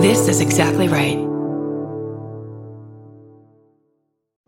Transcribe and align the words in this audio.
This 0.00 0.28
is 0.28 0.40
exactly 0.40 0.88
right. 0.88 1.18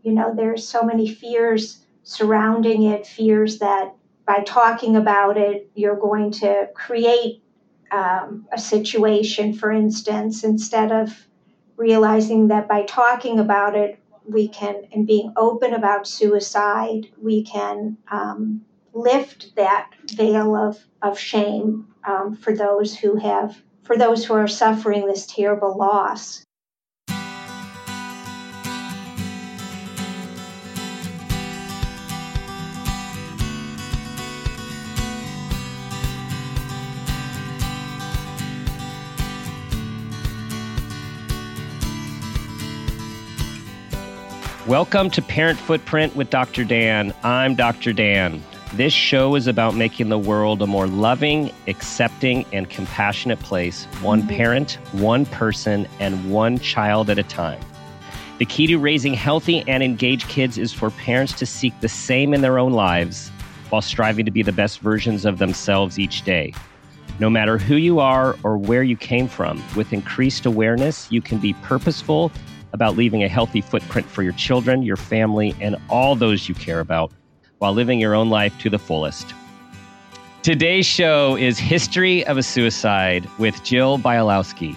You 0.00 0.12
know, 0.12 0.34
there's 0.34 0.66
so 0.66 0.82
many 0.82 1.06
fears 1.06 1.84
surrounding 2.04 2.84
it, 2.84 3.06
fears 3.06 3.58
that 3.58 3.94
by 4.26 4.44
talking 4.44 4.96
about 4.96 5.36
it, 5.36 5.70
you're 5.74 5.98
going 5.98 6.30
to 6.30 6.68
create 6.74 7.42
um, 7.90 8.46
a 8.50 8.58
situation, 8.58 9.52
for 9.52 9.70
instance, 9.70 10.42
instead 10.42 10.90
of 10.90 11.28
realizing 11.76 12.48
that 12.48 12.66
by 12.66 12.84
talking 12.84 13.38
about 13.38 13.76
it, 13.76 13.98
we 14.26 14.48
can, 14.48 14.86
and 14.92 15.06
being 15.06 15.34
open 15.36 15.74
about 15.74 16.06
suicide, 16.06 17.08
we 17.20 17.44
can 17.44 17.98
um, 18.10 18.62
lift 18.94 19.54
that 19.56 19.90
veil 20.12 20.56
of, 20.56 20.78
of 21.02 21.18
shame 21.18 21.88
um, 22.08 22.36
for 22.36 22.56
those 22.56 22.96
who 22.96 23.16
have, 23.16 23.60
for 23.82 23.96
those 23.96 24.24
who 24.24 24.34
are 24.34 24.48
suffering 24.48 25.06
this 25.06 25.26
terrible 25.26 25.76
loss. 25.76 26.44
Welcome 44.66 45.10
to 45.10 45.20
Parent 45.20 45.58
Footprint 45.58 46.14
with 46.14 46.30
Dr. 46.30 46.64
Dan. 46.64 47.12
I'm 47.24 47.56
Dr. 47.56 47.92
Dan. 47.92 48.42
This 48.74 48.94
show 48.94 49.34
is 49.34 49.48
about 49.48 49.74
making 49.74 50.08
the 50.08 50.18
world 50.18 50.62
a 50.62 50.66
more 50.66 50.86
loving, 50.86 51.52
accepting, 51.66 52.46
and 52.54 52.70
compassionate 52.70 53.38
place, 53.40 53.84
one 54.00 54.20
mm-hmm. 54.20 54.30
parent, 54.30 54.78
one 54.92 55.26
person, 55.26 55.86
and 56.00 56.30
one 56.30 56.58
child 56.58 57.10
at 57.10 57.18
a 57.18 57.22
time. 57.22 57.60
The 58.38 58.46
key 58.46 58.66
to 58.68 58.78
raising 58.78 59.12
healthy 59.12 59.62
and 59.68 59.82
engaged 59.82 60.26
kids 60.28 60.56
is 60.56 60.72
for 60.72 60.90
parents 60.90 61.34
to 61.34 61.44
seek 61.44 61.78
the 61.80 61.88
same 61.88 62.32
in 62.32 62.40
their 62.40 62.58
own 62.58 62.72
lives 62.72 63.28
while 63.68 63.82
striving 63.82 64.24
to 64.24 64.30
be 64.30 64.42
the 64.42 64.52
best 64.52 64.80
versions 64.80 65.26
of 65.26 65.36
themselves 65.36 65.98
each 65.98 66.22
day. 66.22 66.54
No 67.18 67.28
matter 67.28 67.58
who 67.58 67.76
you 67.76 68.00
are 68.00 68.36
or 68.42 68.56
where 68.56 68.82
you 68.82 68.96
came 68.96 69.28
from, 69.28 69.62
with 69.76 69.92
increased 69.92 70.46
awareness, 70.46 71.12
you 71.12 71.20
can 71.20 71.36
be 71.36 71.52
purposeful 71.62 72.32
about 72.72 72.96
leaving 72.96 73.22
a 73.22 73.28
healthy 73.28 73.60
footprint 73.60 74.06
for 74.08 74.22
your 74.22 74.32
children, 74.32 74.82
your 74.82 74.96
family, 74.96 75.54
and 75.60 75.76
all 75.90 76.16
those 76.16 76.48
you 76.48 76.54
care 76.54 76.80
about 76.80 77.12
while 77.62 77.72
living 77.72 78.00
your 78.00 78.12
own 78.12 78.28
life 78.28 78.58
to 78.58 78.68
the 78.68 78.78
fullest. 78.78 79.34
Today's 80.42 80.84
show 80.84 81.36
is 81.36 81.60
History 81.60 82.26
of 82.26 82.36
a 82.36 82.42
Suicide 82.42 83.28
with 83.38 83.62
Jill 83.62 84.00
Bialosky. 84.00 84.74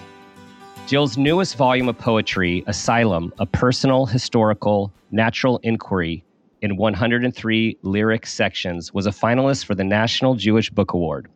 Jill's 0.86 1.18
newest 1.18 1.56
volume 1.56 1.90
of 1.90 1.98
poetry, 1.98 2.64
Asylum, 2.68 3.34
a 3.40 3.48
personal, 3.48 4.06
historical, 4.06 4.94
natural 5.10 5.60
inquiry 5.64 6.24
in 6.62 6.78
103 6.78 7.76
lyric 7.82 8.28
sections, 8.28 8.94
was 8.94 9.08
a 9.08 9.10
finalist 9.10 9.66
for 9.66 9.74
the 9.74 9.84
National 9.84 10.36
Jewish 10.36 10.70
Book 10.70 10.94
Award. 10.94 11.28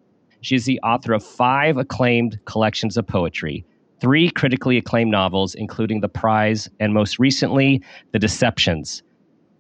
She 0.42 0.54
is 0.54 0.66
the 0.66 0.80
author 0.82 1.14
of 1.14 1.26
five 1.26 1.78
acclaimed 1.78 2.38
collections 2.46 2.96
of 2.96 3.08
poetry, 3.08 3.66
three 4.00 4.30
critically 4.30 4.78
acclaimed 4.78 5.10
novels, 5.10 5.56
including 5.56 6.02
The 6.02 6.10
Prize 6.10 6.70
and 6.80 6.94
most 6.94 7.18
recently, 7.18 7.82
The 8.12 8.20
Deceptions, 8.20 9.02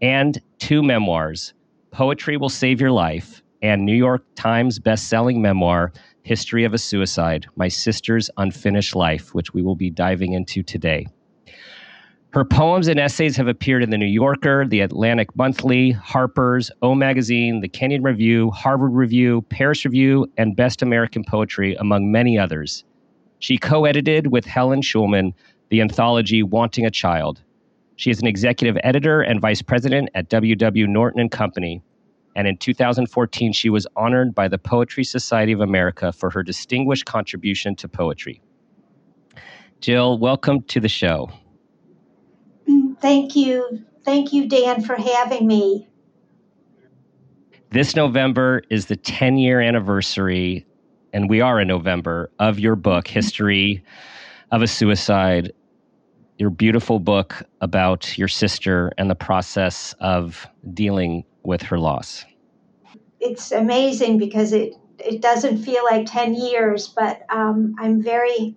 and 0.03 0.39
two 0.59 0.83
memoirs 0.83 1.55
Poetry 1.91 2.37
Will 2.37 2.49
Save 2.49 2.79
Your 2.79 2.91
Life 2.91 3.41
and 3.61 3.85
New 3.85 3.95
York 3.95 4.23
Times 4.35 4.79
best-selling 4.79 5.41
memoir, 5.41 5.91
History 6.23 6.63
of 6.63 6.73
a 6.73 6.77
Suicide 6.77 7.47
My 7.55 7.67
Sister's 7.67 8.29
Unfinished 8.37 8.95
Life, 8.95 9.33
which 9.33 9.53
we 9.53 9.63
will 9.63 9.75
be 9.75 9.89
diving 9.89 10.33
into 10.33 10.61
today. 10.61 11.07
Her 12.31 12.45
poems 12.45 12.87
and 12.87 12.99
essays 12.99 13.35
have 13.37 13.47
appeared 13.47 13.81
in 13.81 13.89
The 13.89 13.97
New 13.97 14.05
Yorker, 14.05 14.67
The 14.67 14.81
Atlantic 14.81 15.35
Monthly, 15.35 15.91
Harper's, 15.91 16.69
O 16.83 16.93
Magazine, 16.93 17.61
The 17.61 17.67
Kenyon 17.67 18.03
Review, 18.03 18.51
Harvard 18.51 18.93
Review, 18.93 19.41
Paris 19.49 19.83
Review, 19.83 20.27
and 20.37 20.55
Best 20.55 20.83
American 20.83 21.23
Poetry, 21.23 21.75
among 21.75 22.11
many 22.11 22.37
others. 22.37 22.83
She 23.39 23.57
co 23.57 23.85
edited 23.85 24.27
with 24.27 24.45
Helen 24.45 24.81
Schulman 24.81 25.33
the 25.69 25.81
anthology 25.81 26.43
Wanting 26.43 26.85
a 26.85 26.91
Child. 26.91 27.41
She 27.99 28.11
is 28.11 28.21
an 28.21 28.27
executive 28.27 28.77
editor 28.81 29.19
and 29.19 29.41
vice 29.41 29.61
president 29.61 30.07
at 30.15 30.29
W.W. 30.29 30.87
Norton 30.87 31.19
and 31.19 31.29
Company. 31.29 31.83
And 32.33 32.47
in 32.47 32.55
2014, 32.55 33.51
she 33.51 33.69
was 33.69 33.85
honored 33.97 34.33
by 34.33 34.47
the 34.47 34.57
Poetry 34.57 35.03
Society 35.03 35.51
of 35.51 35.59
America 35.59 36.13
for 36.13 36.29
her 36.29 36.41
distinguished 36.41 37.05
contribution 37.05 37.75
to 37.75 37.89
poetry. 37.89 38.41
Jill, 39.81 40.17
welcome 40.17 40.61
to 40.61 40.79
the 40.79 40.87
show. 40.87 41.29
Thank 43.01 43.35
you. 43.35 43.83
Thank 44.05 44.31
you, 44.31 44.47
Dan, 44.47 44.81
for 44.81 44.95
having 44.95 45.45
me. 45.45 45.89
This 47.71 47.97
November 47.97 48.61
is 48.69 48.85
the 48.85 48.95
10 48.95 49.37
year 49.37 49.59
anniversary 49.59 50.65
and 51.11 51.29
we 51.29 51.41
are 51.41 51.59
in 51.59 51.67
November, 51.67 52.31
of 52.39 52.59
your 52.59 52.77
book, 52.77 53.09
History 53.09 53.83
of 54.51 54.61
a 54.61 54.67
Suicide, 54.67 55.51
your 56.39 56.49
beautiful 56.49 56.99
book 56.99 57.43
about 57.59 58.17
your 58.17 58.29
sister 58.29 58.93
and 58.97 59.09
the 59.09 59.15
process 59.15 59.93
of 59.99 60.47
dealing 60.73 61.25
with 61.43 61.61
her 61.61 61.77
loss. 61.77 62.25
It's 63.19 63.51
amazing 63.51 64.17
because 64.17 64.53
it, 64.53 64.73
it 64.97 65.21
doesn't 65.21 65.57
feel 65.57 65.83
like 65.83 66.09
10 66.09 66.33
years, 66.33 66.87
but 66.87 67.23
um, 67.29 67.75
I'm 67.77 68.01
very, 68.01 68.55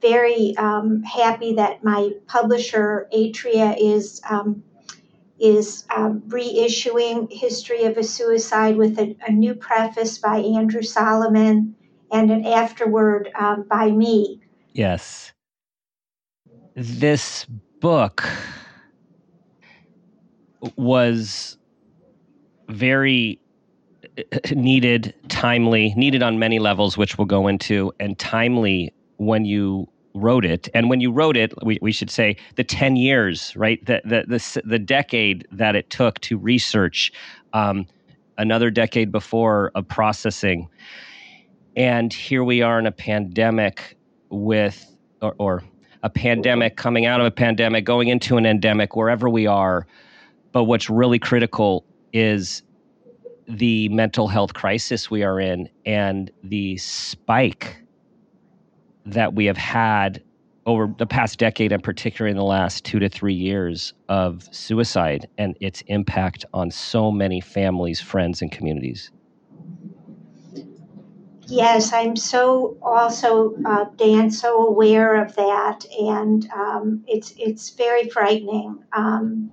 very 0.00 0.56
um, 0.56 1.02
happy 1.02 1.54
that 1.54 1.82
my 1.82 2.12
publisher, 2.26 3.08
Atria, 3.12 3.76
is. 3.78 4.22
Um, 4.28 4.62
is 5.42 5.86
um, 5.96 6.20
reissuing 6.28 7.32
History 7.32 7.84
of 7.84 7.96
a 7.96 8.04
Suicide 8.04 8.76
with 8.76 8.98
a, 8.98 9.16
a, 9.26 9.32
new 9.32 9.54
preface 9.54 10.18
by 10.18 10.36
Andrew 10.36 10.82
Solomon 10.82 11.74
and 12.12 12.30
an 12.30 12.44
afterword 12.44 13.30
um, 13.34 13.62
by 13.66 13.90
me. 13.90 14.42
Yes. 14.74 15.32
This 16.76 17.46
book 17.80 18.24
was 20.76 21.58
very 22.68 23.40
uh, 24.18 24.38
needed, 24.54 25.14
timely, 25.28 25.92
needed 25.96 26.22
on 26.22 26.38
many 26.38 26.58
levels, 26.58 26.96
which 26.96 27.18
we'll 27.18 27.26
go 27.26 27.48
into, 27.48 27.92
and 27.98 28.18
timely 28.18 28.92
when 29.16 29.44
you 29.44 29.88
wrote 30.14 30.44
it. 30.44 30.68
And 30.74 30.90
when 30.90 31.00
you 31.00 31.12
wrote 31.12 31.36
it 31.36 31.52
we, 31.64 31.78
we 31.80 31.92
should 31.92 32.10
say 32.10 32.36
the 32.56 32.64
10 32.64 32.96
years 32.96 33.54
right? 33.56 33.84
The, 33.86 34.02
the, 34.04 34.24
the, 34.26 34.62
the 34.64 34.78
decade 34.78 35.46
that 35.52 35.76
it 35.76 35.88
took 35.90 36.20
to 36.20 36.36
research 36.36 37.12
um, 37.52 37.86
another 38.38 38.70
decade 38.70 39.12
before 39.12 39.70
of 39.74 39.86
processing. 39.86 40.68
And 41.76 42.12
here 42.12 42.42
we 42.42 42.62
are 42.62 42.78
in 42.78 42.86
a 42.86 42.92
pandemic 42.92 43.96
with 44.30 44.84
or, 45.22 45.34
or 45.38 45.62
a 46.02 46.10
pandemic 46.10 46.76
coming 46.76 47.06
out 47.06 47.20
of 47.20 47.26
a 47.26 47.30
pandemic 47.30 47.84
going 47.84 48.08
into 48.08 48.36
an 48.36 48.46
endemic 48.46 48.96
wherever 48.96 49.28
we 49.28 49.46
are. 49.46 49.86
But 50.52 50.64
what's 50.64 50.90
really 50.90 51.18
critical 51.18 51.84
is 52.12 52.62
the 53.46 53.88
mental 53.88 54.28
health 54.28 54.54
crisis 54.54 55.10
we 55.10 55.22
are 55.22 55.40
in 55.40 55.68
and 55.84 56.30
the 56.44 56.76
spike 56.78 57.82
that 59.06 59.34
we 59.34 59.46
have 59.46 59.56
had 59.56 60.22
over 60.66 60.92
the 60.98 61.06
past 61.06 61.38
decade 61.38 61.72
and 61.72 61.82
particularly 61.82 62.30
in 62.30 62.36
the 62.36 62.44
last 62.44 62.84
two 62.84 62.98
to 62.98 63.08
three 63.08 63.34
years 63.34 63.92
of 64.08 64.48
suicide 64.54 65.26
and 65.38 65.56
its 65.60 65.82
impact 65.86 66.44
on 66.54 66.70
so 66.70 67.10
many 67.10 67.40
families 67.40 68.00
friends 68.00 68.40
and 68.42 68.52
communities 68.52 69.10
yes 71.50 71.92
i'm 71.92 72.16
so 72.16 72.76
also 72.82 73.54
uh, 73.64 73.84
dan 73.96 74.30
so 74.30 74.66
aware 74.66 75.22
of 75.22 75.34
that 75.36 75.84
and 75.98 76.48
um, 76.52 77.04
it's 77.06 77.34
it's 77.36 77.70
very 77.70 78.08
frightening 78.08 78.78
um, 78.92 79.50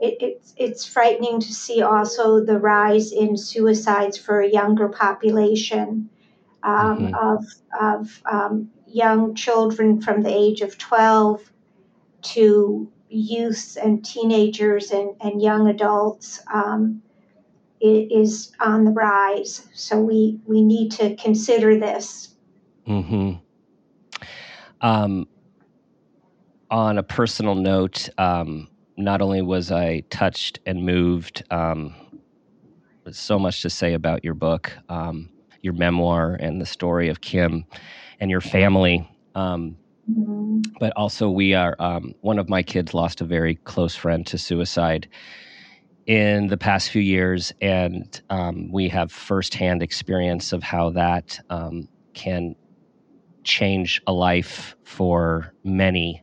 it, 0.00 0.16
it's, 0.20 0.54
it's 0.56 0.86
frightening 0.86 1.40
to 1.40 1.52
see 1.52 1.82
also 1.82 2.44
the 2.44 2.58
rise 2.58 3.12
in 3.12 3.36
suicides 3.36 4.16
for 4.16 4.40
a 4.40 4.48
younger 4.48 4.88
population 4.88 6.08
um, 6.62 6.98
mm-hmm. 6.98 7.14
of, 7.14 7.44
of 7.80 8.22
um, 8.30 8.70
young 8.86 9.34
children 9.34 10.00
from 10.00 10.22
the 10.22 10.32
age 10.32 10.60
of 10.60 10.78
12 10.78 11.52
to 12.22 12.90
youths 13.08 13.76
and 13.76 14.04
teenagers 14.04 14.90
and, 14.90 15.10
and 15.20 15.40
young 15.42 15.68
adults 15.68 16.40
um, 16.52 17.02
is 17.80 18.52
on 18.60 18.84
the 18.84 18.90
rise. 18.90 19.66
So 19.74 20.00
we, 20.00 20.40
we 20.46 20.62
need 20.62 20.90
to 20.92 21.14
consider 21.16 21.78
this. 21.78 22.34
Mm-hmm. 22.86 23.34
Um, 24.80 25.28
on 26.70 26.98
a 26.98 27.02
personal 27.02 27.54
note, 27.54 28.08
um, 28.18 28.68
not 28.96 29.20
only 29.22 29.42
was 29.42 29.70
I 29.70 30.00
touched 30.10 30.60
and 30.66 30.84
moved, 30.84 31.44
um, 31.50 31.94
so 33.10 33.38
much 33.38 33.62
to 33.62 33.70
say 33.70 33.94
about 33.94 34.22
your 34.24 34.34
book, 34.34 34.72
um, 34.88 35.30
your 35.62 35.72
memoir, 35.72 36.34
and 36.34 36.60
the 36.60 36.66
story 36.66 37.08
of 37.08 37.20
Kim 37.20 37.64
and 38.20 38.30
your 38.30 38.40
family. 38.40 39.08
Um, 39.34 39.76
Mm-hmm. 40.10 40.60
But 40.80 40.92
also, 40.96 41.28
we 41.28 41.54
are, 41.54 41.76
um, 41.78 42.14
one 42.22 42.38
of 42.38 42.48
my 42.48 42.62
kids 42.62 42.94
lost 42.94 43.20
a 43.20 43.24
very 43.24 43.56
close 43.56 43.94
friend 43.94 44.26
to 44.26 44.38
suicide 44.38 45.08
in 46.08 46.46
the 46.46 46.56
past 46.56 46.90
few 46.90 47.02
years, 47.02 47.52
and 47.60 48.20
um, 48.30 48.72
we 48.72 48.88
have 48.88 49.12
firsthand 49.12 49.82
experience 49.82 50.54
of 50.54 50.62
how 50.62 50.88
that 50.90 51.38
um, 51.50 51.86
can 52.14 52.56
change 53.44 54.00
a 54.06 54.12
life 54.12 54.74
for 54.84 55.52
many 55.64 56.22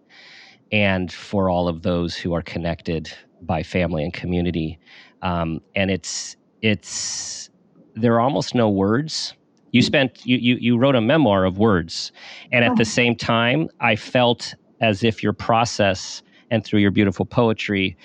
and 0.71 1.13
for 1.13 1.51
all 1.51 1.67
of 1.67 1.83
those 1.83 2.15
who 2.15 2.33
are 2.33 2.41
connected 2.41 3.13
by 3.43 3.61
family 3.61 4.03
and 4.03 4.11
community. 4.11 4.79
Um, 5.21 5.61
and 5.75 5.91
it's 5.91 6.35
it's 6.63 7.51
there 7.93 8.15
are 8.15 8.21
almost 8.21 8.55
no 8.55 8.67
words. 8.67 9.35
You 9.71 9.83
spent 9.83 10.25
you, 10.25 10.37
you 10.37 10.55
you 10.59 10.77
wrote 10.77 10.95
a 10.95 11.01
memoir 11.01 11.45
of 11.45 11.59
words, 11.59 12.11
and 12.51 12.65
at 12.65 12.75
the 12.75 12.85
same 12.85 13.15
time, 13.15 13.69
I 13.79 13.95
felt 13.95 14.55
as 14.81 15.03
if 15.03 15.21
your 15.21 15.33
process 15.33 16.23
and 16.49 16.63
through 16.63 16.79
your 16.79 16.91
beautiful 16.91 17.25
poetry 17.25 17.95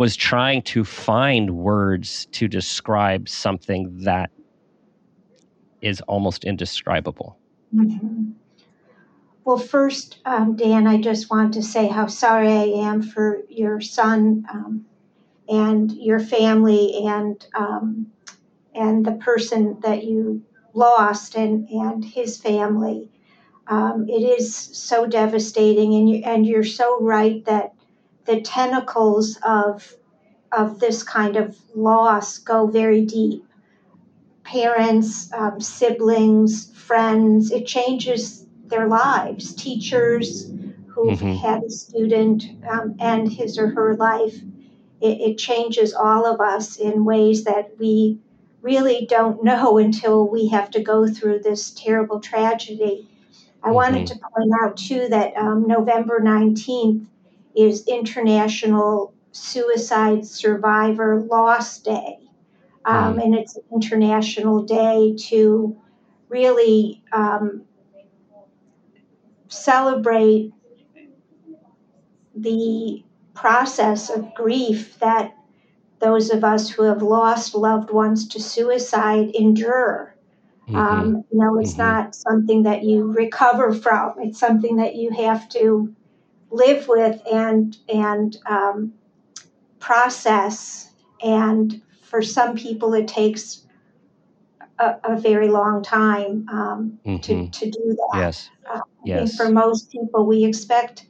was 0.00 0.16
trying 0.16 0.62
to 0.62 0.82
find 0.82 1.58
words 1.58 2.26
to 2.32 2.48
describe 2.48 3.28
something 3.28 3.98
that 3.98 4.30
is 5.82 6.00
almost 6.08 6.42
indescribable. 6.44 7.36
Mm-hmm. 7.74 8.30
Well, 9.44 9.58
first, 9.58 10.20
um, 10.24 10.56
Dan, 10.56 10.86
I 10.86 11.02
just 11.02 11.30
want 11.30 11.52
to 11.52 11.62
say 11.62 11.86
how 11.86 12.06
sorry 12.06 12.48
I 12.48 12.64
am 12.88 13.02
for 13.02 13.42
your 13.50 13.82
son 13.82 14.46
um, 14.50 14.86
and 15.50 15.92
your 15.92 16.18
family 16.18 17.02
and 17.04 17.46
um, 17.54 18.06
and 18.74 19.04
the 19.04 19.12
person 19.12 19.80
that 19.82 20.04
you 20.04 20.42
lost 20.72 21.34
and 21.34 21.68
and 21.68 22.02
his 22.02 22.38
family. 22.38 23.10
Um, 23.66 24.06
it 24.08 24.22
is 24.22 24.56
so 24.56 25.06
devastating, 25.06 25.94
and 25.94 26.08
you 26.08 26.22
and 26.24 26.46
you're 26.46 26.64
so 26.64 26.98
right 27.02 27.44
that 27.44 27.74
the 28.26 28.40
tentacles 28.40 29.38
of 29.44 29.94
of 30.52 30.80
this 30.80 31.02
kind 31.02 31.36
of 31.36 31.56
loss 31.74 32.38
go 32.38 32.66
very 32.66 33.04
deep. 33.04 33.44
Parents, 34.42 35.32
um, 35.32 35.60
siblings, 35.60 36.72
friends, 36.74 37.52
it 37.52 37.66
changes 37.66 38.46
their 38.66 38.88
lives. 38.88 39.54
Teachers 39.54 40.50
who've 40.88 41.18
mm-hmm. 41.18 41.34
had 41.34 41.62
a 41.62 41.70
student 41.70 42.44
um, 42.68 42.96
end 42.98 43.32
his 43.32 43.58
or 43.58 43.68
her 43.68 43.94
life, 43.94 44.34
it, 45.00 45.20
it 45.20 45.38
changes 45.38 45.94
all 45.94 46.26
of 46.26 46.40
us 46.40 46.76
in 46.76 47.04
ways 47.04 47.44
that 47.44 47.78
we 47.78 48.18
really 48.60 49.06
don't 49.06 49.44
know 49.44 49.78
until 49.84 50.28
we 50.28 50.48
have 50.48 50.70
to 50.72 50.80
go 50.80 51.06
through 51.06 51.40
this 51.40 51.70
terrible 51.70 52.20
tragedy. 52.20 53.08
I 53.62 53.66
mm-hmm. 53.66 53.74
wanted 53.74 54.06
to 54.08 54.14
point 54.14 54.50
out, 54.62 54.76
too, 54.76 55.06
that 55.08 55.36
um, 55.36 55.66
November 55.68 56.20
19th 56.20 57.06
is 57.62 57.86
International 57.86 59.14
Suicide 59.32 60.26
Survivor 60.26 61.20
Loss 61.20 61.80
Day. 61.80 62.18
Um, 62.84 63.16
mm. 63.16 63.24
And 63.24 63.34
it's 63.34 63.56
an 63.56 63.62
international 63.72 64.62
day 64.62 65.14
to 65.28 65.76
really 66.28 67.02
um, 67.12 67.62
celebrate 69.48 70.52
the 72.34 73.04
process 73.34 74.10
of 74.10 74.34
grief 74.34 74.98
that 75.00 75.34
those 75.98 76.30
of 76.30 76.42
us 76.42 76.70
who 76.70 76.84
have 76.84 77.02
lost 77.02 77.54
loved 77.54 77.90
ones 77.90 78.26
to 78.28 78.40
suicide 78.40 79.30
endure. 79.34 80.16
Mm-hmm. 80.68 80.76
Um, 80.76 81.24
you 81.30 81.38
know, 81.38 81.58
it's 81.58 81.72
mm-hmm. 81.72 81.82
not 81.82 82.14
something 82.14 82.62
that 82.62 82.84
you 82.84 83.12
recover 83.12 83.74
from. 83.74 84.14
It's 84.18 84.38
something 84.38 84.76
that 84.76 84.94
you 84.94 85.10
have 85.10 85.48
to 85.50 85.94
live 86.50 86.88
with 86.88 87.20
and 87.30 87.76
and 87.88 88.36
um, 88.46 88.92
process. 89.78 90.92
And 91.22 91.82
for 92.02 92.22
some 92.22 92.56
people, 92.56 92.94
it 92.94 93.08
takes 93.08 93.66
a, 94.78 94.96
a 95.04 95.16
very 95.16 95.48
long 95.48 95.82
time 95.82 96.46
um, 96.50 96.98
mm-hmm. 97.04 97.16
to, 97.18 97.50
to 97.50 97.70
do 97.70 97.96
that. 97.96 98.18
Yes. 98.18 98.50
Uh, 98.72 98.80
yes. 99.04 99.36
for 99.36 99.50
most 99.50 99.90
people, 99.90 100.26
we 100.26 100.44
expect 100.44 101.06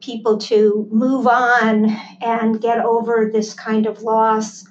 people 0.00 0.38
to 0.38 0.86
move 0.90 1.26
on 1.26 1.90
and 2.20 2.60
get 2.60 2.78
over 2.78 3.30
this 3.32 3.54
kind 3.54 3.86
of 3.86 4.02
loss 4.02 4.64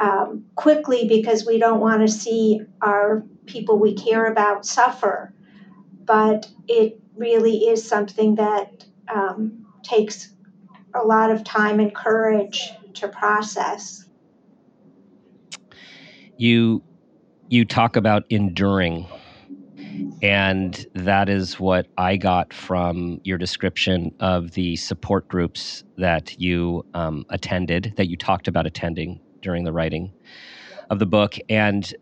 um, 0.00 0.44
quickly 0.54 1.06
because 1.06 1.46
we 1.46 1.58
don't 1.58 1.80
want 1.80 2.00
to 2.00 2.08
see 2.08 2.60
our 2.80 3.24
people 3.46 3.78
we 3.78 3.94
care 3.94 4.26
about 4.26 4.64
suffer. 4.64 5.34
But 6.04 6.48
it 6.66 7.01
really 7.16 7.68
is 7.68 7.86
something 7.86 8.36
that 8.36 8.84
um, 9.12 9.66
takes 9.82 10.30
a 10.94 11.00
lot 11.00 11.30
of 11.30 11.44
time 11.44 11.80
and 11.80 11.94
courage 11.94 12.70
to 12.94 13.08
process. 13.08 14.04
You 16.36 16.82
you 17.48 17.64
talk 17.64 17.96
about 17.96 18.24
enduring 18.30 19.06
and 20.22 20.86
that 20.94 21.28
is 21.28 21.58
what 21.58 21.86
I 21.98 22.16
got 22.16 22.52
from 22.52 23.20
your 23.24 23.38
description 23.38 24.14
of 24.20 24.52
the 24.52 24.76
support 24.76 25.28
groups 25.28 25.84
that 25.98 26.38
you 26.40 26.86
um, 26.94 27.26
attended, 27.28 27.94
that 27.96 28.08
you 28.08 28.16
talked 28.16 28.48
about 28.48 28.66
attending 28.66 29.20
during 29.40 29.64
the 29.64 29.72
writing 29.72 30.12
of 30.90 30.98
the 30.98 31.06
book. 31.06 31.36
And, 31.48 31.92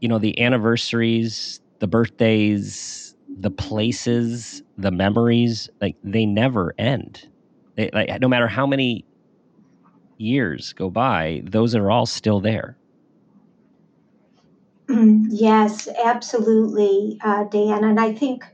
you 0.00 0.08
know, 0.08 0.18
the 0.18 0.40
anniversaries, 0.40 1.60
the 1.78 1.86
birthdays, 1.86 3.09
the 3.40 3.50
places, 3.50 4.62
the 4.76 4.90
memories, 4.90 5.70
like 5.80 5.96
they 6.04 6.26
never 6.26 6.74
end. 6.78 7.26
They, 7.76 7.90
like, 7.92 8.20
no 8.20 8.28
matter 8.28 8.48
how 8.48 8.66
many 8.66 9.04
years 10.18 10.74
go 10.74 10.90
by, 10.90 11.42
those 11.44 11.74
are 11.74 11.90
all 11.90 12.04
still 12.04 12.40
there. 12.40 12.76
yes, 14.88 15.88
absolutely, 16.04 17.18
uh, 17.22 17.44
Dan. 17.44 17.84
And 17.84 17.98
I 17.98 18.12
think, 18.12 18.44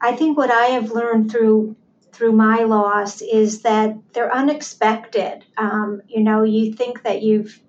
I 0.00 0.14
think 0.14 0.36
what 0.36 0.50
I 0.50 0.66
have 0.66 0.90
learned 0.90 1.30
through 1.30 1.76
through 2.12 2.32
my 2.32 2.60
loss 2.60 3.22
is 3.22 3.62
that 3.62 3.96
they're 4.12 4.32
unexpected. 4.32 5.44
Um, 5.58 6.00
you 6.06 6.22
know, 6.22 6.44
you 6.44 6.72
think 6.72 7.02
that 7.02 7.22
you've 7.22 7.60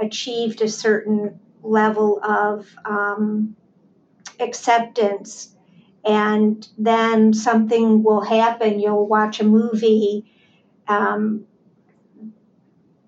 achieved 0.00 0.62
a 0.62 0.68
certain 0.68 1.38
level 1.62 2.20
of 2.24 2.66
um, 2.84 3.54
acceptance, 4.40 5.53
and 6.04 6.66
then 6.76 7.32
something 7.32 8.02
will 8.02 8.20
happen. 8.20 8.80
You'll 8.80 9.06
watch 9.06 9.40
a 9.40 9.44
movie. 9.44 10.30
Um, 10.86 11.46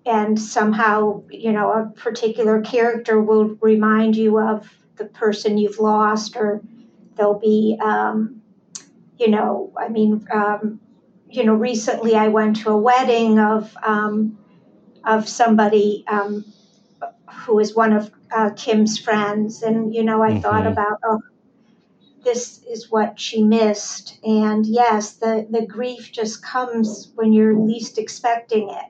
and 0.07 0.39
somehow 0.39 1.21
you 1.29 1.51
know 1.51 1.71
a 1.71 1.99
particular 1.99 2.61
character 2.61 3.21
will 3.21 3.57
remind 3.61 4.15
you 4.15 4.39
of 4.39 4.67
the 4.95 5.05
person 5.05 5.57
you've 5.57 5.79
lost 5.79 6.35
or 6.35 6.61
there'll 7.15 7.39
be 7.39 7.77
um, 7.81 8.41
you 9.19 9.29
know 9.29 9.71
i 9.77 9.89
mean 9.89 10.25
um, 10.33 10.79
you 11.29 11.43
know 11.43 11.53
recently 11.53 12.15
i 12.15 12.27
went 12.29 12.55
to 12.55 12.69
a 12.69 12.77
wedding 12.77 13.37
of 13.37 13.75
um, 13.83 14.37
of 15.03 15.27
somebody 15.27 16.03
um, 16.07 16.45
who 17.45 17.55
was 17.55 17.75
one 17.75 17.93
of 17.93 18.11
uh, 18.35 18.49
kim's 18.55 18.97
friends 18.97 19.61
and 19.61 19.93
you 19.93 20.03
know 20.03 20.23
i 20.23 20.31
mm-hmm. 20.31 20.39
thought 20.39 20.65
about 20.65 20.99
oh 21.03 21.19
this 22.27 22.61
is 22.69 22.91
what 22.91 23.19
she 23.19 23.41
missed 23.41 24.19
and 24.23 24.65
yes 24.65 25.13
the 25.13 25.47
the 25.49 25.65
grief 25.65 26.11
just 26.11 26.43
comes 26.43 27.11
when 27.15 27.31
you're 27.33 27.57
least 27.57 27.97
expecting 27.97 28.69
it 28.69 28.85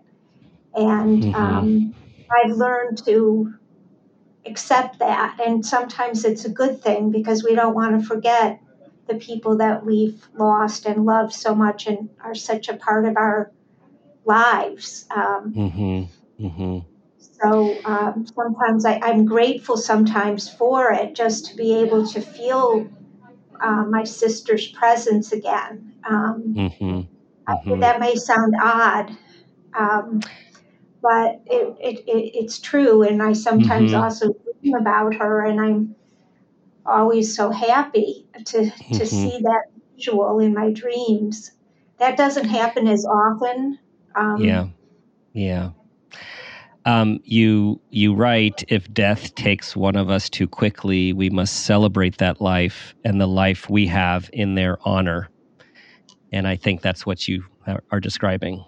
and 0.75 1.23
mm-hmm. 1.23 1.35
um, 1.35 1.95
I've 2.29 2.51
learned 2.51 3.03
to 3.05 3.53
accept 4.45 4.99
that. 4.99 5.39
And 5.45 5.65
sometimes 5.65 6.25
it's 6.25 6.45
a 6.45 6.49
good 6.49 6.81
thing 6.81 7.11
because 7.11 7.43
we 7.43 7.55
don't 7.55 7.75
want 7.75 7.99
to 7.99 8.07
forget 8.07 8.59
the 9.07 9.15
people 9.15 9.57
that 9.57 9.85
we've 9.85 10.27
lost 10.37 10.85
and 10.85 11.05
love 11.05 11.33
so 11.33 11.55
much 11.55 11.87
and 11.87 12.09
are 12.23 12.35
such 12.35 12.69
a 12.69 12.75
part 12.75 13.05
of 13.05 13.17
our 13.17 13.51
lives. 14.25 15.05
Um, 15.15 15.53
mm-hmm. 15.55 16.45
Mm-hmm. 16.45 16.79
So 17.41 17.77
um, 17.85 18.25
sometimes 18.35 18.85
I, 18.85 18.95
am 19.09 19.25
grateful 19.25 19.77
sometimes 19.77 20.49
for 20.49 20.91
it 20.91 21.15
just 21.15 21.47
to 21.47 21.55
be 21.55 21.75
able 21.75 22.05
to 22.07 22.21
feel 22.21 22.87
uh, 23.61 23.83
my 23.89 24.03
sister's 24.03 24.67
presence 24.67 25.31
again. 25.31 25.93
Um, 26.07 26.53
mm-hmm. 26.55 26.85
mm-hmm. 27.51 27.79
That 27.79 27.99
may 27.99 28.15
sound 28.15 28.55
odd. 28.61 29.15
Um, 29.73 30.21
but 31.01 31.41
it, 31.45 31.75
it, 31.79 31.99
it, 32.07 32.31
it's 32.35 32.59
true. 32.59 33.03
And 33.03 33.21
I 33.21 33.33
sometimes 33.33 33.91
mm-hmm. 33.91 34.03
also 34.03 34.33
dream 34.61 34.75
about 34.75 35.15
her, 35.15 35.45
and 35.45 35.59
I'm 35.61 35.95
always 36.85 37.35
so 37.35 37.51
happy 37.51 38.25
to, 38.33 38.43
to 38.43 38.69
mm-hmm. 38.69 39.05
see 39.05 39.39
that 39.41 39.63
visual 39.95 40.39
in 40.39 40.53
my 40.53 40.71
dreams. 40.71 41.51
That 41.99 42.17
doesn't 42.17 42.47
happen 42.47 42.87
as 42.87 43.05
often. 43.05 43.79
Um, 44.15 44.37
yeah. 44.43 44.67
Yeah. 45.33 45.71
Um, 46.87 47.19
you 47.25 47.81
you 47.89 48.15
write, 48.15 48.63
if 48.69 48.91
death 48.93 49.35
takes 49.35 49.75
one 49.75 49.97
of 49.97 50.09
us 50.09 50.29
too 50.29 50.47
quickly, 50.47 51.11
we 51.11 51.29
must 51.29 51.65
celebrate 51.65 52.17
that 52.19 52.39
life 52.39 52.95
and 53.03 53.19
the 53.19 53.27
life 53.27 53.69
we 53.69 53.87
have 53.87 54.29
in 54.31 54.55
their 54.55 54.77
honor. 54.87 55.27
And 56.31 56.47
I 56.47 56.55
think 56.55 56.81
that's 56.81 57.05
what 57.05 57.27
you 57.27 57.43
are, 57.91 57.99
describing. 57.99 58.63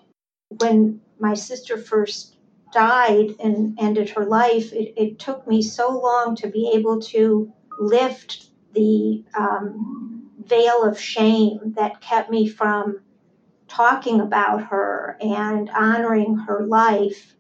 When 0.49 0.99
my 1.17 1.33
sister 1.33 1.77
first 1.77 2.35
died 2.73 3.35
and 3.41 3.79
ended 3.79 4.09
her 4.09 4.25
life, 4.25 4.73
it, 4.73 4.93
it 4.97 5.19
took 5.19 5.47
me 5.47 5.61
so 5.61 5.89
long 5.89 6.35
to 6.37 6.49
be 6.49 6.73
able 6.75 6.99
to 7.01 7.53
lift 7.79 8.47
the 8.73 9.23
um, 9.37 10.29
veil 10.43 10.83
of 10.83 10.99
shame 10.99 11.73
that 11.77 12.01
kept 12.01 12.29
me 12.29 12.49
from 12.49 12.99
talking 13.69 14.19
about 14.19 14.65
her 14.65 15.17
and 15.21 15.69
honoring 15.69 16.35
her 16.35 16.65
life. 16.65 17.33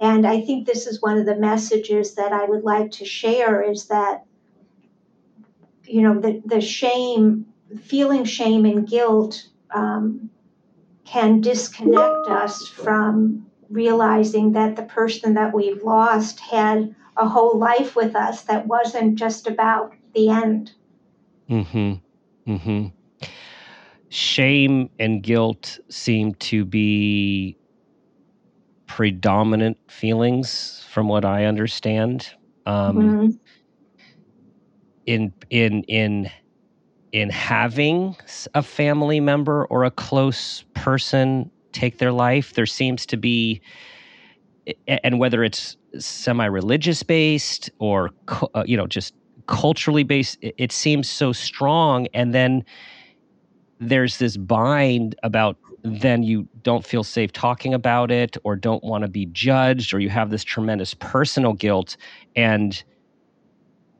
And 0.00 0.26
I 0.26 0.40
think 0.40 0.66
this 0.66 0.86
is 0.86 1.02
one 1.02 1.18
of 1.18 1.26
the 1.26 1.36
messages 1.36 2.14
that 2.14 2.32
I 2.32 2.46
would 2.46 2.64
like 2.64 2.90
to 2.92 3.04
share 3.04 3.60
is 3.60 3.86
that, 3.86 4.24
you 5.84 6.00
know, 6.00 6.18
the, 6.18 6.42
the 6.46 6.60
shame, 6.62 7.46
feeling 7.82 8.24
shame 8.24 8.64
and 8.64 8.88
guilt 8.88 9.46
um, 9.74 10.30
can 11.04 11.42
disconnect 11.42 12.28
us 12.28 12.66
from 12.66 13.46
realizing 13.68 14.52
that 14.52 14.76
the 14.76 14.82
person 14.82 15.34
that 15.34 15.54
we've 15.54 15.82
lost 15.82 16.40
had 16.40 16.94
a 17.16 17.28
whole 17.28 17.58
life 17.58 17.94
with 17.94 18.16
us 18.16 18.42
that 18.42 18.66
wasn't 18.66 19.16
just 19.16 19.46
about 19.46 19.94
the 20.14 20.30
end. 20.30 20.72
Mm-hmm. 21.50 21.94
Mm-hmm. 22.50 22.86
Shame 24.08 24.90
and 24.98 25.22
guilt 25.22 25.78
seem 25.88 26.34
to 26.34 26.64
be 26.64 27.56
predominant 28.90 29.78
feelings, 29.88 30.84
from 30.90 31.06
what 31.06 31.24
I 31.24 31.44
understand. 31.44 32.28
Um, 32.66 32.96
mm-hmm. 32.96 33.28
In 35.06 35.32
in 35.48 35.84
in 35.84 36.30
in 37.12 37.30
having 37.30 38.16
a 38.54 38.62
family 38.62 39.20
member 39.20 39.64
or 39.66 39.84
a 39.84 39.92
close 39.92 40.64
person 40.74 41.52
take 41.70 41.98
their 41.98 42.10
life, 42.10 42.54
there 42.54 42.66
seems 42.66 43.06
to 43.06 43.16
be, 43.16 43.60
and 44.88 45.20
whether 45.20 45.44
it's 45.44 45.76
semi-religious 45.96 47.04
based 47.04 47.70
or 47.78 48.10
uh, 48.56 48.64
you 48.66 48.76
know 48.76 48.88
just 48.88 49.14
culturally 49.46 50.02
based 50.02 50.36
it, 50.42 50.54
it 50.58 50.72
seems 50.72 51.08
so 51.08 51.32
strong 51.32 52.06
and 52.14 52.32
then 52.32 52.64
there's 53.80 54.18
this 54.18 54.36
bind 54.36 55.16
about 55.24 55.56
then 55.82 56.22
you 56.22 56.48
don't 56.62 56.86
feel 56.86 57.04
safe 57.04 57.32
talking 57.32 57.74
about 57.74 58.10
it 58.10 58.36
or 58.44 58.56
don't 58.56 58.84
want 58.84 59.02
to 59.02 59.08
be 59.08 59.26
judged 59.26 59.94
or 59.94 60.00
you 60.00 60.08
have 60.08 60.30
this 60.30 60.44
tremendous 60.44 60.94
personal 60.94 61.52
guilt 61.52 61.96
and 62.36 62.82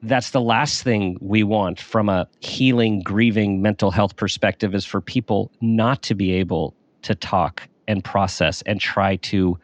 that's 0.02 0.30
the 0.30 0.40
last 0.40 0.82
thing 0.82 1.18
we 1.20 1.42
want 1.42 1.80
from 1.80 2.08
a 2.08 2.26
healing 2.40 3.02
grieving 3.02 3.60
mental 3.60 3.90
health 3.90 4.16
perspective 4.16 4.74
is 4.74 4.84
for 4.84 5.00
people 5.00 5.50
not 5.60 6.02
to 6.02 6.14
be 6.14 6.32
able 6.32 6.74
to 7.02 7.14
talk 7.14 7.68
and 7.86 8.02
process 8.02 8.62
and 8.62 8.80
try 8.80 9.16
to 9.16 9.58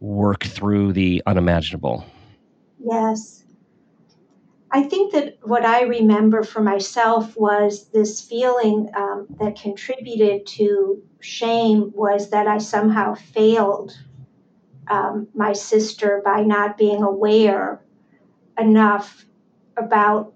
work 0.00 0.44
through 0.44 0.92
the 0.92 1.22
unimaginable. 1.26 2.04
Yes 2.84 3.35
I 4.76 4.82
think 4.82 5.12
that 5.14 5.38
what 5.42 5.64
I 5.64 5.84
remember 5.84 6.42
for 6.42 6.60
myself 6.60 7.34
was 7.34 7.88
this 7.94 8.20
feeling 8.20 8.90
um, 8.94 9.26
that 9.40 9.58
contributed 9.58 10.44
to 10.48 11.02
shame 11.18 11.92
was 11.94 12.28
that 12.28 12.46
I 12.46 12.58
somehow 12.58 13.14
failed 13.14 13.98
um, 14.88 15.28
my 15.32 15.54
sister 15.54 16.20
by 16.22 16.42
not 16.42 16.76
being 16.76 17.02
aware 17.02 17.82
enough 18.58 19.24
about 19.78 20.34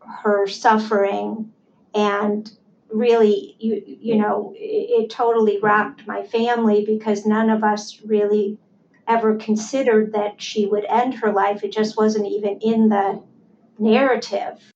her 0.00 0.48
suffering 0.48 1.52
and 1.94 2.50
really 2.90 3.54
you 3.60 3.80
you 3.86 4.16
know 4.16 4.54
it, 4.56 5.04
it 5.04 5.10
totally 5.10 5.60
rocked 5.60 6.04
my 6.04 6.24
family 6.24 6.84
because 6.84 7.24
none 7.24 7.48
of 7.48 7.62
us 7.62 8.00
really 8.04 8.58
ever 9.06 9.36
considered 9.36 10.14
that 10.14 10.42
she 10.42 10.66
would 10.66 10.84
end 10.86 11.14
her 11.14 11.32
life. 11.32 11.62
It 11.62 11.70
just 11.70 11.96
wasn't 11.96 12.26
even 12.26 12.58
in 12.60 12.88
the 12.88 13.22
narrative. 13.78 14.72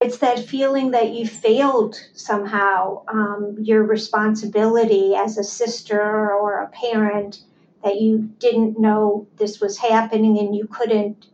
It's 0.00 0.18
that 0.18 0.38
feeling 0.38 0.92
that 0.92 1.10
you 1.10 1.26
failed 1.26 1.96
somehow 2.14 3.04
um, 3.08 3.56
your 3.60 3.82
responsibility 3.82 5.14
as 5.14 5.36
a 5.36 5.44
sister 5.44 6.00
or 6.00 6.62
a 6.62 6.68
parent, 6.68 7.42
that 7.84 8.00
you 8.00 8.30
didn't 8.38 8.78
know 8.78 9.26
this 9.36 9.60
was 9.60 9.78
happening 9.78 10.38
and 10.38 10.56
you 10.56 10.66
couldn't 10.66 11.26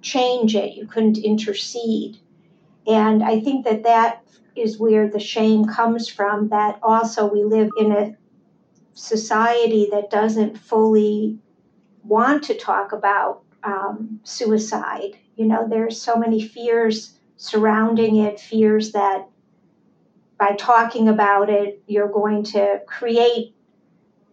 change 0.00 0.56
it, 0.56 0.74
you 0.74 0.86
couldn't 0.86 1.18
intercede. 1.18 2.18
And 2.86 3.22
I 3.22 3.40
think 3.40 3.64
that 3.66 3.84
that 3.84 4.24
is 4.56 4.78
where 4.78 5.08
the 5.08 5.20
shame 5.20 5.64
comes 5.64 6.08
from, 6.08 6.48
that 6.48 6.78
also 6.82 7.26
we 7.26 7.44
live 7.44 7.70
in 7.78 7.92
a 7.92 8.16
society 8.94 9.88
that 9.92 10.10
doesn't 10.10 10.58
fully 10.58 11.38
want 12.04 12.42
to 12.44 12.54
talk 12.54 12.92
about 12.92 13.42
um, 13.62 14.20
suicide 14.24 15.16
you 15.36 15.46
know, 15.46 15.66
there's 15.68 16.00
so 16.00 16.16
many 16.16 16.40
fears 16.40 17.18
surrounding 17.36 18.16
it, 18.16 18.38
fears 18.38 18.92
that 18.92 19.28
by 20.38 20.54
talking 20.56 21.08
about 21.08 21.48
it, 21.48 21.82
you're 21.86 22.10
going 22.10 22.42
to 22.42 22.80
create 22.86 23.54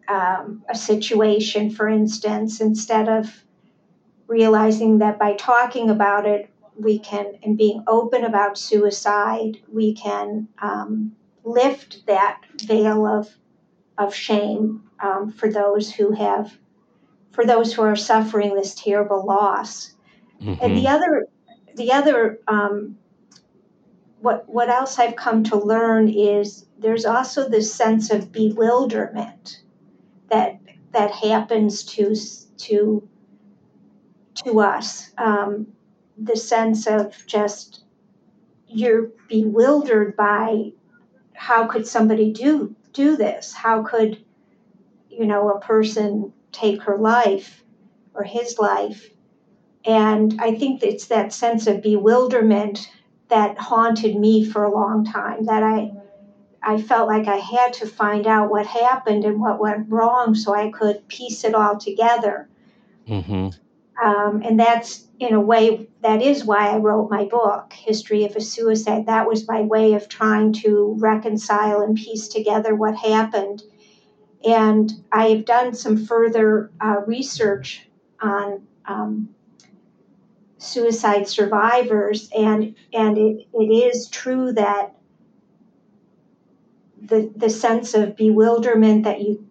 um, 0.07 0.63
a 0.69 0.75
situation, 0.75 1.69
for 1.69 1.87
instance, 1.87 2.61
instead 2.61 3.07
of 3.07 3.43
realizing 4.27 4.99
that 4.99 5.19
by 5.19 5.33
talking 5.33 5.89
about 5.89 6.25
it, 6.25 6.49
we 6.75 6.99
can, 6.99 7.37
and 7.43 7.57
being 7.57 7.83
open 7.87 8.23
about 8.23 8.57
suicide, 8.57 9.57
we 9.71 9.93
can 9.93 10.47
um, 10.61 11.11
lift 11.43 12.05
that 12.07 12.41
veil 12.63 13.05
of, 13.05 13.29
of 13.97 14.13
shame 14.15 14.83
um, 14.99 15.31
for 15.31 15.51
those 15.51 15.91
who 15.91 16.11
have, 16.11 16.57
for 17.31 17.45
those 17.45 17.73
who 17.73 17.81
are 17.81 17.95
suffering 17.95 18.55
this 18.55 18.73
terrible 18.75 19.25
loss. 19.25 19.95
Mm-hmm. 20.41 20.63
And 20.63 20.77
the 20.77 20.87
other, 20.87 21.27
the 21.75 21.91
other, 21.91 22.39
um, 22.47 22.97
what 24.19 24.47
what 24.49 24.69
else 24.69 24.99
I've 24.99 25.15
come 25.15 25.43
to 25.45 25.57
learn 25.57 26.09
is 26.09 26.65
there's 26.77 27.05
also 27.05 27.47
this 27.47 27.73
sense 27.73 28.11
of 28.11 28.31
bewilderment 28.31 29.63
that 30.29 30.59
that 30.91 31.11
happens 31.11 31.83
to 31.83 32.15
to 32.57 33.07
to 34.45 34.59
us. 34.59 35.11
Um, 35.17 35.67
the 36.17 36.35
sense 36.35 36.85
of 36.85 37.15
just 37.25 37.83
you're 38.67 39.09
bewildered 39.27 40.15
by 40.15 40.71
how 41.33 41.65
could 41.67 41.87
somebody 41.87 42.31
do 42.31 42.75
do 42.93 43.15
this? 43.15 43.53
How 43.53 43.83
could 43.83 44.23
you 45.09 45.25
know 45.25 45.49
a 45.49 45.59
person 45.59 46.33
take 46.51 46.83
her 46.83 46.97
life 46.97 47.63
or 48.13 48.23
his 48.23 48.59
life? 48.59 49.09
And 49.89 50.39
I 50.39 50.53
think 50.53 50.83
it's 50.83 51.07
that 51.07 51.33
sense 51.33 51.65
of 51.65 51.81
bewilderment 51.81 52.91
that 53.29 53.57
haunted 53.57 54.15
me 54.15 54.45
for 54.45 54.63
a 54.63 54.71
long 54.71 55.03
time 55.03 55.45
that 55.45 55.63
I 55.63 55.91
I 56.61 56.79
felt 56.79 57.07
like 57.07 57.27
I 57.27 57.37
had 57.37 57.73
to 57.73 57.87
find 57.87 58.27
out 58.27 58.51
what 58.51 58.67
happened 58.67 59.25
and 59.25 59.41
what 59.41 59.59
went 59.59 59.89
wrong 59.89 60.35
so 60.35 60.53
I 60.53 60.69
could 60.69 61.07
piece 61.07 61.43
it 61.43 61.55
all 61.55 61.77
together. 61.77 62.49
Mm-hmm. 63.07 63.49
Um, 64.05 64.41
and 64.43 64.59
that's, 64.59 65.07
in 65.19 65.33
a 65.33 65.41
way, 65.41 65.87
that 66.01 66.21
is 66.21 66.43
why 66.43 66.69
I 66.69 66.77
wrote 66.77 67.09
my 67.09 67.25
book, 67.25 67.73
History 67.73 68.25
of 68.25 68.35
a 68.35 68.41
Suicide. 68.41 69.07
That 69.07 69.27
was 69.27 69.47
my 69.47 69.61
way 69.61 69.93
of 69.93 70.07
trying 70.09 70.53
to 70.53 70.95
reconcile 70.99 71.81
and 71.81 71.95
piece 71.95 72.27
together 72.27 72.75
what 72.75 72.95
happened. 72.95 73.63
And 74.45 74.91
I've 75.11 75.45
done 75.45 75.73
some 75.73 76.05
further 76.05 76.71
uh, 76.79 77.01
research 77.07 77.87
on 78.21 78.67
um, 78.85 79.29
suicide 80.59 81.27
survivors 81.27 82.29
and 82.37 82.75
and 82.93 83.17
it, 83.17 83.47
it 83.53 83.65
is 83.65 84.09
true 84.09 84.51
that 84.51 84.93
the 87.01 87.31
the 87.35 87.49
sense 87.49 87.93
of 87.93 88.15
bewilderment 88.15 89.03
that 89.05 89.21
you 89.21 89.47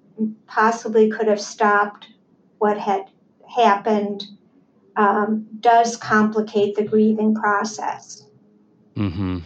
possibly 0.47 1.11
could 1.11 1.27
have 1.27 1.41
stopped 1.41 2.09
what 2.59 2.79
had 2.79 3.11
happened 3.49 4.25
um, 4.97 5.47
does 5.61 5.97
complicate 5.97 6.75
the 6.75 6.85
grieving 6.85 7.35
process. 7.35 8.25
Mm-hmm. 8.97 9.39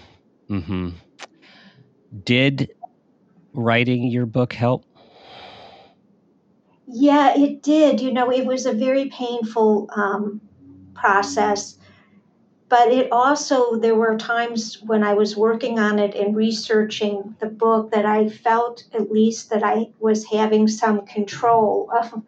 Mm-hmm. 0.50 0.88
Did 2.25 2.75
writing 3.52 4.04
your 4.04 4.26
book 4.26 4.52
help? 4.52 4.85
Yeah, 6.87 7.37
it 7.37 7.62
did. 7.62 8.00
You 8.00 8.12
know, 8.12 8.31
it 8.31 8.47
was 8.47 8.66
a 8.66 8.73
very 8.73 9.11
painful 9.11 9.88
um, 9.95 10.40
process. 10.94 11.78
But 12.68 12.90
it 12.90 13.12
also, 13.12 13.76
there 13.76 13.94
were 13.94 14.16
times 14.16 14.78
when 14.82 15.04
I 15.04 15.12
was 15.14 15.37
working 15.37 15.78
on 15.78 15.99
it 15.99 16.14
and 16.14 16.34
researching 16.34 17.37
the 17.38 17.49
book 17.49 17.90
that 17.90 18.06
I 18.06 18.28
felt 18.28 18.84
at 18.94 19.11
least 19.11 19.50
that 19.50 19.62
I 19.62 19.88
was 20.00 20.25
having 20.25 20.68
some 20.68 21.04
control 21.04 21.90
of, 21.94 22.22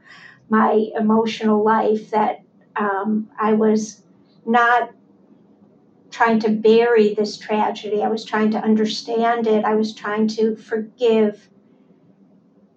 my 0.48 0.90
emotional 0.98 1.64
life 1.64 2.10
that 2.10 2.42
um, 2.76 3.30
I 3.38 3.54
was 3.54 4.02
not 4.46 4.90
trying 6.10 6.38
to 6.40 6.50
bury 6.50 7.14
this 7.14 7.36
tragedy. 7.36 8.02
I 8.02 8.08
was 8.08 8.24
trying 8.24 8.50
to 8.52 8.58
understand 8.58 9.46
it. 9.46 9.64
I 9.64 9.74
was 9.74 9.94
trying 9.94 10.28
to 10.28 10.56
forgive 10.56 11.48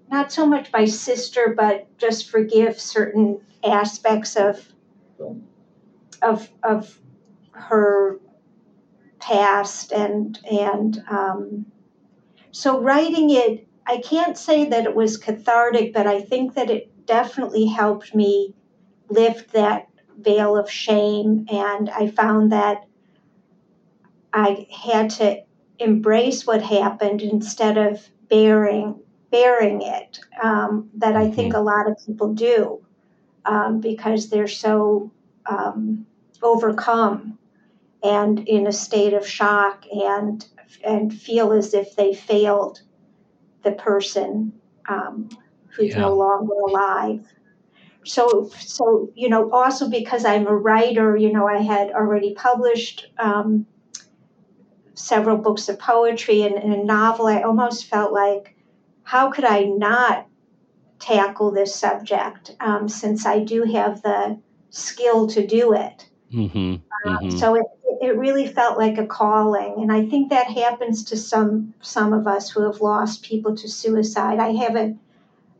not 0.10 0.32
so 0.32 0.46
much 0.46 0.72
my 0.72 0.86
sister, 0.86 1.54
but 1.56 1.86
just 1.98 2.30
forgive 2.30 2.80
certain 2.80 3.42
aspects 3.64 4.38
of 4.38 4.66
of 6.22 6.50
of 6.64 7.00
her 7.52 8.20
past 9.20 9.92
and 9.92 10.40
and 10.50 11.04
um, 11.10 11.66
so 12.52 12.80
writing 12.80 13.30
it 13.30 13.68
i 13.88 13.98
can't 13.98 14.38
say 14.38 14.66
that 14.66 14.86
it 14.86 14.96
was 14.96 15.18
cathartic 15.18 15.94
but 15.94 16.08
i 16.08 16.22
think 16.22 16.54
that 16.54 16.70
it 16.70 16.92
definitely 17.06 17.66
helped 17.66 18.14
me 18.16 18.54
lift 19.10 19.52
that 19.54 19.88
veil 20.20 20.56
of 20.58 20.70
shame 20.70 21.46
and 21.52 21.90
i 21.90 22.08
found 22.08 22.52
that 22.52 22.86
i 24.34 24.68
had 24.72 25.10
to 25.10 25.42
embrace 25.80 26.46
what 26.46 26.62
happened 26.62 27.22
instead 27.22 27.78
of 27.78 28.08
bearing 28.30 29.00
bearing 29.30 29.82
it 29.82 30.20
um, 30.42 30.90
that 30.96 31.16
i 31.16 31.30
think 31.30 31.54
mm-hmm. 31.54 31.62
a 31.62 31.64
lot 31.64 31.90
of 31.90 31.98
people 32.06 32.34
do 32.34 32.84
um, 33.46 33.80
because 33.80 34.30
they're 34.30 34.48
so 34.48 35.12
um, 35.50 36.06
overcome 36.42 37.38
and 38.04 38.48
in 38.48 38.68
a 38.68 38.72
state 38.72 39.14
of 39.14 39.28
shock 39.28 39.86
and 39.92 40.46
and 40.84 41.14
feel 41.14 41.52
as 41.52 41.74
if 41.74 41.96
they 41.96 42.14
failed 42.14 42.82
the 43.64 43.72
person 43.72 44.54
um, 44.88 45.30
who's 45.70 45.94
yeah. 45.94 46.02
no 46.02 46.16
longer 46.16 46.54
alive. 46.54 47.26
So, 48.04 48.50
so 48.60 49.10
you 49.16 49.30
know, 49.30 49.52
also 49.52 49.90
because 49.90 50.24
I'm 50.26 50.48
a 50.48 50.56
writer, 50.56 51.18
you 51.18 51.32
know, 51.32 51.48
I 51.48 51.58
had 51.62 51.92
already 51.92 52.34
published 52.34 53.08
um, 53.18 53.66
several 54.94 55.38
books 55.38 55.68
of 55.70 55.80
poetry 55.80 56.42
and, 56.44 56.56
and 56.56 56.74
a 56.74 56.84
novel. 56.84 57.28
I 57.28 57.42
almost 57.42 57.86
felt 57.86 58.14
like, 58.14 58.56
how 59.04 59.30
could 59.30 59.46
I 59.46 59.64
not 59.64 60.28
tackle 61.00 61.52
this 61.52 61.76
subject 61.76 62.56
um, 62.60 62.88
since 62.88 63.26
I 63.26 63.40
do 63.40 63.64
have 63.64 64.02
the 64.02 64.40
skill 64.78 65.28
to 65.28 65.46
do 65.46 65.74
it? 65.74 66.08
Mm-hmm. 66.34 66.76
Uh, 67.06 67.18
mm-hmm. 67.20 67.38
So 67.38 67.56
it, 67.56 67.66
it 68.02 68.18
really 68.18 68.48
felt 68.48 68.78
like 68.78 68.98
a 68.98 69.06
calling, 69.06 69.76
and 69.78 69.92
I 69.92 70.06
think 70.06 70.30
that 70.30 70.48
happens 70.48 71.04
to 71.06 71.18
some 71.18 71.74
some 71.82 72.14
of 72.14 72.28
us 72.28 72.50
who 72.50 72.64
have 72.64 72.82
lost 72.82 73.24
people 73.24 73.56
to 73.56 73.68
suicide. 73.68 74.40
I 74.40 74.52
have 74.54 74.76
a 74.76 74.96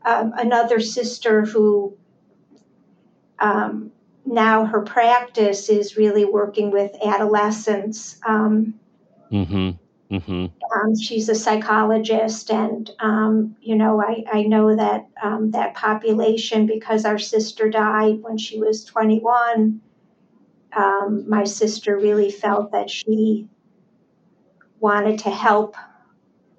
um, 0.04 0.32
another 0.36 0.80
sister 0.80 1.44
who 1.44 1.96
um, 3.38 3.90
now 4.24 4.64
her 4.66 4.82
practice 4.82 5.68
is 5.68 5.96
really 5.96 6.24
working 6.24 6.70
with 6.70 6.92
adolescents. 7.04 8.20
Um, 8.26 8.74
mm-hmm. 9.32 9.70
Mm-hmm. 10.10 10.46
Um, 10.46 10.98
she's 10.98 11.28
a 11.28 11.34
psychologist, 11.34 12.50
and 12.50 12.90
um, 13.00 13.56
you 13.60 13.76
know, 13.76 14.02
I, 14.02 14.24
I 14.32 14.42
know 14.42 14.74
that 14.74 15.06
um, 15.22 15.50
that 15.50 15.74
population 15.74 16.66
because 16.66 17.04
our 17.04 17.18
sister 17.18 17.68
died 17.68 18.22
when 18.22 18.38
she 18.38 18.58
was 18.58 18.84
21 18.84 19.80
um, 20.76 21.28
my 21.28 21.44
sister 21.44 21.96
really 21.96 22.30
felt 22.30 22.72
that 22.72 22.90
she 22.90 23.48
wanted 24.80 25.18
to 25.20 25.30
help 25.30 25.76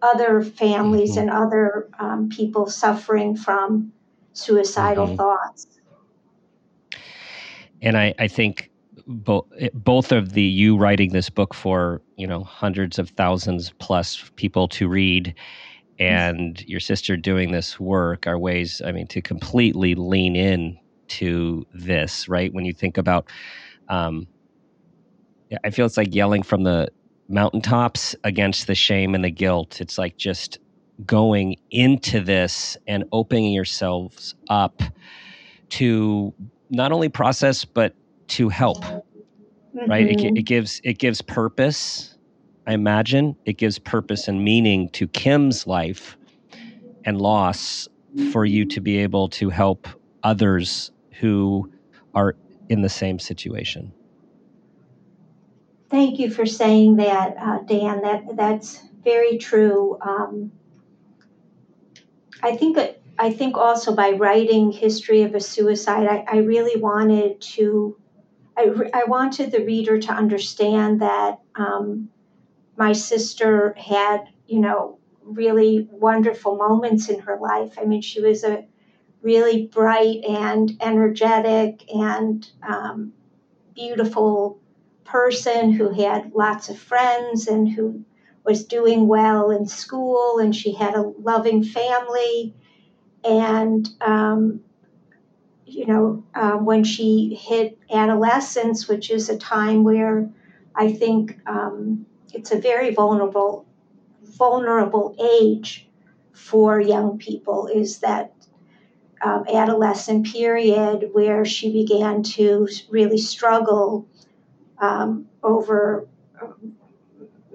other 0.01 0.41
families 0.41 1.11
mm-hmm. 1.11 1.21
and 1.21 1.29
other 1.29 1.89
um, 1.99 2.29
people 2.29 2.67
suffering 2.67 3.35
from 3.35 3.91
suicidal 4.33 5.07
mm-hmm. 5.07 5.15
thoughts. 5.15 5.67
And 7.81 7.97
I, 7.97 8.13
I 8.19 8.27
think 8.27 8.71
both 9.07 9.45
both 9.73 10.11
of 10.11 10.33
the 10.33 10.43
you 10.43 10.77
writing 10.77 11.13
this 11.13 11.29
book 11.29 11.53
for 11.53 12.01
you 12.19 12.27
know 12.27 12.43
hundreds 12.43 12.99
of 12.99 13.09
thousands 13.11 13.73
plus 13.79 14.29
people 14.35 14.67
to 14.67 14.87
read 14.87 15.33
and 15.99 16.61
your 16.67 16.79
sister 16.79 17.17
doing 17.17 17.51
this 17.51 17.79
work 17.79 18.27
are 18.27 18.37
ways 18.37 18.81
i 18.85 18.91
mean 18.91 19.07
to 19.07 19.21
completely 19.21 19.95
lean 19.95 20.35
in 20.35 20.77
to 21.07 21.65
this 21.73 22.29
right 22.29 22.53
when 22.53 22.65
you 22.65 22.73
think 22.73 22.97
about 22.97 23.27
um, 23.89 24.27
I 25.63 25.71
feel 25.71 25.85
it's 25.85 25.97
like 25.97 26.13
yelling 26.13 26.43
from 26.43 26.63
the 26.63 26.89
mountaintops 27.27 28.15
against 28.23 28.67
the 28.67 28.75
shame 28.75 29.15
and 29.15 29.23
the 29.23 29.31
guilt. 29.31 29.81
It's 29.81 29.97
like 29.97 30.17
just 30.17 30.59
going 31.05 31.55
into 31.71 32.19
this 32.21 32.77
and 32.87 33.03
opening 33.11 33.51
yourselves 33.53 34.35
up 34.49 34.81
to 35.69 36.33
not 36.69 36.91
only 36.91 37.09
process 37.09 37.65
but 37.65 37.95
to 38.29 38.49
help. 38.49 38.83
Mm-hmm. 39.75 39.89
Right? 39.89 40.07
It, 40.07 40.17
mm-hmm. 40.17 40.37
it 40.37 40.45
gives 40.45 40.81
it 40.83 40.97
gives 40.97 41.21
purpose. 41.21 42.17
I 42.67 42.73
imagine 42.73 43.35
it 43.45 43.57
gives 43.57 43.79
purpose 43.79 44.27
and 44.27 44.43
meaning 44.43 44.89
to 44.89 45.07
Kim's 45.07 45.65
life 45.65 46.17
and 47.05 47.19
loss 47.19 47.87
for 48.31 48.45
you 48.45 48.65
to 48.65 48.81
be 48.81 48.97
able 48.97 49.29
to 49.29 49.49
help 49.49 49.87
others 50.23 50.91
who 51.19 51.71
are 52.13 52.35
in 52.69 52.81
the 52.81 52.89
same 52.89 53.19
situation. 53.19 53.91
Thank 55.89 56.19
you 56.19 56.29
for 56.29 56.45
saying 56.45 56.97
that, 56.97 57.35
uh, 57.39 57.59
Dan. 57.65 58.01
That 58.01 58.35
that's 58.35 58.81
very 59.03 59.37
true. 59.37 59.97
Um, 60.01 60.51
I 62.43 62.55
think 62.55 62.77
I 63.17 63.31
think 63.31 63.57
also 63.57 63.95
by 63.95 64.11
writing 64.11 64.71
history 64.71 65.23
of 65.23 65.33
a 65.35 65.39
suicide, 65.39 66.07
I, 66.07 66.25
I 66.31 66.37
really 66.37 66.79
wanted 66.79 67.41
to. 67.41 67.97
I, 68.59 68.71
I 68.93 69.03
wanted 69.05 69.51
the 69.51 69.63
reader 69.63 69.99
to 69.99 70.11
understand 70.11 71.01
that 71.01 71.39
um, 71.55 72.09
my 72.77 72.91
sister 72.91 73.73
had, 73.77 74.27
you 74.47 74.59
know, 74.59 74.99
really 75.23 75.87
wonderful 75.91 76.57
moments 76.57 77.07
in 77.07 77.19
her 77.19 77.37
life. 77.39 77.77
I 77.79 77.85
mean, 77.85 78.01
she 78.01 78.21
was 78.21 78.43
a 78.43 78.65
really 79.21 79.67
bright 79.67 80.23
and 80.27 80.71
energetic 80.81 81.89
and 81.93 82.49
um, 82.67 83.13
beautiful 83.75 84.59
person 85.05 85.71
who 85.71 85.89
had 85.89 86.33
lots 86.33 86.69
of 86.69 86.77
friends 86.77 87.47
and 87.47 87.69
who 87.69 88.03
was 88.43 88.65
doing 88.65 89.07
well 89.07 89.51
in 89.51 89.65
school 89.65 90.39
and 90.39 90.55
she 90.55 90.73
had 90.73 90.95
a 90.95 91.13
loving 91.19 91.63
family 91.63 92.53
and 93.23 93.89
um, 94.01 94.61
you 95.69 95.85
know 95.85 96.23
uh, 96.35 96.57
when 96.57 96.83
she 96.83 97.37
hit 97.39 97.77
adolescence 97.91 98.87
which 98.87 99.09
is 99.11 99.29
a 99.29 99.37
time 99.37 99.83
where 99.83 100.29
i 100.75 100.91
think 100.91 101.39
um, 101.47 102.05
it's 102.33 102.51
a 102.51 102.59
very 102.59 102.93
vulnerable 102.93 103.65
vulnerable 104.23 105.15
age 105.41 105.87
for 106.33 106.79
young 106.79 107.17
people 107.17 107.67
is 107.67 107.99
that 107.99 108.33
um, 109.21 109.45
adolescent 109.53 110.25
period 110.25 111.09
where 111.11 111.43
she 111.43 111.73
began 111.73 112.23
to 112.23 112.67
really 112.89 113.17
struggle 113.17 114.07
um, 114.79 115.27
over 115.43 116.07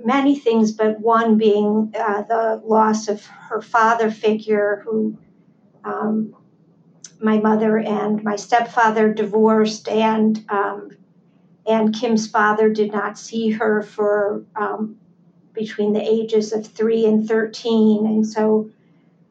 many 0.05 0.38
things, 0.38 0.72
but 0.72 1.00
one 1.00 1.38
being 1.38 1.92
uh, 1.98 2.22
the 2.22 2.62
loss 2.64 3.09
of 3.09 3.24
her 3.24 3.62
father 3.62 4.11
figure, 4.11 4.83
who 4.85 5.18
um, 5.85 6.35
my 7.25 7.39
mother 7.39 7.79
and 7.79 8.23
my 8.23 8.37
stepfather 8.37 9.13
divorced, 9.13 9.89
and 9.89 10.45
um, 10.49 10.91
and 11.67 11.95
Kim's 11.95 12.29
father 12.29 12.69
did 12.69 12.93
not 12.93 13.19
see 13.19 13.51
her 13.51 13.83
for 13.83 14.45
um, 14.55 14.97
between 15.53 15.93
the 15.93 16.03
ages 16.03 16.53
of 16.53 16.67
three 16.67 17.07
and 17.07 17.27
thirteen, 17.27 18.07
and 18.07 18.27
so 18.27 18.71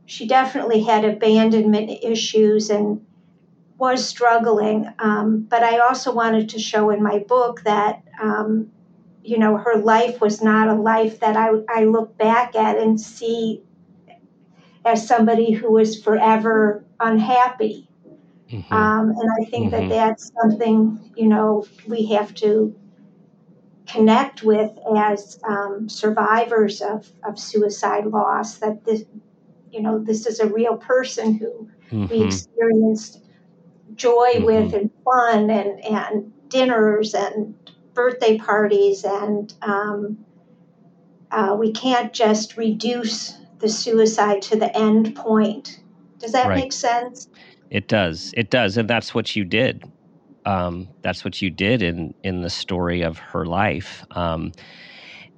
she 0.06 0.28
definitely 0.28 0.82
had 0.84 1.06
abandonment 1.06 1.90
issues 2.04 2.70
and 2.70 3.06
was 3.78 4.06
struggling. 4.06 4.88
Um, 5.00 5.48
but 5.50 5.64
I 5.64 5.80
also 5.80 6.14
wanted 6.14 6.50
to 6.50 6.60
show 6.60 6.90
in 6.90 7.02
my 7.02 7.20
book 7.20 7.62
that, 7.64 8.04
um, 8.22 8.72
you 9.24 9.38
know, 9.38 9.58
her 9.58 9.78
life 9.78 10.22
was 10.22 10.42
not 10.42 10.68
a 10.68 10.74
life 10.74 11.20
that 11.22 11.36
I, 11.38 11.50
I 11.70 11.86
look 11.86 12.18
back 12.18 12.56
at 12.56 12.78
and 12.78 13.00
see 13.00 13.62
as 14.86 15.08
somebody 15.08 15.52
who 15.52 15.72
was 15.72 16.02
forever 16.02 16.83
unhappy. 17.04 17.90
Mm-hmm. 18.50 18.74
Um, 18.74 19.10
and 19.10 19.30
I 19.40 19.50
think 19.50 19.72
mm-hmm. 19.72 19.90
that 19.90 19.96
that's 19.96 20.32
something, 20.42 21.12
you 21.16 21.28
know, 21.28 21.66
we 21.88 22.06
have 22.08 22.34
to 22.36 22.76
connect 23.88 24.44
with 24.44 24.72
as 24.96 25.40
um, 25.48 25.90
survivors 25.90 26.82
of, 26.82 27.12
of 27.28 27.38
suicide 27.38 28.06
loss 28.06 28.58
that 28.58 28.86
this 28.86 29.04
you 29.72 29.82
know 29.82 30.00
this 30.00 30.26
is 30.26 30.40
a 30.40 30.48
real 30.48 30.78
person 30.78 31.34
who 31.34 31.70
mm-hmm. 31.92 32.08
we 32.08 32.24
experienced 32.24 33.24
joy 33.96 34.34
mm-hmm. 34.36 34.46
with 34.46 34.74
and 34.74 34.92
fun 35.04 35.50
and 35.50 35.84
and 35.84 36.32
dinners 36.48 37.14
and 37.14 37.56
birthday 37.94 38.38
parties 38.38 39.04
and 39.04 39.54
um, 39.64 40.18
uh, 41.32 41.56
we 41.60 41.72
can't 41.72 42.14
just 42.14 42.58
reduce 42.58 43.34
the 43.60 43.70
suicide 43.70 44.42
to 44.42 44.56
the 44.56 44.76
end 44.78 45.16
point 45.16 45.80
does 46.24 46.32
that 46.32 46.48
right. 46.48 46.58
make 46.58 46.74
sense 46.74 47.28
It 47.70 47.88
does. 47.88 48.32
It 48.38 48.52
does, 48.52 48.78
and 48.78 48.90
that's 48.90 49.16
what 49.16 49.36
you 49.36 49.44
did. 49.44 49.84
Um, 50.46 50.88
that's 51.02 51.26
what 51.26 51.42
you 51.42 51.50
did 51.50 51.82
in 51.82 52.14
in 52.24 52.42
the 52.42 52.50
story 52.50 53.02
of 53.02 53.18
her 53.18 53.46
life, 53.46 54.06
um, 54.12 54.52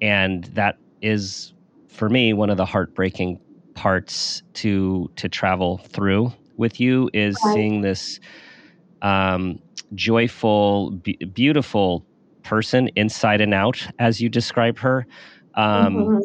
and 0.02 0.44
that 0.56 0.78
is 1.02 1.54
for 1.88 2.10
me 2.10 2.34
one 2.34 2.50
of 2.50 2.58
the 2.58 2.66
heartbreaking 2.66 3.40
parts 3.74 4.44
to 4.56 5.10
to 5.16 5.30
travel 5.30 5.78
through 5.78 6.34
with 6.58 6.80
you 6.80 7.10
is 7.14 7.38
right. 7.46 7.54
seeing 7.54 7.82
this 7.82 8.20
um, 9.02 9.60
joyful, 9.94 10.92
b- 10.92 11.18
beautiful 11.34 12.06
person 12.44 12.90
inside 12.96 13.40
and 13.40 13.54
out, 13.54 13.88
as 14.00 14.20
you 14.20 14.28
describe 14.28 14.78
her. 14.80 15.08
Um, 15.56 15.96
mm-hmm. 15.96 16.20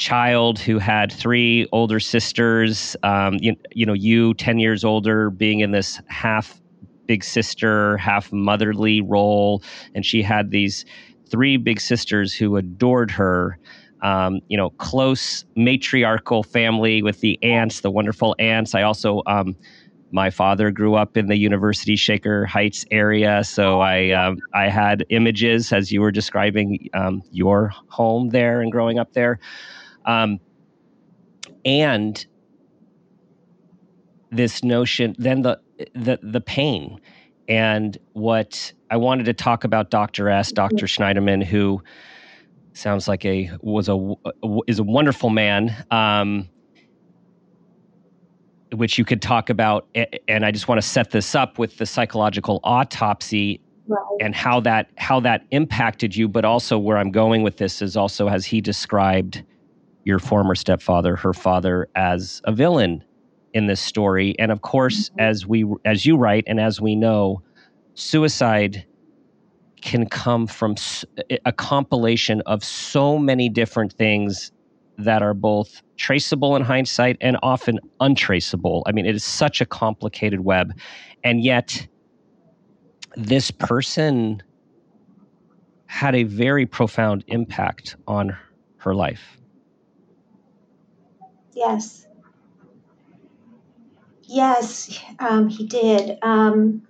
Child 0.00 0.58
who 0.58 0.78
had 0.78 1.12
three 1.12 1.68
older 1.72 2.00
sisters, 2.00 2.96
um, 3.02 3.36
you, 3.40 3.54
you 3.72 3.84
know, 3.84 3.92
you 3.92 4.34
10 4.34 4.58
years 4.58 4.82
older, 4.82 5.30
being 5.30 5.60
in 5.60 5.70
this 5.70 6.00
half 6.08 6.60
big 7.06 7.22
sister, 7.22 7.98
half 7.98 8.32
motherly 8.32 9.02
role. 9.02 9.62
And 9.94 10.04
she 10.04 10.22
had 10.22 10.50
these 10.50 10.84
three 11.30 11.58
big 11.58 11.80
sisters 11.80 12.34
who 12.34 12.56
adored 12.56 13.10
her. 13.10 13.58
Um, 14.02 14.40
you 14.48 14.56
know, 14.56 14.70
close 14.78 15.44
matriarchal 15.56 16.42
family 16.42 17.02
with 17.02 17.20
the 17.20 17.38
aunts, 17.42 17.82
the 17.82 17.90
wonderful 17.90 18.34
aunts. 18.38 18.74
I 18.74 18.80
also 18.80 19.20
um, 19.26 19.54
my 20.12 20.30
father 20.30 20.70
grew 20.70 20.94
up 20.94 21.16
in 21.16 21.26
the 21.26 21.36
University 21.36 21.96
Shaker 21.96 22.46
Heights 22.46 22.84
area, 22.90 23.44
so 23.44 23.80
I 23.80 24.10
um, 24.10 24.38
I 24.54 24.68
had 24.68 25.04
images 25.10 25.72
as 25.72 25.92
you 25.92 26.00
were 26.00 26.10
describing 26.10 26.88
um, 26.94 27.22
your 27.30 27.72
home 27.88 28.30
there 28.30 28.60
and 28.60 28.72
growing 28.72 28.98
up 28.98 29.12
there, 29.12 29.38
um, 30.04 30.40
and 31.64 32.24
this 34.30 34.62
notion. 34.62 35.14
Then 35.18 35.42
the 35.42 35.60
the 35.94 36.18
the 36.22 36.40
pain, 36.40 37.00
and 37.48 37.96
what 38.12 38.72
I 38.90 38.96
wanted 38.96 39.24
to 39.24 39.34
talk 39.34 39.64
about. 39.64 39.90
Dr. 39.90 40.28
S. 40.28 40.52
Dr. 40.52 40.86
Schneiderman, 40.86 41.44
who 41.44 41.82
sounds 42.72 43.08
like 43.08 43.24
a 43.24 43.50
was 43.60 43.88
a 43.88 44.14
is 44.66 44.78
a 44.78 44.84
wonderful 44.84 45.30
man. 45.30 45.84
Um, 45.90 46.48
which 48.72 48.98
you 48.98 49.04
could 49.04 49.22
talk 49.22 49.50
about. 49.50 49.88
And 50.28 50.44
I 50.44 50.50
just 50.50 50.68
want 50.68 50.80
to 50.80 50.86
set 50.86 51.10
this 51.10 51.34
up 51.34 51.58
with 51.58 51.78
the 51.78 51.86
psychological 51.86 52.60
autopsy 52.62 53.60
right. 53.88 53.98
and 54.20 54.34
how 54.34 54.60
that 54.60 54.90
how 54.96 55.20
that 55.20 55.44
impacted 55.50 56.14
you. 56.14 56.28
But 56.28 56.44
also, 56.44 56.78
where 56.78 56.98
I'm 56.98 57.10
going 57.10 57.42
with 57.42 57.56
this 57.56 57.82
is 57.82 57.96
also 57.96 58.28
as 58.28 58.46
he 58.46 58.60
described 58.60 59.42
your 60.04 60.18
former 60.18 60.54
stepfather, 60.54 61.16
her 61.16 61.32
father, 61.32 61.88
as 61.94 62.40
a 62.44 62.52
villain 62.52 63.04
in 63.52 63.66
this 63.66 63.80
story. 63.80 64.34
And 64.38 64.52
of 64.52 64.62
course, 64.62 65.10
mm-hmm. 65.10 65.20
as 65.20 65.46
we 65.46 65.64
as 65.84 66.06
you 66.06 66.16
write 66.16 66.44
and 66.46 66.60
as 66.60 66.80
we 66.80 66.96
know, 66.96 67.42
suicide 67.94 68.86
can 69.80 70.06
come 70.06 70.46
from 70.46 70.74
a 71.46 71.52
compilation 71.52 72.42
of 72.42 72.62
so 72.62 73.18
many 73.18 73.48
different 73.48 73.92
things 73.94 74.52
that 74.98 75.22
are 75.22 75.32
both 75.32 75.82
traceable 75.96 76.54
in 76.56 76.62
hindsight 76.62 77.16
and 77.20 77.38
often 77.42 77.80
untraceable. 78.00 78.82
I 78.86 78.92
mean, 78.92 79.06
it 79.06 79.14
is 79.14 79.24
such 79.24 79.62
a 79.62 79.66
complicated 79.66 80.40
web. 80.40 80.78
And 81.24 81.42
yet, 81.42 81.86
this 83.16 83.50
person 83.50 84.42
had 85.86 86.14
a 86.14 86.24
very 86.24 86.66
profound 86.66 87.24
impact 87.26 87.96
on 88.06 88.36
her 88.76 88.94
life. 88.94 89.39
Yes. 91.60 92.06
Yes, 94.24 94.98
um, 95.18 95.48
he 95.48 95.66
did. 95.66 96.18
Um, 96.22 96.86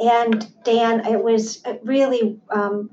and 0.00 0.46
Dan, 0.64 1.06
it 1.06 1.22
was 1.22 1.62
really 1.82 2.40
um, 2.50 2.90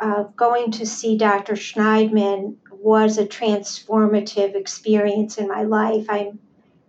uh, 0.00 0.24
going 0.36 0.72
to 0.72 0.86
see 0.86 1.16
Dr. 1.18 1.54
Shneidman 1.54 2.56
was 2.72 3.18
a 3.18 3.26
transformative 3.26 4.54
experience 4.54 5.38
in 5.38 5.48
my 5.48 5.62
life. 5.62 6.06
I'm 6.08 6.38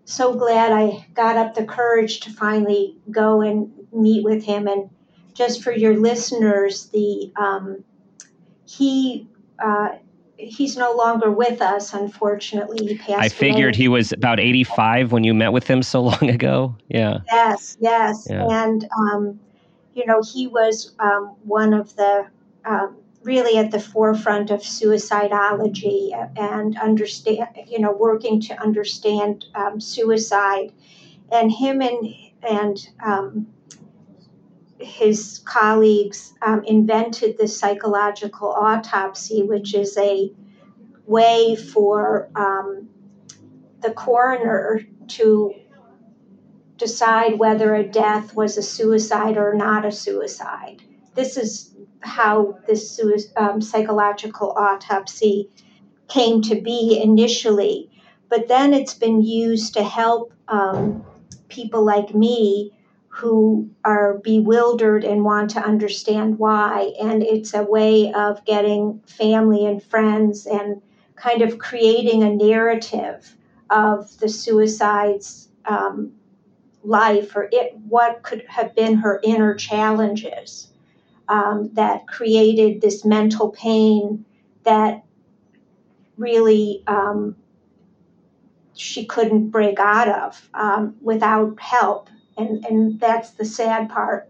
so 0.05 0.35
glad 0.35 0.71
I 0.71 1.07
got 1.13 1.37
up 1.37 1.55
the 1.55 1.65
courage 1.65 2.21
to 2.21 2.31
finally 2.31 2.97
go 3.11 3.41
and 3.41 3.71
meet 3.91 4.23
with 4.23 4.43
him. 4.43 4.67
And 4.67 4.89
just 5.33 5.63
for 5.63 5.71
your 5.71 5.97
listeners, 5.99 6.87
the 6.87 7.31
um, 7.37 7.83
he 8.65 9.27
uh, 9.59 9.89
he's 10.37 10.77
no 10.77 10.93
longer 10.93 11.31
with 11.31 11.61
us. 11.61 11.93
Unfortunately, 11.93 12.85
he 12.85 12.97
passed. 12.97 13.19
I 13.19 13.29
figured 13.29 13.75
away. 13.75 13.83
he 13.83 13.87
was 13.87 14.11
about 14.11 14.39
eighty-five 14.39 15.11
when 15.11 15.23
you 15.23 15.33
met 15.33 15.51
with 15.51 15.67
him 15.67 15.83
so 15.83 16.01
long 16.11 16.29
ago. 16.29 16.75
Yeah. 16.87 17.19
Yes. 17.27 17.77
Yes. 17.79 18.27
Yeah. 18.29 18.45
And 18.49 18.87
um, 18.97 19.39
you 19.93 20.05
know, 20.05 20.21
he 20.21 20.47
was 20.47 20.95
um, 20.99 21.35
one 21.43 21.73
of 21.73 21.95
the 21.95 22.27
um, 22.65 22.97
really 23.23 23.57
at 23.57 23.71
the 23.71 23.79
forefront 23.79 24.51
of 24.51 24.61
suicidology 24.61 26.11
and 26.37 26.77
understand, 26.77 27.47
you 27.67 27.79
know, 27.79 27.91
working 27.91 28.39
to 28.41 28.61
understand 28.61 29.45
um, 29.55 29.79
suicide. 29.81 30.71
And 31.29 31.51
him 31.51 31.81
and 31.81 32.15
and 32.41 32.89
um, 33.05 33.47
his 34.79 35.41
colleagues 35.45 36.33
um, 36.41 36.63
invented 36.65 37.37
the 37.37 37.47
psychological 37.47 38.49
autopsy, 38.49 39.43
which 39.43 39.73
is 39.73 39.97
a 39.97 40.31
way 41.05 41.55
for 41.55 42.29
um, 42.35 42.89
the 43.81 43.91
coroner 43.91 44.81
to 45.07 45.53
decide 46.77 47.39
whether 47.39 47.73
a 47.73 47.87
death 47.87 48.35
was 48.35 48.57
a 48.57 48.61
suicide 48.61 49.37
or 49.37 49.53
not 49.53 49.85
a 49.85 49.91
suicide. 49.91 50.83
This 51.15 51.37
is 51.37 51.75
how 52.01 52.59
this 52.67 53.01
um, 53.35 53.61
psychological 53.61 54.51
autopsy 54.51 55.49
came 56.07 56.41
to 56.43 56.61
be 56.61 57.01
initially, 57.01 57.89
but 58.29 58.47
then 58.47 58.73
it's 58.73 58.93
been 58.93 59.21
used 59.23 59.73
to 59.73 59.83
help 59.83 60.33
um, 60.47 61.03
people 61.49 61.83
like 61.83 62.13
me 62.13 62.76
who 63.17 63.67
are 63.83 64.19
bewildered 64.19 65.03
and 65.03 65.25
want 65.25 65.49
to 65.49 65.59
understand 65.59 66.37
why. 66.37 66.93
And 67.01 67.23
it's 67.23 67.55
a 67.55 67.63
way 67.63 68.13
of 68.13 68.45
getting 68.45 69.01
family 69.07 69.65
and 69.65 69.81
friends 69.81 70.45
and 70.45 70.81
kind 71.15 71.41
of 71.41 71.57
creating 71.57 72.21
a 72.21 72.33
narrative 72.33 73.35
of 73.71 74.15
the 74.19 74.29
suicide's 74.29 75.49
um, 75.65 76.11
life 76.83 77.35
or 77.35 77.49
it 77.51 77.75
what 77.89 78.21
could 78.21 78.45
have 78.47 78.75
been 78.75 78.95
her 78.95 79.19
inner 79.23 79.55
challenges 79.55 80.71
um, 81.27 81.71
that 81.73 82.07
created 82.07 82.81
this 82.81 83.03
mental 83.03 83.49
pain 83.49 84.23
that 84.63 85.03
really 86.17 86.83
um, 86.85 87.35
she 88.75 89.05
couldn't 89.05 89.49
break 89.49 89.79
out 89.79 90.07
of 90.07 90.49
um, 90.53 90.95
without 91.01 91.59
help. 91.59 92.09
And, 92.37 92.65
and 92.65 92.99
that's 92.99 93.31
the 93.31 93.45
sad 93.45 93.89
part 93.89 94.29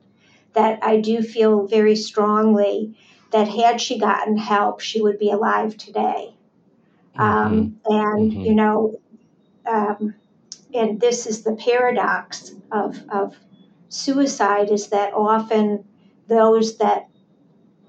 that 0.54 0.84
I 0.84 0.98
do 1.00 1.22
feel 1.22 1.67
very 1.67 1.96
strongly 1.96 2.98
that 3.32 3.48
had 3.48 3.82
she 3.82 4.00
gotten 4.00 4.38
help, 4.38 4.80
she 4.80 5.02
would 5.02 5.20
be 5.20 5.32
alive 5.32 5.78
today. 5.78 6.34
Um, 7.17 7.80
mm-hmm. 7.86 7.93
and, 7.93 8.32
mm-hmm. 8.32 8.41
you 8.41 8.56
know, 8.56 9.00
um, 9.65 10.15
and 10.74 11.00
this 11.02 11.26
is 11.26 11.43
the 11.43 11.56
paradox 11.56 12.54
of, 12.72 13.04
of 13.10 13.36
suicide 13.89 14.70
is 14.70 14.88
that 14.89 15.13
often 15.13 15.84
those 16.28 16.78
that 16.78 17.10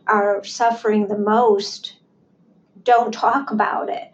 are 0.07 0.43
suffering 0.45 1.09
the 1.09 1.19
most 1.19 1.97
don't 2.83 3.13
talk 3.13 3.51
about 3.51 3.91
it. 3.91 4.11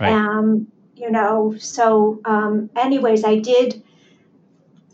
Right. 0.00 0.12
Um, 0.12 0.66
you 0.96 1.10
know, 1.10 1.54
so, 1.58 2.20
um, 2.24 2.70
anyways, 2.74 3.24
I 3.24 3.36
did 3.36 3.83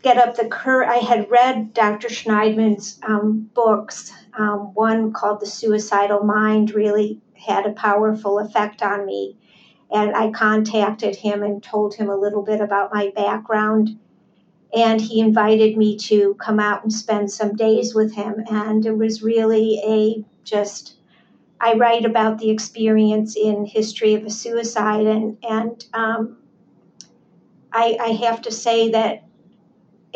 get 0.01 0.17
up 0.17 0.35
the 0.35 0.47
cur. 0.47 0.83
I 0.83 0.97
had 0.97 1.29
read 1.29 1.73
Dr. 1.73 2.07
Shneidman's 2.07 2.99
um, 3.03 3.49
books. 3.53 4.11
Um, 4.37 4.73
one 4.73 5.13
called 5.13 5.41
The 5.41 5.45
Suicidal 5.45 6.23
Mind 6.23 6.71
really 6.71 7.21
had 7.33 7.65
a 7.65 7.73
powerful 7.73 8.39
effect 8.39 8.81
on 8.81 9.05
me. 9.05 9.37
And 9.91 10.15
I 10.15 10.31
contacted 10.31 11.17
him 11.17 11.43
and 11.43 11.61
told 11.61 11.95
him 11.95 12.09
a 12.09 12.15
little 12.15 12.43
bit 12.43 12.61
about 12.61 12.93
my 12.93 13.11
background 13.15 13.97
and 14.73 15.01
he 15.01 15.19
invited 15.19 15.77
me 15.77 15.97
to 15.97 16.35
come 16.35 16.59
out 16.59 16.83
and 16.83 16.93
spend 16.93 17.31
some 17.31 17.55
days 17.55 17.93
with 17.93 18.15
him 18.15 18.35
and 18.49 18.85
it 18.85 18.97
was 18.97 19.21
really 19.21 19.81
a 19.85 20.25
just 20.43 20.95
i 21.59 21.73
write 21.73 22.05
about 22.05 22.37
the 22.37 22.49
experience 22.49 23.35
in 23.35 23.65
history 23.65 24.13
of 24.13 24.23
a 24.23 24.29
suicide 24.29 25.05
and 25.05 25.37
and 25.43 25.85
um, 25.93 26.37
I, 27.73 27.97
I 28.01 28.07
have 28.25 28.41
to 28.43 28.51
say 28.51 28.91
that 28.91 29.23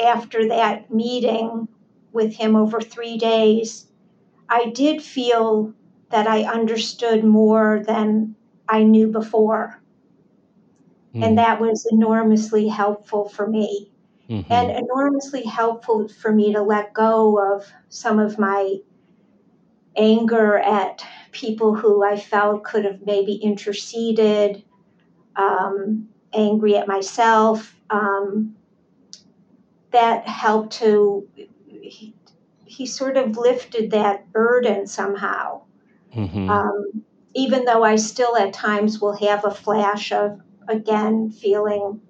after 0.03 0.47
that 0.47 0.93
meeting 0.93 1.67
with 2.11 2.33
him 2.33 2.55
over 2.55 2.81
three 2.81 3.17
days 3.17 3.87
i 4.49 4.69
did 4.69 5.01
feel 5.01 5.73
that 6.09 6.27
i 6.27 6.43
understood 6.43 7.23
more 7.23 7.81
than 7.85 8.35
i 8.67 8.83
knew 8.83 9.07
before 9.07 9.81
Mm. 11.15 11.23
And 11.23 11.37
that 11.37 11.61
was 11.61 11.87
enormously 11.89 12.67
helpful 12.67 13.29
for 13.29 13.47
me. 13.47 13.91
Mm-hmm. 14.29 14.51
And 14.51 14.71
enormously 14.71 15.43
helpful 15.43 16.07
for 16.07 16.31
me 16.31 16.53
to 16.53 16.61
let 16.61 16.93
go 16.93 17.55
of 17.55 17.65
some 17.89 18.19
of 18.19 18.39
my 18.39 18.77
anger 19.95 20.57
at 20.57 21.05
people 21.31 21.75
who 21.75 22.03
I 22.03 22.17
felt 22.17 22.63
could 22.63 22.85
have 22.85 23.05
maybe 23.05 23.35
interceded, 23.35 24.63
um, 25.35 26.09
angry 26.33 26.75
at 26.75 26.87
myself. 26.87 27.79
Um, 27.89 28.55
that 29.95 30.27
helped 30.27 30.73
to, 30.73 31.27
he, 31.81 32.13
he, 32.65 32.85
sort 32.85 33.15
of 33.15 33.37
lifted 33.37 33.91
that 33.91 34.31
burden 34.31 34.85
somehow. 34.85 35.61
Mm-hmm. 36.13 36.49
Um, 36.49 37.03
even 37.33 37.65
though 37.65 37.83
I 37.83 37.95
still 37.95 38.35
at 38.37 38.53
times 38.53 38.99
will 38.99 39.15
have 39.17 39.45
a 39.45 39.51
flash 39.51 40.11
of, 40.11 40.39
again, 40.67 41.31
feeling 41.31 42.01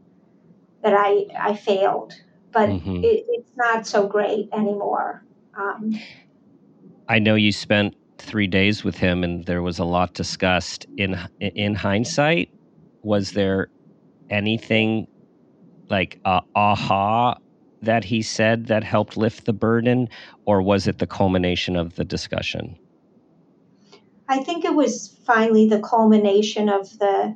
that 0.82 0.94
I, 0.96 1.26
I 1.40 1.56
failed, 1.56 2.14
but 2.52 2.70
mm-hmm. 2.70 3.04
it, 3.04 3.26
it's 3.28 3.52
not 3.56 3.86
so 3.86 4.08
great 4.08 4.50
anymore. 4.52 5.24
Um, 5.56 5.94
I 7.08 7.20
know 7.20 7.36
you 7.36 7.52
spent 7.52 7.96
three 8.18 8.48
days 8.48 8.84
with 8.84 8.98
him, 8.98 9.24
and 9.24 9.46
there 9.46 9.62
was 9.62 9.78
a 9.78 9.86
lot 9.86 10.14
discussed. 10.14 10.86
In 10.98 11.18
in 11.40 11.76
hindsight, 11.76 12.50
was 13.04 13.32
there 13.32 13.70
anything 14.30 15.08
like 15.90 16.20
uh, 16.26 16.42
aha 16.56 17.38
that 17.82 18.04
he 18.04 18.22
said 18.22 18.68
that 18.68 18.84
helped 18.84 19.18
lift 19.18 19.46
the 19.46 19.54
burden, 19.54 20.10
or 20.46 20.62
was 20.62 20.88
it 20.88 21.00
the 21.00 21.08
culmination 21.08 21.76
of 21.76 21.96
the 21.96 22.06
discussion? 22.06 22.78
I 24.28 24.40
think 24.40 24.66
it 24.66 24.74
was 24.74 25.18
finally 25.26 25.68
the 25.68 25.80
culmination 25.80 26.70
of 26.70 26.98
the 27.00 27.36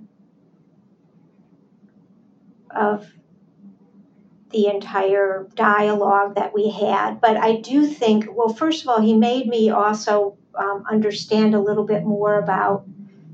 of 2.71 3.11
the 4.51 4.67
entire 4.67 5.47
dialogue 5.55 6.35
that 6.35 6.53
we 6.53 6.71
had. 6.71 7.21
But 7.21 7.37
I 7.37 7.57
do 7.57 7.85
think, 7.85 8.25
well, 8.31 8.49
first 8.49 8.83
of 8.83 8.89
all, 8.89 9.01
he 9.01 9.13
made 9.13 9.47
me 9.47 9.69
also 9.69 10.37
um, 10.55 10.83
understand 10.89 11.53
a 11.53 11.61
little 11.61 11.85
bit 11.85 12.03
more 12.03 12.39
about 12.39 12.85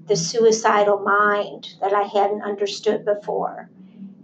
the 0.07 0.15
suicidal 0.15 0.99
mind 0.99 1.75
that 1.81 1.93
I 1.93 2.03
hadn't 2.03 2.41
understood 2.41 3.05
before. 3.05 3.69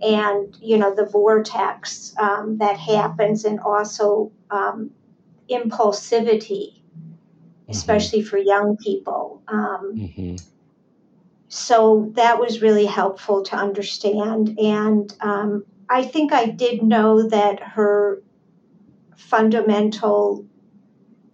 And, 0.02 0.58
you 0.62 0.78
know, 0.78 0.96
the 0.96 1.06
vortex 1.06 2.16
um, 2.18 2.58
that 2.58 2.78
happens, 2.78 3.46
and 3.46 3.60
also 3.60 4.32
um, 4.50 4.92
impulsivity, 5.50 6.82
mm-hmm. 6.82 7.72
especially 7.72 8.24
for 8.24 8.38
young 8.38 8.78
people. 8.78 9.44
Um, 9.48 9.94
mm-hmm. 9.96 10.36
So 11.50 12.12
that 12.16 12.40
was 12.40 12.62
really 12.62 12.86
helpful 12.86 13.44
to 13.44 13.56
understand. 13.56 14.58
And 14.58 15.14
um, 15.22 15.66
I 15.90 16.04
think 16.04 16.32
I 16.32 16.46
did 16.46 16.82
know 16.82 17.28
that 17.28 17.62
her 17.62 18.24
fundamental 19.18 20.46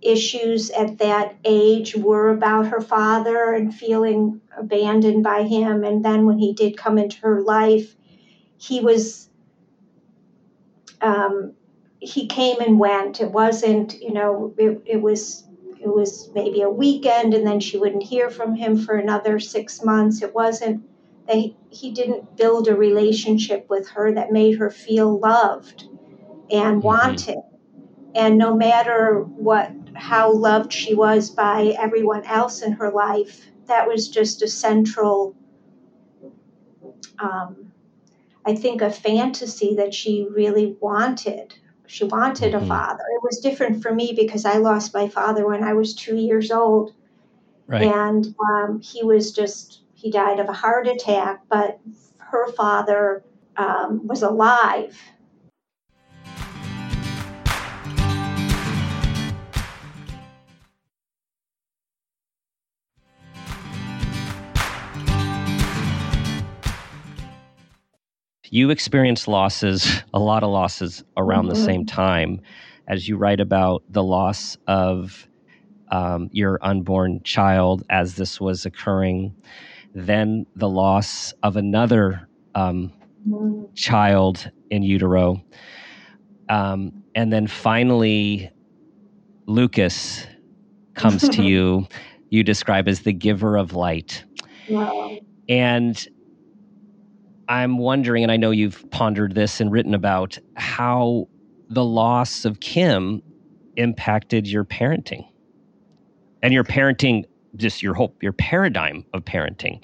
issues 0.02 0.70
at 0.72 0.98
that 0.98 1.36
age 1.46 1.96
were 1.96 2.30
about 2.30 2.68
her 2.68 2.82
father 2.82 3.54
and 3.54 3.74
feeling 3.74 4.42
abandoned 4.58 5.24
by 5.24 5.44
him. 5.44 5.84
And 5.84 6.04
then 6.04 6.26
when 6.26 6.38
he 6.38 6.54
did 6.54 6.78
come 6.78 6.98
into 6.98 7.20
her 7.22 7.42
life, 7.42 7.96
he 8.58 8.80
was, 8.80 9.30
um, 11.02 11.54
he 12.00 12.28
came 12.28 12.60
and 12.60 12.80
went. 12.80 13.22
It 13.22 13.32
wasn't, 13.32 14.00
you 14.02 14.13
know, 14.13 14.54
it, 14.58 14.82
it 14.86 15.02
was. 15.02 15.43
It 15.80 15.96
was 15.96 16.32
maybe 16.34 16.63
a 16.63 16.70
weekend, 16.70 17.36
and 17.36 17.46
then 17.46 17.60
she 17.60 17.78
wouldn't 17.78 18.02
hear 18.02 18.32
from 18.32 18.56
him 18.56 18.78
for 18.78 18.96
another 18.96 19.39
six 19.39 19.84
months. 19.84 20.24
It 20.24 20.34
wasn't 20.34 20.84
they, 21.28 21.56
he 21.70 21.91
didn't 21.91 22.38
build 22.38 22.67
a 22.67 22.76
relationship 22.76 23.70
with 23.70 23.89
her 23.89 24.13
that 24.13 24.32
made 24.32 24.58
her 24.58 24.70
feel 24.70 25.20
loved 25.20 25.84
and 26.50 26.78
mm-hmm. 26.78 26.80
wanted. 26.80 27.39
And 28.15 28.38
no 28.38 28.56
matter 28.56 29.22
what, 29.22 29.72
how 29.93 30.32
loved 30.32 30.72
she 30.72 30.96
was 30.96 31.30
by 31.30 31.76
everyone 31.78 32.24
else 32.26 32.62
in 32.62 32.72
her 32.74 32.89
life, 32.91 33.46
that 33.67 33.88
was 33.88 34.08
just 34.08 34.41
a 34.41 34.48
central, 34.48 35.36
um, 37.20 37.67
I 38.48 38.56
think, 38.56 38.82
a 38.82 38.90
fantasy 38.90 39.76
that 39.76 39.94
she 39.94 40.26
really 40.32 40.78
wanted. 40.80 41.54
She 41.86 42.06
wanted 42.06 42.54
mm-hmm. 42.54 42.64
a 42.64 42.68
father. 42.68 43.04
It 43.14 43.22
was 43.22 43.40
different 43.40 43.82
for 43.84 43.94
me 43.94 44.14
because 44.16 44.46
I 44.46 44.58
lost 44.58 44.94
my 44.94 45.10
father 45.10 45.46
when 45.46 45.64
I 45.64 45.74
was 45.74 45.94
two 45.94 46.16
years 46.16 46.50
old. 46.50 46.94
Right. 47.68 47.84
And 47.84 48.34
um, 48.50 48.82
he 48.82 49.04
was 49.04 49.34
just 49.34 49.82
he 49.96 50.10
died 50.10 50.40
of 50.40 50.48
a 50.48 50.54
heart 50.54 50.88
attack, 50.88 51.42
but 51.50 51.80
her 52.20 52.48
father 52.54 53.24
um, 53.58 54.08
was 54.08 54.22
alive. 54.22 54.98
You 68.50 68.70
experience 68.70 69.28
losses, 69.28 70.04
a 70.14 70.20
lot 70.20 70.44
of 70.44 70.50
losses 70.50 71.04
around 71.16 71.46
mm-hmm. 71.46 71.56
the 71.56 71.66
same 71.66 71.86
time 71.86 72.42
as 72.88 73.08
you 73.08 73.18
write 73.18 73.40
about 73.40 73.84
the 73.90 74.04
loss 74.04 74.58
of 74.68 75.28
um, 75.90 76.30
your 76.32 76.60
unborn 76.62 77.22
child 77.24 77.84
as 77.90 78.16
this 78.16 78.40
was 78.40 78.66
occurring 78.66 79.36
then 79.98 80.46
the 80.56 80.70
loss 80.70 81.34
of 81.42 81.58
another 81.58 82.28
um, 82.54 82.94
child 83.74 84.50
in 84.70 84.84
utero. 84.84 85.44
Um, 86.50 87.04
and 87.16 87.34
then 87.34 87.48
finally, 87.48 88.52
Lucas 89.48 90.26
comes 90.94 91.28
to 91.30 91.44
you, 91.44 91.88
you 92.30 92.44
describe 92.44 92.88
as 92.88 93.02
the 93.02 93.14
giver 93.14 93.58
of 93.58 93.74
light. 93.74 94.24
Wow. 94.70 95.18
And 95.50 96.08
I'm 97.50 97.78
wondering, 97.78 98.24
and 98.24 98.32
I 98.32 98.38
know 98.38 98.52
you've 98.52 98.90
pondered 98.92 99.36
this 99.36 99.60
and 99.62 99.72
written 99.72 99.94
about 99.94 100.38
how 100.56 101.28
the 101.70 101.84
loss 101.84 102.46
of 102.46 102.60
Kim 102.60 103.22
impacted 103.76 104.48
your 104.48 104.66
parenting 104.66 105.28
and 106.42 106.54
your 106.54 106.64
parenting 106.64 107.26
just 107.56 107.82
your 107.82 107.94
hope, 107.94 108.22
your 108.22 108.34
paradigm 108.34 109.06
of 109.14 109.24
parenting. 109.26 109.82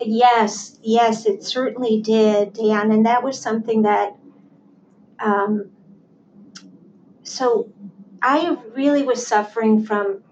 Yes, 0.00 0.78
yes, 0.82 1.26
it 1.26 1.42
certainly 1.44 2.00
did, 2.00 2.54
Dan. 2.54 2.90
And 2.90 3.04
that 3.04 3.22
was 3.22 3.38
something 3.38 3.82
that, 3.82 4.16
um, 5.18 5.70
so 7.22 7.70
I 8.22 8.56
really 8.74 9.02
was 9.02 9.26
suffering 9.26 9.84
from 9.84 10.22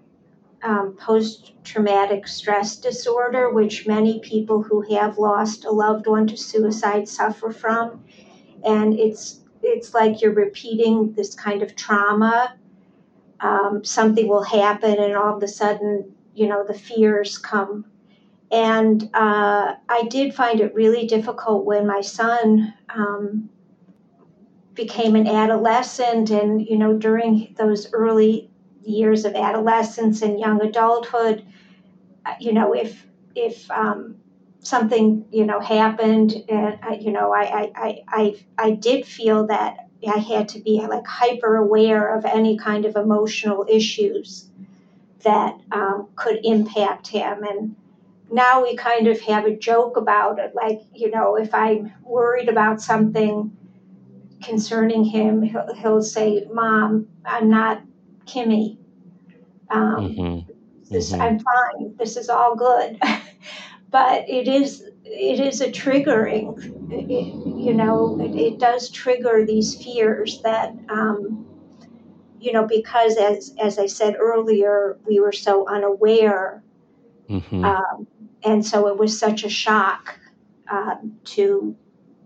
um, 0.65 0.97
post 0.99 1.53
traumatic 1.63 2.27
stress 2.27 2.75
disorder, 2.75 3.51
which 3.51 3.87
many 3.87 4.19
people 4.19 4.61
who 4.61 4.81
have 4.95 5.17
lost 5.17 5.65
a 5.65 5.71
loved 5.71 6.07
one 6.07 6.27
to 6.27 6.35
suicide 6.35 7.07
suffer 7.07 7.51
from. 7.51 8.03
And 8.65 8.99
it's 8.99 9.41
it's 9.61 9.93
like 9.93 10.21
you're 10.21 10.33
repeating 10.33 11.13
this 11.13 11.33
kind 11.33 11.63
of 11.63 11.75
trauma 11.75 12.55
um, 13.39 13.83
something 13.83 14.27
will 14.27 14.43
happen 14.43 14.95
and 14.99 15.15
all 15.15 15.35
of 15.37 15.43
a 15.43 15.47
sudden, 15.47 16.13
you 16.33 16.47
know, 16.47 16.65
the 16.65 16.73
fears 16.73 17.37
come. 17.37 17.85
And 18.51 19.09
uh, 19.13 19.75
I 19.89 20.03
did 20.09 20.33
find 20.33 20.61
it 20.61 20.73
really 20.73 21.05
difficult 21.07 21.65
when 21.65 21.85
my 21.85 22.01
son 22.01 22.73
um, 22.89 23.49
became 24.73 25.15
an 25.15 25.27
adolescent 25.27 26.29
and, 26.29 26.65
you 26.65 26.77
know, 26.77 26.93
during 26.93 27.53
those 27.57 27.91
early 27.93 28.49
years 28.85 29.25
of 29.25 29.35
adolescence 29.35 30.21
and 30.21 30.39
young 30.39 30.61
adulthood, 30.61 31.45
uh, 32.25 32.33
you 32.39 32.53
know, 32.53 32.73
if, 32.73 33.07
if, 33.35 33.69
um, 33.71 34.15
something 34.59 35.23
you 35.29 35.45
know 35.45 35.59
happened 35.59 36.33
and 36.49 36.79
I, 36.81 36.93
you 36.95 37.11
know 37.11 37.31
I, 37.31 37.71
I 37.75 38.03
i 38.07 38.35
i 38.57 38.71
did 38.71 39.05
feel 39.05 39.45
that 39.45 39.85
I 40.07 40.17
had 40.17 40.47
to 40.49 40.59
be 40.59 40.79
like 40.87 41.05
hyper 41.05 41.55
aware 41.57 42.15
of 42.15 42.25
any 42.25 42.57
kind 42.57 42.85
of 42.85 42.95
emotional 42.95 43.65
issues 43.67 44.49
that 45.23 45.59
um, 45.71 46.07
could 46.15 46.39
impact 46.43 47.07
him. 47.07 47.43
And 47.43 47.75
now 48.29 48.63
we 48.63 48.75
kind 48.75 49.07
of 49.07 49.19
have 49.21 49.45
a 49.45 49.55
joke 49.57 49.97
about 49.97 50.39
it. 50.39 50.53
Like, 50.55 50.79
you 50.93 51.09
know, 51.11 51.35
if 51.37 51.53
I'm 51.53 51.91
worried 52.03 52.49
about 52.49 52.81
something 52.81 53.55
concerning 54.41 55.03
him, 55.03 55.41
he'll, 55.41 55.73
he'll 55.75 56.01
say, 56.03 56.45
Mom, 56.51 57.07
I'm 57.25 57.49
not 57.49 57.81
Kimmy. 58.25 58.77
Um, 59.69 59.95
mm-hmm. 59.95 60.51
This, 60.89 61.11
mm-hmm. 61.11 61.21
I'm 61.21 61.39
fine. 61.39 61.95
This 61.97 62.17
is 62.17 62.29
all 62.29 62.55
good. 62.55 62.99
but 63.89 64.29
it 64.29 64.47
is 64.47 64.83
it 65.05 65.39
is 65.39 65.61
a 65.61 65.71
triggering, 65.71 66.57
it, 66.91 67.09
you 67.09 67.73
know, 67.73 68.19
it, 68.19 68.35
it, 68.35 68.59
does 68.59 68.89
trigger 68.89 69.45
these 69.45 69.75
fears 69.75 70.41
that, 70.41 70.75
um, 70.89 71.45
you 72.39 72.51
know, 72.51 72.65
because 72.65 73.15
as, 73.17 73.53
as 73.61 73.77
I 73.77 73.85
said 73.85 74.15
earlier, 74.19 74.97
we 75.07 75.19
were 75.19 75.31
so 75.31 75.67
unaware. 75.67 76.63
Mm-hmm. 77.29 77.63
Um, 77.63 78.07
and 78.43 78.65
so 78.65 78.87
it 78.87 78.97
was 78.97 79.17
such 79.17 79.43
a 79.43 79.49
shock 79.49 80.19
uh, 80.69 80.95
to 81.23 81.75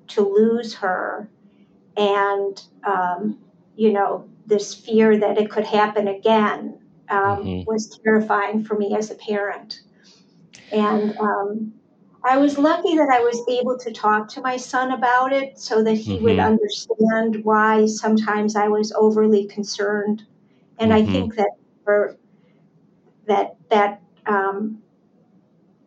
to 0.07 0.21
lose 0.21 0.73
her, 0.73 1.29
and 1.95 2.62
um, 2.83 3.38
you 3.75 3.93
know 3.93 4.27
this 4.49 4.73
fear 4.73 5.17
that 5.17 5.38
it 5.38 5.49
could 5.49 5.65
happen 5.65 6.07
again 6.07 6.79
um, 7.09 7.43
mm-hmm. 7.43 7.63
was 7.65 7.99
terrifying 8.03 8.63
for 8.63 8.77
me 8.77 8.95
as 8.95 9.12
a 9.12 9.15
parent. 9.15 9.81
And 10.71 11.17
um, 11.17 11.73
I 12.23 12.38
was 12.38 12.57
lucky 12.57 12.95
that 12.97 13.09
I 13.09 13.19
was 13.21 13.41
able 13.47 13.77
to 13.79 13.91
talk 13.91 14.27
to 14.29 14.41
my 14.41 14.57
son 14.57 14.91
about 14.91 15.31
it 15.31 15.57
so 15.57 15.83
that 15.83 15.95
he 15.95 16.15
mm-hmm. 16.15 16.25
would 16.25 16.39
understand 16.39 17.43
why 17.43 17.85
sometimes 17.85 18.55
I 18.55 18.67
was 18.67 18.91
overly 18.91 19.45
concerned. 19.45 20.23
And 20.79 20.91
mm-hmm. 20.91 21.09
I 21.09 21.12
think 21.12 21.35
that 21.35 21.51
for 21.83 22.17
that 23.27 23.55
that 23.69 24.01
um, 24.25 24.81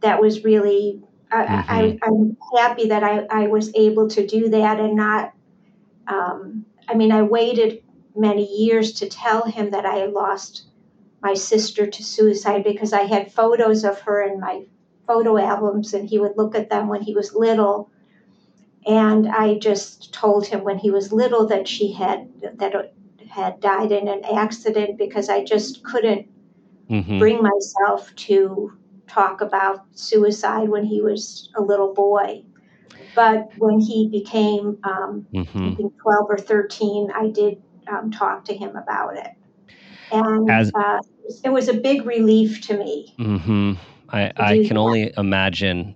that 0.01 0.21
was 0.21 0.45
really 0.45 1.03
I, 1.31 1.65
am 1.69 1.99
mm-hmm. 1.99 2.57
happy 2.57 2.89
that 2.89 3.03
I, 3.03 3.27
I 3.31 3.47
was 3.47 3.75
able 3.75 4.09
to 4.11 4.27
do 4.27 4.49
that 4.51 4.81
and 4.81 4.97
not. 4.97 5.33
Um, 6.09 6.67
I 6.89 6.95
mean, 6.95 7.13
I 7.13 7.23
waited 7.23 7.83
many 8.15 8.45
years 8.45 8.93
to 8.93 9.09
tell 9.09 9.45
him 9.45 9.71
that 9.71 9.87
I 9.87 9.97
had 9.97 10.13
lost 10.13 10.67
my 11.23 11.35
sister 11.35 11.87
to 11.87 12.03
suicide 12.03 12.65
because 12.65 12.93
I 12.93 13.03
had 13.03 13.33
photos 13.33 13.85
of 13.85 14.01
her 14.01 14.23
in 14.23 14.41
my 14.41 14.65
photo 15.07 15.39
albums 15.39 15.95
and 15.95 16.09
he 16.09 16.19
would 16.19 16.37
look 16.37 16.55
at 16.55 16.71
them 16.71 16.89
when 16.89 17.03
he 17.03 17.15
was 17.15 17.35
little. 17.35 17.91
And 18.87 19.29
I 19.29 19.59
just 19.59 20.13
told 20.13 20.47
him 20.47 20.65
when 20.65 20.79
he 20.79 20.91
was 20.91 21.13
little 21.13 21.47
that 21.47 21.69
she 21.69 21.93
had 21.93 22.29
that 22.59 22.95
had 23.29 23.61
died 23.61 23.93
in 23.93 24.09
an 24.09 24.25
accident 24.25 24.99
because 24.99 25.29
I 25.29 25.45
just 25.45 25.85
couldn't 25.85 26.27
mm-hmm. 26.91 27.19
bring 27.19 27.41
myself 27.41 28.15
to 28.17 28.73
talk 29.07 29.41
about 29.41 29.85
suicide 29.95 30.69
when 30.69 30.85
he 30.85 31.01
was 31.01 31.51
a 31.57 31.63
little 31.63 31.95
boy. 31.95 32.43
But 33.15 33.51
when 33.59 33.79
he 33.79 34.09
became, 34.09 34.79
um, 34.85 35.27
mm-hmm. 35.33 35.69
I 35.69 35.75
think, 35.75 35.93
12 36.01 36.27
or 36.29 36.39
13, 36.39 37.11
I 37.15 37.29
did 37.29 37.63
um, 37.93 38.11
talk 38.11 38.45
to 38.47 38.55
him 38.55 38.77
about 38.77 39.17
it. 39.17 39.31
And 40.11 40.51
As, 40.51 40.71
uh, 40.75 41.01
it 41.45 41.51
was 41.51 41.69
a 41.69 41.75
big 41.75 42.05
relief 42.05 42.61
to 42.63 42.77
me. 42.77 43.15
Mm-hmm. 43.19 43.73
I, 44.11 44.33
I 44.37 44.57
can 44.59 44.75
that. 44.75 44.79
only 44.79 45.13
imagine, 45.17 45.95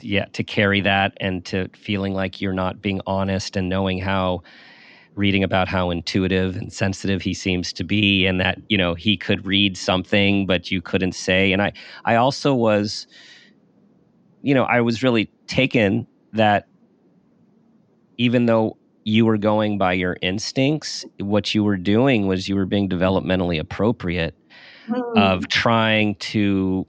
yeah, 0.00 0.26
to 0.32 0.42
carry 0.42 0.80
that 0.82 1.12
and 1.20 1.44
to 1.46 1.68
feeling 1.74 2.14
like 2.14 2.40
you're 2.40 2.54
not 2.54 2.80
being 2.80 3.00
honest 3.06 3.56
and 3.56 3.68
knowing 3.68 3.98
how 3.98 4.42
reading 5.14 5.42
about 5.42 5.66
how 5.66 5.90
intuitive 5.90 6.56
and 6.56 6.72
sensitive 6.72 7.20
he 7.20 7.34
seems 7.34 7.72
to 7.72 7.82
be 7.82 8.24
and 8.24 8.40
that 8.40 8.56
you 8.68 8.78
know 8.78 8.94
he 8.94 9.16
could 9.16 9.44
read 9.44 9.76
something 9.76 10.46
but 10.46 10.70
you 10.70 10.80
couldn't 10.80 11.10
say 11.10 11.52
and 11.52 11.60
i 11.60 11.72
i 12.04 12.14
also 12.14 12.54
was 12.54 13.08
you 14.42 14.54
know 14.54 14.62
i 14.62 14.80
was 14.80 15.02
really 15.02 15.28
taken 15.48 16.06
that 16.32 16.68
even 18.16 18.46
though 18.46 18.77
you 19.08 19.24
were 19.24 19.38
going 19.38 19.78
by 19.78 19.94
your 19.94 20.16
instincts 20.20 21.04
what 21.18 21.54
you 21.54 21.64
were 21.64 21.78
doing 21.78 22.26
was 22.26 22.46
you 22.46 22.54
were 22.54 22.66
being 22.66 22.88
developmentally 22.88 23.58
appropriate 23.58 24.34
mm. 24.88 25.16
of 25.16 25.48
trying 25.48 26.14
to 26.16 26.86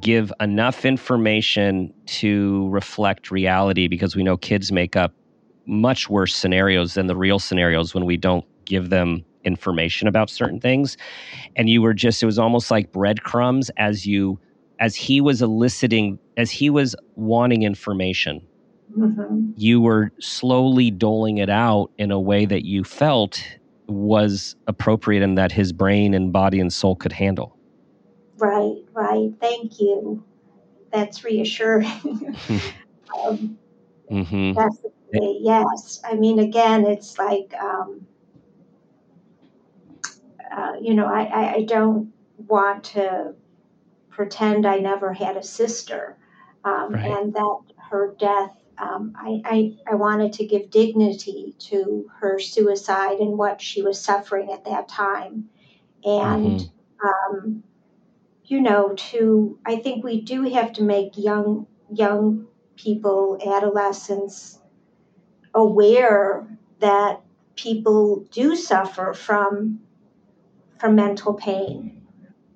give 0.00 0.32
enough 0.40 0.84
information 0.84 1.92
to 2.06 2.68
reflect 2.70 3.30
reality 3.30 3.88
because 3.88 4.16
we 4.16 4.22
know 4.22 4.36
kids 4.36 4.72
make 4.72 4.96
up 4.96 5.12
much 5.66 6.08
worse 6.08 6.34
scenarios 6.34 6.94
than 6.94 7.06
the 7.08 7.16
real 7.16 7.38
scenarios 7.38 7.94
when 7.94 8.06
we 8.06 8.16
don't 8.16 8.46
give 8.64 8.88
them 8.88 9.22
information 9.44 10.08
about 10.08 10.30
certain 10.30 10.60
things 10.60 10.96
and 11.56 11.68
you 11.68 11.82
were 11.82 11.94
just 11.94 12.22
it 12.22 12.26
was 12.26 12.38
almost 12.38 12.70
like 12.70 12.90
breadcrumbs 12.90 13.70
as 13.76 14.06
you 14.06 14.38
as 14.78 14.96
he 14.96 15.20
was 15.20 15.42
eliciting 15.42 16.18
as 16.38 16.50
he 16.50 16.70
was 16.70 16.96
wanting 17.16 17.62
information 17.62 18.40
mm-hmm. 18.96 19.50
you 19.56 19.80
were 19.80 20.12
slowly 20.20 20.90
doling 20.90 21.38
it 21.38 21.50
out 21.50 21.90
in 21.98 22.10
a 22.10 22.20
way 22.20 22.44
that 22.44 22.64
you 22.64 22.84
felt 22.84 23.42
was 23.86 24.54
appropriate 24.66 25.22
and 25.22 25.36
that 25.36 25.50
his 25.50 25.72
brain 25.72 26.14
and 26.14 26.32
body 26.32 26.60
and 26.60 26.72
soul 26.72 26.94
could 26.94 27.12
handle 27.12 27.56
right 28.38 28.76
right 28.92 29.30
thank 29.40 29.80
you 29.80 30.24
that's 30.92 31.24
reassuring 31.24 31.84
um, 33.18 33.58
mm-hmm. 34.10 34.52
yes. 35.12 36.00
I 36.04 36.14
mean, 36.14 36.38
again, 36.38 36.86
it's 36.86 37.18
like, 37.18 37.52
um, 37.60 38.06
uh, 40.50 40.74
you 40.80 40.94
know, 40.94 41.06
I, 41.06 41.22
I, 41.22 41.52
I, 41.54 41.62
don't 41.62 42.12
want 42.36 42.84
to 42.84 43.34
pretend 44.10 44.66
I 44.66 44.78
never 44.78 45.12
had 45.12 45.36
a 45.36 45.42
sister, 45.42 46.16
um, 46.64 46.92
right. 46.92 47.04
and 47.04 47.32
that 47.34 47.60
her 47.90 48.14
death. 48.18 48.56
Um, 48.80 49.12
I, 49.16 49.42
I, 49.44 49.76
I 49.92 49.94
wanted 49.96 50.32
to 50.34 50.46
give 50.46 50.70
dignity 50.70 51.54
to 51.58 52.10
her 52.20 52.38
suicide 52.38 53.18
and 53.18 53.36
what 53.36 53.60
she 53.60 53.82
was 53.82 54.00
suffering 54.00 54.50
at 54.52 54.64
that 54.64 54.88
time. 54.88 55.50
And, 56.04 56.60
mm-hmm. 56.60 57.36
um, 57.36 57.62
you 58.44 58.60
know, 58.60 58.94
to, 58.94 59.58
I 59.66 59.76
think 59.76 60.02
we 60.02 60.22
do 60.22 60.44
have 60.44 60.72
to 60.74 60.82
make 60.82 61.12
young, 61.16 61.66
young 61.92 62.46
people, 62.76 63.38
adolescents, 63.44 64.58
aware 65.54 66.46
that 66.78 67.20
people 67.56 68.26
do 68.30 68.56
suffer 68.56 69.12
from 69.12 69.80
from 70.78 70.94
mental 70.94 71.34
pain, 71.34 72.00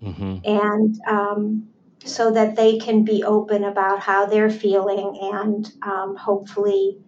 mm-hmm. 0.02 0.38
and 0.44 0.98
um, 1.06 1.68
so 2.04 2.30
that 2.32 2.56
they 2.56 2.78
can 2.78 3.04
be 3.04 3.24
open 3.24 3.64
about 3.64 4.00
how 4.00 4.26
they're 4.26 4.50
feeling, 4.50 5.18
and 5.20 5.72
um, 5.82 6.16
hopefully, 6.16 6.98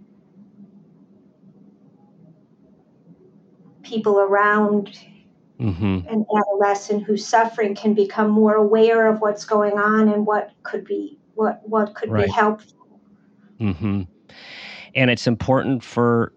people 3.83 4.19
around 4.19 4.99
mm-hmm. 5.61 6.01
an 6.09 6.27
adolescent 6.37 7.05
who's 7.05 7.27
suffering 7.27 7.75
can 7.75 7.95
become 7.95 8.31
more 8.31 8.55
aware 8.55 9.07
of 9.07 9.21
what's 9.21 9.45
going 9.45 9.75
on 9.75 10.09
and 10.09 10.27
what 10.27 10.51
could 10.63 10.85
be 10.85 11.19
what 11.35 11.61
what 11.69 11.95
could 11.95 12.11
right. 12.11 12.27
be 12.27 12.33
helpful. 12.33 13.01
Mm-hmm. 13.61 14.03
And 14.95 15.11
it's 15.11 15.27
important 15.27 15.85
for 15.85 16.33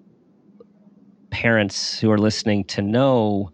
parents 1.29 1.99
who 1.99 2.11
are 2.11 2.17
listening 2.17 2.65
to 2.65 2.81
know 2.81 3.51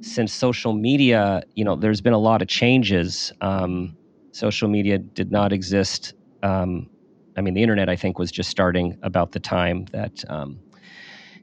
since 0.00 0.32
social 0.32 0.72
media, 0.72 1.42
you 1.54 1.64
know, 1.64 1.76
there's 1.76 2.00
been 2.00 2.12
a 2.12 2.18
lot 2.18 2.42
of 2.42 2.48
changes. 2.48 3.32
Um, 3.40 3.96
social 4.32 4.68
media 4.68 4.98
did 4.98 5.30
not 5.30 5.52
exist. 5.52 6.14
Um, 6.42 6.88
I 7.36 7.40
mean, 7.40 7.54
the 7.54 7.62
internet, 7.62 7.88
I 7.88 7.96
think, 7.96 8.18
was 8.18 8.30
just 8.30 8.50
starting 8.50 8.98
about 9.02 9.32
the 9.32 9.40
time 9.40 9.86
that 9.92 10.24
um, 10.28 10.58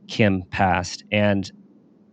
Kim 0.07 0.43
passed. 0.43 1.03
And 1.11 1.49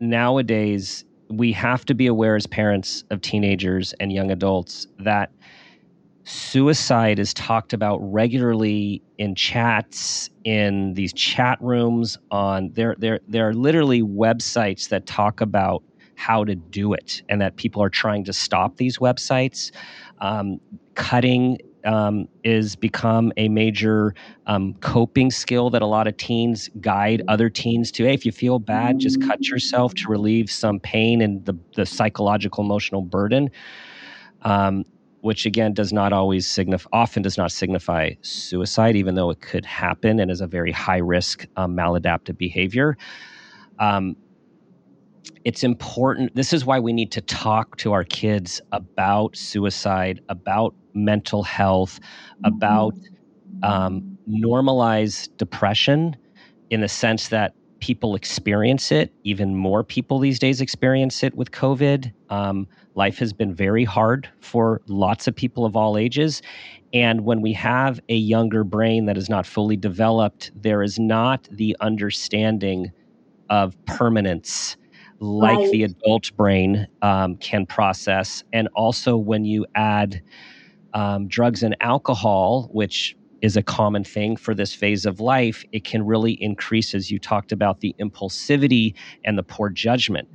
nowadays, 0.01 1.05
we 1.31 1.53
have 1.53 1.85
to 1.87 1.95
be 1.95 2.07
aware 2.07 2.37
as 2.37 2.47
parents 2.47 3.05
of 3.11 3.21
teenagers 3.21 3.95
and 4.01 4.13
young 4.13 4.31
adults 4.31 4.87
that 4.99 5.31
suicide 6.25 7.19
is 7.19 7.35
talked 7.35 7.73
about 7.73 7.99
regularly 7.99 9.03
in 9.19 9.35
chats 9.35 10.31
in 10.45 10.95
these 10.95 11.13
chat 11.13 11.59
rooms 11.61 12.17
on 12.31 12.71
there 12.75 12.95
there 12.99 13.19
there 13.27 13.49
are 13.49 13.55
literally 13.55 14.03
websites 14.03 14.89
that 14.89 15.05
talk 15.05 15.41
about 15.41 15.83
how 16.15 16.45
to 16.45 16.55
do 16.55 16.93
it 16.93 17.23
and 17.29 17.41
that 17.41 17.57
people 17.57 17.83
are 17.83 17.89
trying 17.89 18.23
to 18.23 18.33
stop 18.33 18.77
these 18.77 18.99
websites 18.99 19.73
um, 20.23 20.61
cutting 20.95 21.59
um, 21.85 22.29
is 22.45 22.77
become 22.77 23.33
a 23.37 23.49
major 23.49 24.15
um, 24.47 24.75
coping 24.75 25.33
skill 25.33 25.69
that 25.71 25.83
a 25.83 25.87
lot 25.87 26.07
of 26.07 26.17
teens 26.17 26.71
guide 26.81 27.23
other 27.27 27.51
teens 27.51 27.91
to. 27.93 28.05
Hey, 28.05 28.15
if 28.15 28.25
you 28.25 28.31
feel 28.31 28.61
bad, 28.61 29.01
just 29.01 29.21
cut 29.21 29.49
yourself 29.49 29.93
to 29.95 30.09
relieve 30.09 30.49
some 30.49 30.79
pain 30.79 31.21
and 31.21 31.45
the, 31.45 31.59
the 31.75 31.85
psychological 31.85 32.65
emotional 32.65 33.03
burden. 33.03 33.51
Um, 34.43 34.85
which 35.23 35.47
again 35.47 35.73
does 35.73 35.93
not 35.93 36.13
always 36.13 36.49
signify, 36.49 36.89
often 36.93 37.23
does 37.23 37.39
not 37.39 37.53
signify 37.53 38.11
suicide, 38.23 38.97
even 38.97 39.15
though 39.15 39.31
it 39.31 39.41
could 39.41 39.65
happen 39.65 40.19
and 40.19 40.33
is 40.33 40.41
a 40.41 40.49
very 40.49 40.73
high 40.73 40.99
risk 40.99 41.47
um, 41.57 41.77
maladaptive 41.77 42.37
behavior. 42.37 42.97
Um, 43.79 44.17
it's 45.45 45.65
important. 45.65 46.35
This 46.35 46.53
is 46.53 46.65
why 46.65 46.79
we 46.79 46.93
need 46.93 47.11
to 47.13 47.21
talk 47.21 47.77
to 47.79 47.93
our 47.93 48.05
kids 48.05 48.61
about 48.73 49.37
suicide, 49.37 50.21
about 50.29 50.75
mental 50.95 51.43
health, 51.43 52.01
mm-hmm. 52.01 52.55
about 52.55 52.95
um, 53.63 54.19
normalize 54.29 55.29
depression 55.37 56.17
in 56.71 56.81
the 56.81 56.89
sense 56.89 57.29
that 57.29 57.55
people 57.81 58.15
experience 58.15 58.93
it. 58.93 59.13
Even 59.25 59.57
more 59.57 59.83
people 59.83 60.19
these 60.19 60.39
days 60.39 60.61
experience 60.61 61.23
it 61.23 61.35
with 61.35 61.51
COVID. 61.51 62.13
Um, 62.31 62.69
Life 62.95 63.19
has 63.19 63.33
been 63.33 63.55
very 63.55 63.85
hard 63.85 64.29
for 64.41 64.83
lots 64.87 65.27
of 65.27 65.35
people 65.35 65.65
of 65.65 65.77
all 65.77 65.97
ages. 65.97 66.43
And 66.93 67.25
when 67.25 67.41
we 67.41 67.55
have 67.55 68.01
a 68.11 68.15
younger 68.15 68.65
brain 68.65 69.07
that 69.07 69.17
is 69.17 69.31
not 69.31 69.47
fully 69.47 69.79
developed, 69.79 70.53
there 70.55 70.83
is 70.83 70.99
not 70.99 71.49
the 71.51 71.75
understanding 71.81 72.93
of 73.49 73.75
permanence 73.87 74.77
like 75.23 75.59
right. 75.59 75.71
the 75.71 75.85
adult 75.85 76.37
brain 76.37 76.89
um, 77.01 77.37
can 77.37 77.65
process. 77.65 78.43
And 78.53 78.69
also, 78.75 79.17
when 79.17 79.45
you 79.45 79.65
add 79.77 80.21
um, 80.95 81.29
drugs 81.29 81.63
and 81.63 81.77
alcohol, 81.81 82.69
which 82.73 83.17
is 83.41 83.57
a 83.57 83.63
common 83.63 84.03
thing 84.03 84.37
for 84.37 84.53
this 84.53 84.75
phase 84.75 85.07
of 85.07 85.21
life, 85.21 85.65
it 85.71 85.85
can 85.85 86.05
really 86.05 86.33
increase, 86.43 86.93
as 86.93 87.11
you 87.11 87.21
talked 87.21 87.53
about, 87.53 87.81
the 87.81 87.95
impulsivity 88.01 88.95
and 89.25 89.39
the 89.39 89.45
poor 89.45 89.69
judgment. 89.69 90.29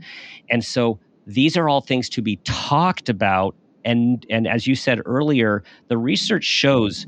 And 0.50 0.64
so 0.64 1.00
these 1.26 1.58
are 1.58 1.68
all 1.68 1.82
things 1.82 2.08
to 2.10 2.22
be 2.22 2.38
talked 2.46 3.10
about. 3.10 3.56
And, 3.84 4.26
and 4.30 4.48
as 4.48 4.68
you 4.68 4.76
said 4.76 5.02
earlier, 5.06 5.64
the 5.90 5.98
research 5.98 6.46
shows 6.46 7.06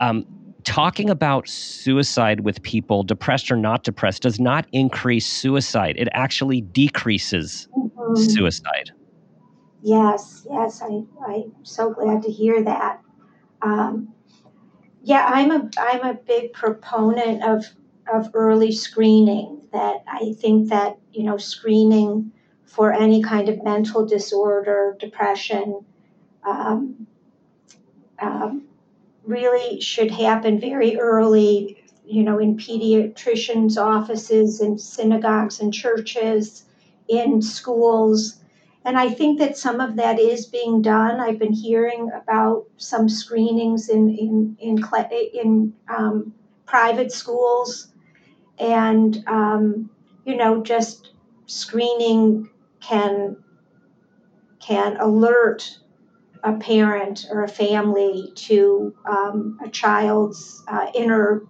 um, 0.00 0.26
talking 0.66 1.08
about 1.08 1.48
suicide 1.48 2.40
with 2.40 2.60
people, 2.62 3.04
depressed 3.04 3.50
or 3.50 3.56
not 3.56 3.84
depressed, 3.84 4.22
does 4.22 4.38
not 4.38 4.66
increase 4.72 5.26
suicide. 5.26 5.94
It 5.96 6.08
actually 6.12 6.60
decreases 6.60 7.68
mm-hmm. 7.74 8.14
suicide. 8.16 8.90
Yes, 9.82 10.46
yes, 10.50 10.82
I, 10.82 11.04
I'm 11.26 11.52
so 11.62 11.94
glad 11.94 12.22
to 12.22 12.30
hear 12.30 12.62
that. 12.64 13.00
Um, 13.62 14.12
yeah, 15.02 15.24
I'm 15.32 15.52
a 15.52 15.70
I'm 15.78 16.04
a 16.04 16.14
big 16.14 16.52
proponent 16.52 17.44
of 17.44 17.64
of 18.12 18.30
early 18.34 18.72
screening. 18.72 19.62
That 19.72 20.02
I 20.08 20.34
think 20.40 20.70
that 20.70 20.98
you 21.12 21.22
know 21.22 21.36
screening 21.36 22.32
for 22.64 22.92
any 22.92 23.22
kind 23.22 23.48
of 23.48 23.62
mental 23.62 24.04
disorder, 24.04 24.96
depression, 24.98 25.84
um, 26.44 27.06
um, 28.18 28.65
really 29.26 29.80
should 29.80 30.10
happen 30.10 30.60
very 30.60 30.98
early. 30.98 31.82
You 32.04 32.22
know, 32.22 32.38
in 32.38 32.56
pediatricians' 32.56 33.76
offices, 33.76 34.60
in 34.60 34.78
synagogues 34.78 35.60
and 35.60 35.74
churches, 35.74 36.64
in 37.08 37.42
schools 37.42 38.38
and 38.86 38.96
I 38.96 39.10
think 39.10 39.40
that 39.40 39.58
some 39.58 39.80
of 39.80 39.96
that 39.96 40.20
is 40.20 40.46
being 40.46 40.80
done. 40.80 41.18
I've 41.20 41.40
been 41.40 41.52
hearing 41.52 42.08
about 42.14 42.66
some 42.76 43.08
screenings 43.08 43.88
in 43.88 44.08
in 44.10 44.56
in, 44.60 44.78
in 45.34 45.72
um, 45.88 46.32
private 46.66 47.10
schools, 47.10 47.88
and 48.60 49.24
um, 49.26 49.90
you 50.24 50.36
know, 50.36 50.62
just 50.62 51.14
screening 51.46 52.48
can 52.78 53.42
can 54.60 54.96
alert 54.98 55.80
a 56.46 56.54
parent 56.54 57.26
or 57.30 57.44
a 57.44 57.48
family 57.48 58.32
to 58.34 58.94
um, 59.08 59.58
a 59.64 59.68
child's 59.68 60.62
uh, 60.68 60.86
inner 60.94 61.42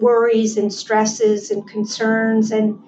worries 0.00 0.56
and 0.56 0.72
stresses 0.72 1.50
and 1.50 1.68
concerns 1.68 2.50
and 2.50 2.80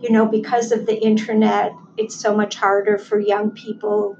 you 0.00 0.10
know 0.10 0.26
because 0.26 0.72
of 0.72 0.86
the 0.86 1.00
internet 1.00 1.72
it's 2.00 2.14
so 2.14 2.34
much 2.34 2.56
harder 2.56 2.98
for 2.98 3.18
young 3.18 3.50
people. 3.50 4.16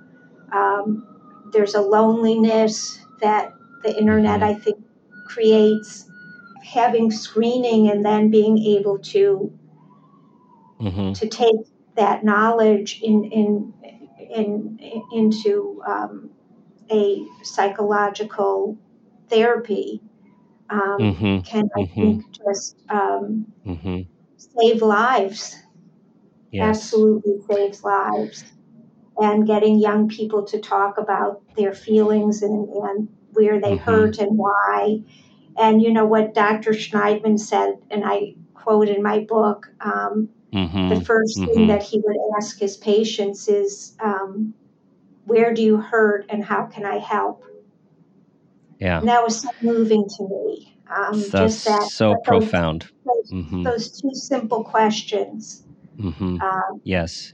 Um, 0.52 1.06
there's 1.52 1.74
a 1.74 1.80
loneliness 1.80 2.98
that 3.20 3.54
the 3.82 3.96
internet, 3.96 4.42
I 4.42 4.54
think, 4.54 4.78
creates. 5.26 6.06
Having 6.62 7.10
screening 7.10 7.90
and 7.90 8.04
then 8.04 8.30
being 8.30 8.58
able 8.58 8.98
to 8.98 9.52
mm-hmm. 10.80 11.14
to 11.14 11.28
take 11.28 11.56
that 11.96 12.22
knowledge 12.22 13.00
in 13.02 13.24
in 13.24 13.74
in, 14.36 14.78
in 14.78 15.02
into 15.12 15.82
um, 15.84 16.29
a 16.90 17.26
psychological 17.42 18.78
therapy 19.28 20.00
um, 20.70 20.98
mm-hmm. 20.98 21.40
can 21.40 21.68
I 21.76 21.80
mm-hmm. 21.80 22.00
think 22.00 22.32
just 22.32 22.76
um, 22.88 23.46
mm-hmm. 23.66 24.02
save 24.36 24.82
lives 24.82 25.56
yes. 26.52 26.76
absolutely 26.76 27.40
saves 27.48 27.82
lives. 27.82 28.44
And 29.18 29.46
getting 29.46 29.78
young 29.78 30.08
people 30.08 30.44
to 30.46 30.60
talk 30.60 30.96
about 30.96 31.42
their 31.54 31.74
feelings 31.74 32.42
and, 32.42 32.68
and 32.68 33.08
where 33.32 33.60
they 33.60 33.72
mm-hmm. 33.72 33.84
hurt 33.84 34.18
and 34.18 34.38
why. 34.38 35.02
And 35.58 35.82
you 35.82 35.92
know 35.92 36.06
what 36.06 36.32
Dr. 36.32 36.70
Shneidman 36.70 37.38
said, 37.38 37.74
and 37.90 38.02
I 38.04 38.34
quote 38.54 38.88
in 38.88 39.02
my 39.02 39.18
book 39.28 39.66
um, 39.82 40.30
mm-hmm. 40.52 40.88
the 40.88 40.94
1st 40.94 41.04
mm-hmm. 41.04 41.44
thing 41.46 41.66
that 41.66 41.82
he 41.82 42.00
would 42.02 42.16
ask 42.38 42.58
his 42.58 42.78
patients 42.78 43.46
is, 43.48 43.94
um, 44.00 44.54
Where 45.30 45.54
do 45.54 45.62
you 45.62 45.76
hurt 45.76 46.26
and 46.28 46.44
how 46.44 46.66
can 46.66 46.84
I 46.84 46.98
help? 46.98 47.44
Yeah. 48.80 48.98
And 48.98 49.08
that 49.08 49.22
was 49.22 49.42
so 49.42 49.50
moving 49.62 50.04
to 50.16 50.28
me. 50.28 50.76
Um, 50.90 51.20
That's 51.20 51.30
just 51.30 51.64
that, 51.66 51.82
so 51.84 52.16
profound. 52.24 52.90
Those, 53.06 53.30
mm-hmm. 53.30 53.62
those, 53.62 54.00
two 54.00 54.12
simple 54.12 54.64
questions. 54.64 55.62
Mm-hmm. 55.96 56.40
Um, 56.40 56.80
yes. 56.82 57.32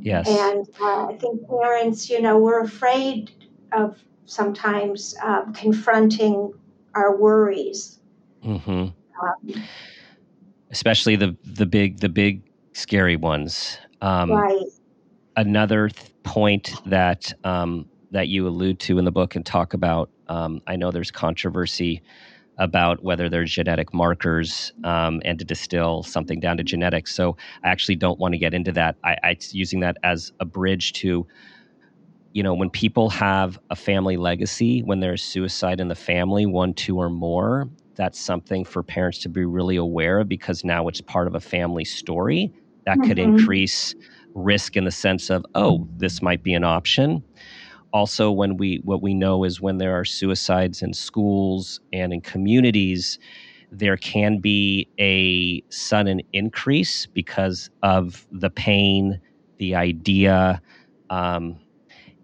Yes. 0.00 0.26
And 0.26 0.66
uh, 0.80 1.08
I 1.08 1.18
think 1.20 1.46
parents, 1.46 2.08
you 2.08 2.22
know, 2.22 2.38
we're 2.38 2.62
afraid 2.62 3.32
of 3.72 4.02
sometimes 4.24 5.14
uh, 5.22 5.52
confronting 5.52 6.54
our 6.94 7.14
worries. 7.14 8.00
Mm-hmm. 8.42 8.70
Um, 8.70 9.64
Especially 10.70 11.16
the 11.16 11.36
the 11.44 11.66
big 11.66 12.00
the 12.00 12.08
big 12.08 12.42
scary 12.72 13.16
ones. 13.16 13.78
Um, 14.00 14.30
right. 14.32 14.64
Another 15.36 15.88
th- 15.88 16.10
point 16.22 16.72
that 16.86 17.32
um, 17.44 17.86
that 18.14 18.28
you 18.28 18.46
allude 18.46 18.78
to 18.80 18.98
in 18.98 19.04
the 19.04 19.12
book 19.12 19.34
and 19.34 19.44
talk 19.44 19.74
about. 19.74 20.08
Um, 20.28 20.62
I 20.66 20.76
know 20.76 20.90
there's 20.90 21.10
controversy 21.10 22.00
about 22.58 23.02
whether 23.02 23.28
there's 23.28 23.52
genetic 23.52 23.92
markers 23.92 24.72
um, 24.84 25.20
and 25.24 25.38
to 25.40 25.44
distill 25.44 26.04
something 26.04 26.38
down 26.38 26.56
to 26.56 26.62
genetics. 26.62 27.14
So 27.14 27.36
I 27.64 27.68
actually 27.68 27.96
don't 27.96 28.18
want 28.20 28.32
to 28.32 28.38
get 28.38 28.54
into 28.54 28.70
that. 28.72 28.96
I, 29.02 29.16
I 29.24 29.36
using 29.50 29.80
that 29.80 29.96
as 30.04 30.32
a 30.38 30.44
bridge 30.44 30.92
to, 30.94 31.26
you 32.32 32.42
know, 32.44 32.54
when 32.54 32.70
people 32.70 33.10
have 33.10 33.58
a 33.70 33.76
family 33.76 34.16
legacy, 34.16 34.82
when 34.82 35.00
there's 35.00 35.22
suicide 35.22 35.80
in 35.80 35.88
the 35.88 35.96
family, 35.96 36.46
one, 36.46 36.74
two, 36.74 36.98
or 36.98 37.10
more, 37.10 37.68
that's 37.96 38.20
something 38.20 38.64
for 38.64 38.82
parents 38.84 39.18
to 39.20 39.28
be 39.28 39.44
really 39.44 39.76
aware 39.76 40.20
of 40.20 40.28
because 40.28 40.64
now 40.64 40.86
it's 40.86 41.00
part 41.00 41.26
of 41.26 41.34
a 41.34 41.40
family 41.40 41.84
story 41.84 42.52
that 42.86 42.98
mm-hmm. 42.98 43.08
could 43.08 43.18
increase 43.18 43.94
risk 44.34 44.76
in 44.76 44.84
the 44.84 44.90
sense 44.90 45.30
of, 45.30 45.44
oh, 45.54 45.88
this 45.96 46.22
might 46.22 46.42
be 46.42 46.54
an 46.54 46.64
option. 46.64 47.22
Also 47.92 48.30
when 48.30 48.56
we 48.56 48.80
what 48.84 49.02
we 49.02 49.14
know 49.14 49.44
is 49.44 49.60
when 49.60 49.78
there 49.78 49.98
are 49.98 50.04
suicides 50.04 50.82
in 50.82 50.92
schools 50.92 51.80
and 51.92 52.12
in 52.12 52.20
communities 52.20 53.18
there 53.70 53.96
can 53.96 54.38
be 54.38 54.88
a 55.00 55.62
sudden 55.70 56.20
increase 56.32 57.06
because 57.06 57.70
of 57.82 58.26
the 58.32 58.50
pain 58.50 59.20
the 59.58 59.74
idea 59.74 60.60
um, 61.10 61.58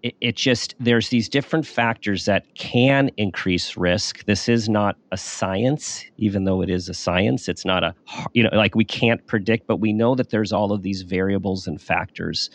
it, 0.03 0.15
it, 0.19 0.35
just 0.35 0.73
there's 0.79 1.09
these 1.09 1.29
different 1.29 1.65
factors 1.65 2.25
that 2.25 2.53
can 2.55 3.11
increase 3.17 3.77
risk 3.77 4.25
this 4.25 4.49
is 4.49 4.67
not 4.67 4.97
a 5.11 5.17
science 5.17 6.03
even 6.17 6.43
though 6.43 6.61
it 6.61 6.69
is 6.69 6.89
a 6.89 6.93
science 6.93 7.47
it's 7.47 7.65
not 7.65 7.83
a 7.83 7.93
you 8.33 8.43
know 8.43 8.49
like 8.53 8.75
we 8.75 8.85
can't 8.85 9.25
predict 9.27 9.67
but 9.67 9.77
we 9.77 9.93
know 9.93 10.15
that 10.15 10.29
there's 10.29 10.51
all 10.51 10.71
of 10.71 10.81
these 10.81 11.03
variables 11.03 11.67
and 11.67 11.81
factors 11.81 12.49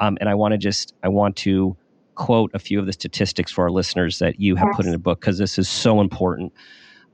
um, 0.00 0.18
and 0.20 0.28
i 0.28 0.34
want 0.34 0.52
to 0.52 0.58
just 0.58 0.94
i 1.02 1.08
want 1.08 1.36
to 1.36 1.76
quote 2.18 2.50
a 2.52 2.58
few 2.58 2.78
of 2.78 2.86
the 2.86 2.92
statistics 2.92 3.50
for 3.50 3.64
our 3.64 3.70
listeners 3.70 4.18
that 4.18 4.38
you 4.38 4.56
have 4.56 4.66
yes. 4.68 4.76
put 4.76 4.86
in 4.86 4.92
a 4.92 4.98
book 4.98 5.20
because 5.20 5.38
this 5.38 5.56
is 5.58 5.68
so 5.68 6.00
important. 6.00 6.52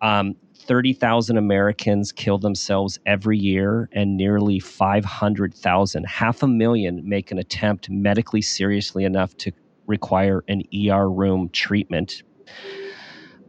Um, 0.00 0.34
30,000 0.56 1.36
Americans 1.36 2.10
kill 2.10 2.38
themselves 2.38 2.98
every 3.04 3.38
year, 3.38 3.90
and 3.92 4.16
nearly 4.16 4.58
500,000, 4.58 6.04
half 6.04 6.42
a 6.42 6.48
million, 6.48 7.06
make 7.06 7.30
an 7.30 7.38
attempt 7.38 7.90
medically 7.90 8.40
seriously 8.40 9.04
enough 9.04 9.36
to 9.36 9.52
require 9.86 10.44
an 10.48 10.62
ER 10.74 11.10
room 11.10 11.48
treatment. 11.50 12.22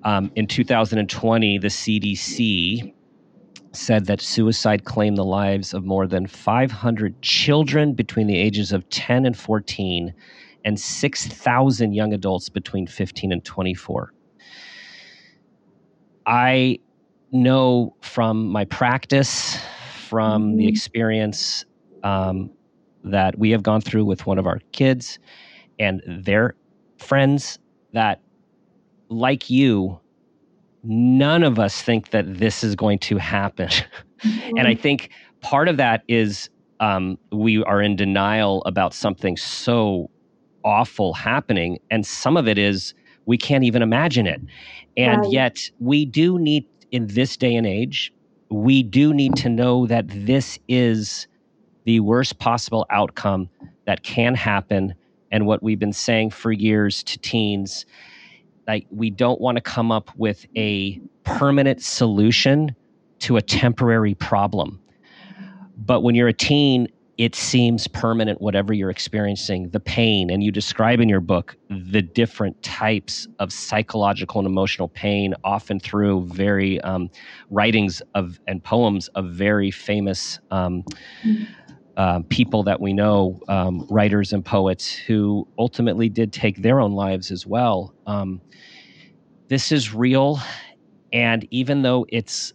Um, 0.03 0.31
in 0.35 0.47
2020, 0.47 1.57
the 1.57 1.67
CDC 1.67 2.93
said 3.71 4.05
that 4.05 4.21
suicide 4.21 4.85
claimed 4.85 5.17
the 5.17 5.25
lives 5.25 5.73
of 5.73 5.83
more 5.83 6.07
than 6.07 6.27
500 6.27 7.21
children 7.21 7.93
between 7.93 8.27
the 8.27 8.37
ages 8.37 8.71
of 8.71 8.87
10 8.89 9.25
and 9.25 9.37
14 9.37 10.13
and 10.63 10.79
6,000 10.79 11.93
young 11.93 12.13
adults 12.13 12.49
between 12.49 12.87
15 12.87 13.31
and 13.31 13.43
24. 13.43 14.13
I 16.25 16.79
know 17.31 17.95
from 18.01 18.47
my 18.47 18.65
practice, 18.65 19.57
from 20.07 20.49
mm-hmm. 20.49 20.57
the 20.57 20.67
experience 20.67 21.65
um, 22.03 22.49
that 23.03 23.37
we 23.37 23.51
have 23.51 23.61
gone 23.61 23.81
through 23.81 24.05
with 24.05 24.25
one 24.25 24.37
of 24.39 24.47
our 24.47 24.59
kids 24.71 25.19
and 25.79 26.01
their 26.05 26.55
friends, 26.97 27.59
that 27.93 28.21
like 29.09 29.49
you, 29.49 29.99
none 30.83 31.43
of 31.43 31.59
us 31.59 31.81
think 31.81 32.11
that 32.11 32.37
this 32.39 32.63
is 32.63 32.75
going 32.75 32.99
to 32.99 33.17
happen. 33.17 33.69
Mm-hmm. 33.69 34.57
and 34.57 34.67
I 34.67 34.75
think 34.75 35.09
part 35.41 35.67
of 35.67 35.77
that 35.77 36.03
is 36.07 36.49
um, 36.79 37.17
we 37.31 37.63
are 37.63 37.81
in 37.81 37.95
denial 37.95 38.61
about 38.65 38.93
something 38.93 39.37
so 39.37 40.09
awful 40.63 41.13
happening. 41.13 41.79
And 41.91 42.05
some 42.05 42.35
of 42.37 42.47
it 42.47 42.57
is 42.57 42.93
we 43.25 43.37
can't 43.37 43.63
even 43.63 43.81
imagine 43.81 44.27
it. 44.27 44.41
And 44.97 45.21
right. 45.21 45.31
yet, 45.31 45.69
we 45.79 46.05
do 46.05 46.39
need, 46.39 46.65
in 46.91 47.07
this 47.07 47.37
day 47.37 47.55
and 47.55 47.65
age, 47.65 48.13
we 48.49 48.83
do 48.83 49.13
need 49.13 49.35
to 49.37 49.49
know 49.49 49.87
that 49.87 50.05
this 50.07 50.59
is 50.67 51.27
the 51.85 51.99
worst 51.99 52.39
possible 52.39 52.85
outcome 52.89 53.49
that 53.85 54.03
can 54.03 54.35
happen. 54.35 54.93
And 55.35 55.45
what 55.45 55.61
we've 55.61 55.77
been 55.77 55.91
saying 55.91 56.29
for 56.29 56.53
years 56.53 57.03
to 57.03 57.19
teens 57.19 57.85
like 58.69 58.87
we 58.89 59.09
don't 59.09 59.41
want 59.41 59.57
to 59.57 59.61
come 59.61 59.91
up 59.91 60.09
with 60.15 60.45
a 60.55 60.97
permanent 61.25 61.83
solution 61.83 62.73
to 63.19 63.35
a 63.35 63.41
temporary 63.41 64.13
problem. 64.13 64.79
But 65.77 66.03
when 66.03 66.15
you're 66.15 66.29
a 66.29 66.33
teen, 66.33 66.87
it 67.17 67.35
seems 67.35 67.85
permanent, 67.85 68.39
whatever 68.39 68.73
you're 68.73 68.89
experiencing, 68.89 69.69
the 69.71 69.79
pain. 69.81 70.29
And 70.29 70.41
you 70.41 70.53
describe 70.53 71.01
in 71.01 71.09
your 71.09 71.19
book 71.19 71.57
the 71.69 72.01
different 72.01 72.63
types 72.63 73.27
of 73.39 73.51
psychological 73.51 74.39
and 74.39 74.47
emotional 74.47 74.87
pain, 74.87 75.33
often 75.43 75.81
through 75.81 76.27
very 76.27 76.79
um, 76.81 77.09
writings 77.49 78.01
of 78.15 78.39
and 78.47 78.63
poems 78.63 79.09
of 79.09 79.25
very 79.31 79.69
famous 79.69 80.39
um, 80.51 80.85
uh, 81.97 82.19
people 82.29 82.63
that 82.63 82.81
we 82.81 82.93
know, 82.93 83.39
um, 83.47 83.87
writers 83.89 84.33
and 84.33 84.43
poets 84.43 84.91
who 84.93 85.47
ultimately 85.57 86.09
did 86.09 86.33
take 86.33 86.61
their 86.61 86.79
own 86.79 86.93
lives 86.93 87.31
as 87.31 87.47
well. 87.47 87.93
Um, 88.05 88.41
this 89.47 89.71
is 89.71 89.93
real. 89.93 90.39
And 91.13 91.47
even 91.51 91.81
though 91.83 92.05
it's 92.09 92.53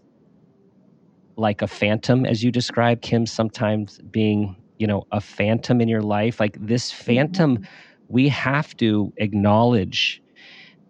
like 1.37 1.63
a 1.63 1.67
phantom, 1.67 2.27
as 2.27 2.45
you 2.45 2.51
describe, 2.51 3.01
Kim, 3.01 3.25
sometimes 3.25 3.99
being, 4.11 4.57
you 4.79 4.87
know, 4.87 5.07
a 5.13 5.21
phantom 5.21 5.81
in 5.81 5.89
your 5.89 6.03
life, 6.03 6.39
like 6.39 6.59
this 6.61 6.91
phantom, 6.93 7.57
mm-hmm. 7.57 7.65
we 8.09 8.29
have 8.29 8.77
to 8.77 9.13
acknowledge, 9.17 10.23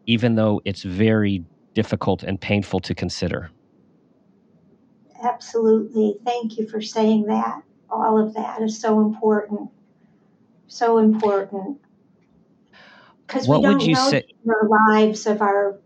even 0.06 0.34
though 0.34 0.60
it's 0.64 0.82
very 0.82 1.44
difficult 1.74 2.24
and 2.24 2.40
painful 2.40 2.80
to 2.80 2.94
consider. 2.94 3.50
Absolutely. 5.22 6.16
Thank 6.24 6.58
you 6.58 6.66
for 6.66 6.80
saying 6.80 7.26
that. 7.26 7.62
All 7.90 8.18
of 8.18 8.34
that 8.34 8.62
is 8.62 8.78
so 8.78 9.00
important. 9.00 9.70
So 10.68 10.98
important. 10.98 11.80
Because 13.26 13.48
we 13.48 13.60
don't 13.60 13.84
know 13.86 14.10
say- 14.10 14.26
the 14.44 14.86
lives 14.88 15.26
of 15.26 15.42
our 15.42 15.80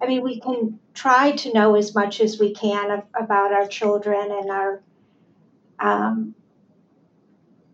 I 0.00 0.06
mean, 0.06 0.22
we 0.22 0.40
can 0.40 0.78
try 0.94 1.32
to 1.32 1.52
know 1.52 1.74
as 1.74 1.94
much 1.94 2.20
as 2.20 2.38
we 2.38 2.54
can 2.54 2.90
of, 2.90 3.02
about 3.14 3.52
our 3.52 3.66
children 3.66 4.30
and 4.30 4.50
our, 4.50 4.82
um, 5.78 6.34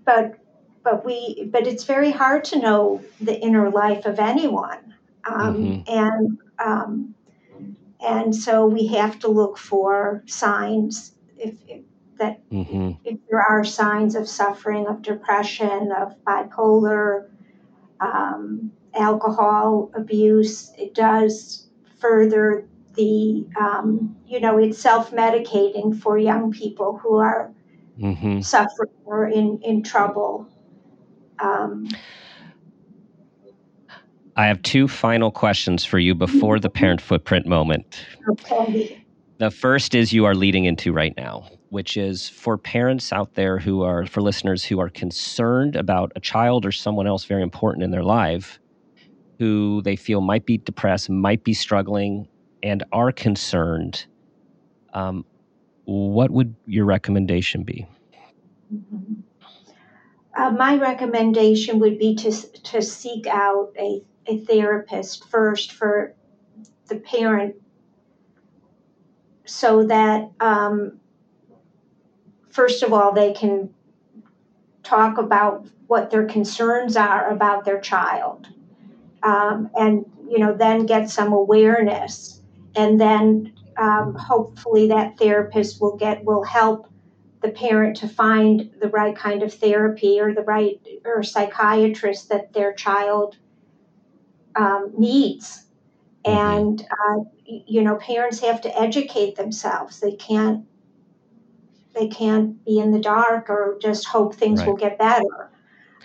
but 0.05 0.39
but 0.83 1.05
we 1.05 1.49
but 1.53 1.67
it's 1.67 1.85
very 1.85 2.11
hard 2.11 2.45
to 2.45 2.59
know 2.59 3.03
the 3.21 3.39
inner 3.41 3.71
life 3.71 4.07
of 4.07 4.19
anyone, 4.19 4.95
um, 5.29 5.57
mm-hmm. 5.57 5.93
and 5.93 6.39
um, 6.59 7.15
and 8.05 8.35
so 8.35 8.67
we 8.67 8.87
have 8.89 9.19
to 9.21 9.29
look 9.29 9.59
for 9.59 10.23
signs 10.27 11.13
if, 11.39 11.55
if 11.69 11.83
that 12.19 12.49
mm-hmm. 12.51 12.93
if 13.05 13.19
there 13.29 13.41
are 13.41 13.65
signs 13.65 14.15
of 14.15 14.29
suffering, 14.29 14.87
of 14.87 15.03
depression, 15.03 15.93
of 15.93 16.15
bipolar, 16.25 17.29
um, 18.01 18.73
alcohol 18.95 19.91
abuse. 19.95 20.73
It 20.79 20.95
does 20.95 21.69
further 21.99 22.67
the, 22.95 23.47
um, 23.61 24.17
you 24.27 24.41
know, 24.41 24.59
it's 24.59 24.79
self 24.79 25.11
medicating 25.11 25.99
for 25.99 26.19
young 26.19 26.53
people 26.53 26.99
who 26.99 27.17
are 27.17 27.53
mm-hmm. 27.99 28.41
suffering 28.41 28.91
or 29.05 29.29
in, 29.29 29.61
in 29.63 29.83
trouble. 29.83 30.49
Um, 31.39 31.89
I 34.37 34.47
have 34.47 34.61
two 34.63 34.87
final 34.87 35.31
questions 35.31 35.85
for 35.85 35.99
you 35.99 36.15
before 36.15 36.59
the 36.59 36.69
parent 36.69 37.01
footprint 37.01 37.47
moment. 37.47 38.05
Okay. 38.31 39.03
The 39.39 39.51
first 39.51 39.95
is 39.95 40.13
you 40.13 40.25
are 40.25 40.35
leading 40.35 40.65
into 40.65 40.93
right 40.93 41.15
now, 41.17 41.49
which 41.71 41.97
is 41.97 42.29
for 42.29 42.57
parents 42.57 43.13
out 43.13 43.35
there 43.35 43.59
who 43.59 43.83
are, 43.83 44.07
for 44.07 44.23
listeners 44.23 44.65
who 44.65 44.81
are 44.81 44.89
concerned 44.89 45.77
about 45.77 46.13
a 46.15 46.21
child 46.21 46.65
or 46.65 46.73
someone 46.73 47.07
else 47.07 47.25
very 47.25 47.43
important 47.43 47.83
in 47.83 47.91
their 47.91 48.05
life 48.05 48.59
who 49.39 49.83
they 49.83 49.97
feel 49.97 50.21
might 50.21 50.47
be 50.47 50.59
depressed, 50.59 51.11
might 51.11 51.45
be 51.45 51.53
struggling, 51.53 52.27
and 52.63 52.85
are 52.93 53.13
concerned, 53.13 54.07
um, 54.95 55.25
what 55.85 56.31
would 56.31 56.55
your 56.67 56.85
recommendation 56.85 57.63
be? 57.63 57.87
Mm-hmm. 58.73 59.15
Uh, 60.37 60.51
my 60.51 60.77
recommendation 60.77 61.79
would 61.79 61.99
be 61.99 62.15
to, 62.15 62.31
to 62.33 62.83
seek 62.83 63.27
out 63.27 63.73
a, 63.79 64.03
a 64.27 64.39
therapist 64.39 65.29
first 65.29 65.73
for 65.73 66.15
the 66.89 66.97
parent 66.97 67.57
so 69.45 69.85
that, 69.85 70.31
um, 70.41 70.99
first 72.57 72.83
of 72.83 72.93
all, 72.93 73.13
they 73.13 73.35
can 73.35 73.73
talk 74.83 75.19
about 75.19 75.69
what 75.89 76.11
their 76.11 76.25
concerns 76.25 76.97
are 76.97 77.29
about 77.31 77.65
their 77.65 77.81
child 77.81 78.49
um, 79.23 79.71
and 79.77 80.07
you 80.29 80.39
know 80.39 80.57
then 80.57 80.87
get 80.87 81.11
some 81.11 81.33
awareness. 81.33 82.41
And 82.75 83.01
then 83.01 83.53
um, 83.77 84.15
hopefully 84.15 84.89
that 84.89 85.19
therapist 85.19 85.81
will 85.81 85.97
get 85.97 86.25
will 86.25 86.45
help 86.45 86.91
the 87.43 87.51
parent 87.51 87.99
to 87.99 88.09
find 88.09 88.71
the 88.81 88.89
right 88.89 89.15
kind 89.15 89.43
of 89.43 89.53
therapy 89.53 90.19
or 90.19 90.35
the 90.35 90.43
right 90.43 90.81
or 91.05 91.23
psychiatrist 91.23 92.31
that 92.31 92.53
their 92.55 92.73
child 92.73 93.37
um, 94.57 94.93
needs. 94.97 95.63
Mm-hmm. 96.25 96.39
and 96.39 96.87
uh, 96.91 97.19
you 97.45 97.83
know 97.83 97.97
parents 97.97 98.41
have 98.41 98.61
to 98.63 98.81
educate 98.81 99.37
themselves. 99.37 100.01
They 100.01 100.13
can't 100.13 100.67
they 101.97 102.09
can't 102.09 102.65
be 102.65 102.79
in 102.79 102.93
the 102.93 103.01
dark 103.01 103.51
or 103.51 103.79
just 103.81 104.07
hope 104.07 104.35
things 104.35 104.61
right. 104.61 104.69
will 104.69 104.77
get 104.77 104.99
better 104.99 105.51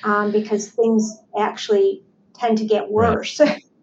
um, 0.03 0.31
because 0.31 0.69
things 0.69 1.19
actually 1.37 2.03
tend 2.33 2.57
to 2.57 2.65
get 2.65 2.89
worse. 2.89 3.39
Right. 3.39 3.63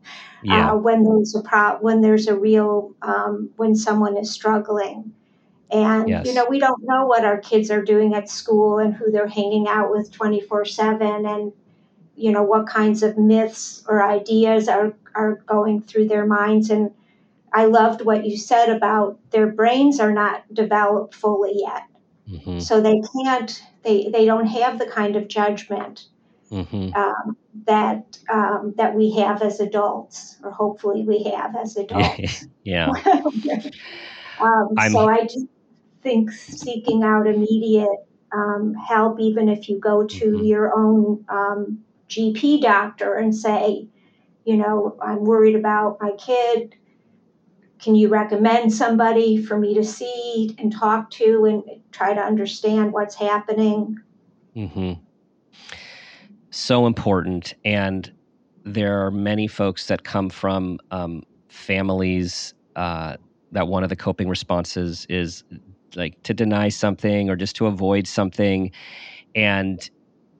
Yeah. 0.41 0.71
uh, 0.71 0.77
when 0.77 1.03
there's 1.03 1.35
a 1.35 1.43
pro- 1.43 1.79
when 1.79 2.01
there's 2.01 2.29
a 2.29 2.39
real 2.39 2.95
um, 3.03 3.51
when 3.57 3.75
someone 3.75 4.17
is 4.17 4.31
struggling, 4.31 5.13
and 5.69 6.09
yes. 6.09 6.27
you 6.29 6.33
know 6.33 6.47
we 6.49 6.61
don't 6.61 6.81
know 6.85 7.07
what 7.07 7.25
our 7.25 7.39
kids 7.39 7.73
are 7.73 7.83
doing 7.83 8.15
at 8.15 8.31
school 8.31 8.79
and 8.79 8.95
who 8.95 9.11
they're 9.11 9.27
hanging 9.27 9.67
out 9.67 9.91
with 9.91 10.13
twenty 10.13 10.41
four 10.41 10.65
seven, 10.65 11.27
and 11.27 11.53
you 12.15 12.31
know 12.31 12.45
what 12.45 12.69
kinds 12.69 13.03
of 13.03 13.19
myths 13.19 13.83
or 13.89 14.01
ideas 14.01 14.69
are 14.69 14.95
are 15.13 15.43
going 15.47 15.83
through 15.83 16.07
their 16.07 16.25
minds. 16.25 16.71
And 16.71 16.93
I 17.53 17.65
loved 17.65 18.05
what 18.05 18.25
you 18.25 18.37
said 18.37 18.69
about 18.69 19.19
their 19.31 19.49
brains 19.49 19.99
are 19.99 20.13
not 20.13 20.45
developed 20.55 21.17
fully 21.17 21.55
yet, 21.57 21.83
mm-hmm. 22.29 22.59
so 22.61 22.81
they 22.81 23.01
can't 23.15 23.63
they 23.83 24.09
they 24.13 24.25
don't 24.25 24.47
have 24.47 24.79
the 24.79 24.87
kind 24.87 25.17
of 25.17 25.29
judgment 25.29 26.07
mm-hmm. 26.51 26.95
um, 26.95 27.37
that 27.67 28.19
um, 28.31 28.75
that 28.77 28.95
we 28.95 29.15
have 29.17 29.43
as 29.43 29.61
adults, 29.61 30.37
or 30.43 30.51
hopefully 30.51 31.03
we 31.03 31.25
have 31.25 31.57
as 31.57 31.77
adults. 31.85 32.47
yeah. 32.65 32.89
um, 34.41 34.69
so 34.91 35.09
I 35.09 35.23
just 35.23 35.47
think 36.03 36.31
seeking 36.33 37.03
out 37.03 37.27
immediate 37.27 37.89
um, 38.33 38.75
help, 38.75 39.21
even 39.21 39.49
if 39.49 39.69
you 39.69 39.79
go 39.79 40.07
to 40.07 40.27
mm-hmm. 40.27 40.45
your 40.45 40.77
own 40.77 41.25
um, 41.29 41.79
GP 42.09 42.63
doctor 42.63 43.15
and 43.15 43.35
say, 43.35 43.89
you 44.45 44.57
know, 44.57 44.97
I'm 45.03 45.25
worried 45.25 45.57
about 45.57 45.99
my 46.01 46.13
kid. 46.13 46.75
Can 47.79 47.95
you 47.95 48.09
recommend 48.09 48.73
somebody 48.73 49.43
for 49.43 49.59
me 49.59 49.75
to 49.75 49.85
see 49.85 50.55
and 50.59 50.73
talk 50.73 51.11
to 51.13 51.45
and 51.45 51.63
try 51.93 52.15
to 52.15 52.21
understand 52.21 52.93
what's 52.93 53.15
happening? 53.15 53.99
Mm-hmm 54.57 55.05
so 56.51 56.87
important. 56.87 57.55
And 57.65 58.13
there 58.65 59.05
are 59.05 59.11
many 59.11 59.47
folks 59.47 59.87
that 59.87 60.05
come 60.05 60.29
from 60.29 60.79
um, 60.91 61.23
families 61.49 62.55
uh, 62.77 63.17
that 63.53 63.69
one 63.69 63.83
of 63.83 63.89
the 63.89 63.97
coping 63.97 64.29
responses 64.29 65.07
is 65.09 65.45
like 65.95 66.23
to 66.25 66.35
deny 66.35 66.69
something 66.69 67.31
or 67.31 67.37
just 67.37 67.57
to 67.57 67.67
avoid 67.67 68.07
something. 68.07 68.71
And 69.35 69.89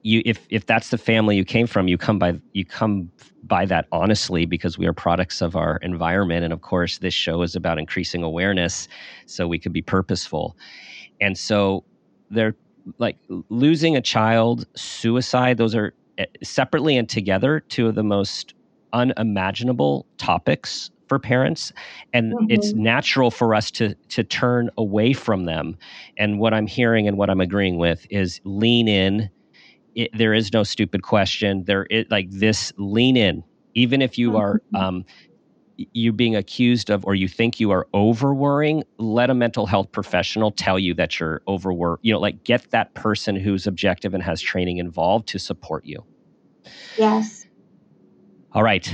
you, 0.01 0.21
if 0.25 0.45
if 0.49 0.65
that's 0.65 0.89
the 0.89 0.97
family 0.97 1.35
you 1.35 1.45
came 1.45 1.67
from, 1.67 1.87
you 1.87 1.97
come 1.97 2.19
by 2.19 2.39
you 2.53 2.65
come 2.65 3.11
by 3.43 3.65
that 3.65 3.87
honestly 3.91 4.45
because 4.45 4.77
we 4.77 4.85
are 4.85 4.93
products 4.93 5.41
of 5.41 5.55
our 5.55 5.77
environment. 5.77 6.43
And 6.43 6.53
of 6.53 6.61
course, 6.61 6.99
this 6.99 7.13
show 7.13 7.41
is 7.41 7.55
about 7.55 7.79
increasing 7.79 8.23
awareness 8.23 8.87
so 9.25 9.47
we 9.47 9.59
could 9.59 9.73
be 9.73 9.81
purposeful. 9.81 10.57
And 11.21 11.37
so 11.37 11.83
they're 12.29 12.55
like 12.97 13.17
losing 13.49 13.95
a 13.95 14.01
child, 14.01 14.65
suicide, 14.75 15.57
those 15.57 15.75
are 15.75 15.93
Eh, 16.19 16.25
separately 16.43 16.97
and 16.97 17.07
together 17.07 17.61
two 17.61 17.87
of 17.87 17.95
the 17.95 18.03
most 18.03 18.53
unimaginable 18.91 20.05
topics 20.17 20.91
for 21.07 21.17
parents 21.17 21.71
and 22.11 22.33
mm-hmm. 22.33 22.45
it's 22.49 22.73
natural 22.73 23.31
for 23.31 23.55
us 23.55 23.71
to 23.71 23.95
to 24.09 24.23
turn 24.23 24.69
away 24.77 25.13
from 25.13 25.45
them 25.45 25.77
and 26.17 26.39
what 26.39 26.53
i'm 26.53 26.67
hearing 26.67 27.07
and 27.07 27.17
what 27.17 27.29
i'm 27.29 27.39
agreeing 27.39 27.77
with 27.77 28.05
is 28.09 28.41
lean 28.43 28.87
in 28.87 29.29
it, 29.95 30.09
there 30.17 30.33
is 30.33 30.53
no 30.53 30.63
stupid 30.63 31.03
question 31.03 31.63
there 31.65 31.85
is 31.85 32.05
like 32.09 32.29
this 32.31 32.71
lean 32.77 33.17
in 33.17 33.43
even 33.73 34.01
if 34.01 34.17
you 34.17 34.37
are 34.37 34.61
mm-hmm. 34.73 34.75
um, 34.75 35.05
you 35.93 36.11
being 36.11 36.35
accused 36.35 36.89
of 36.89 37.05
or 37.05 37.15
you 37.15 37.27
think 37.27 37.59
you 37.59 37.71
are 37.71 37.87
over 37.93 38.33
worrying 38.33 38.83
let 38.97 39.29
a 39.29 39.33
mental 39.33 39.65
health 39.65 39.91
professional 39.91 40.51
tell 40.51 40.77
you 40.77 40.93
that 40.93 41.19
you're 41.19 41.41
over 41.47 41.71
you 42.01 42.11
know 42.11 42.19
like 42.19 42.43
get 42.43 42.69
that 42.71 42.93
person 42.93 43.35
who's 43.35 43.65
objective 43.65 44.13
and 44.13 44.23
has 44.23 44.41
training 44.41 44.77
involved 44.77 45.27
to 45.27 45.39
support 45.39 45.85
you 45.85 46.03
yes 46.97 47.47
all 48.53 48.63
right 48.63 48.93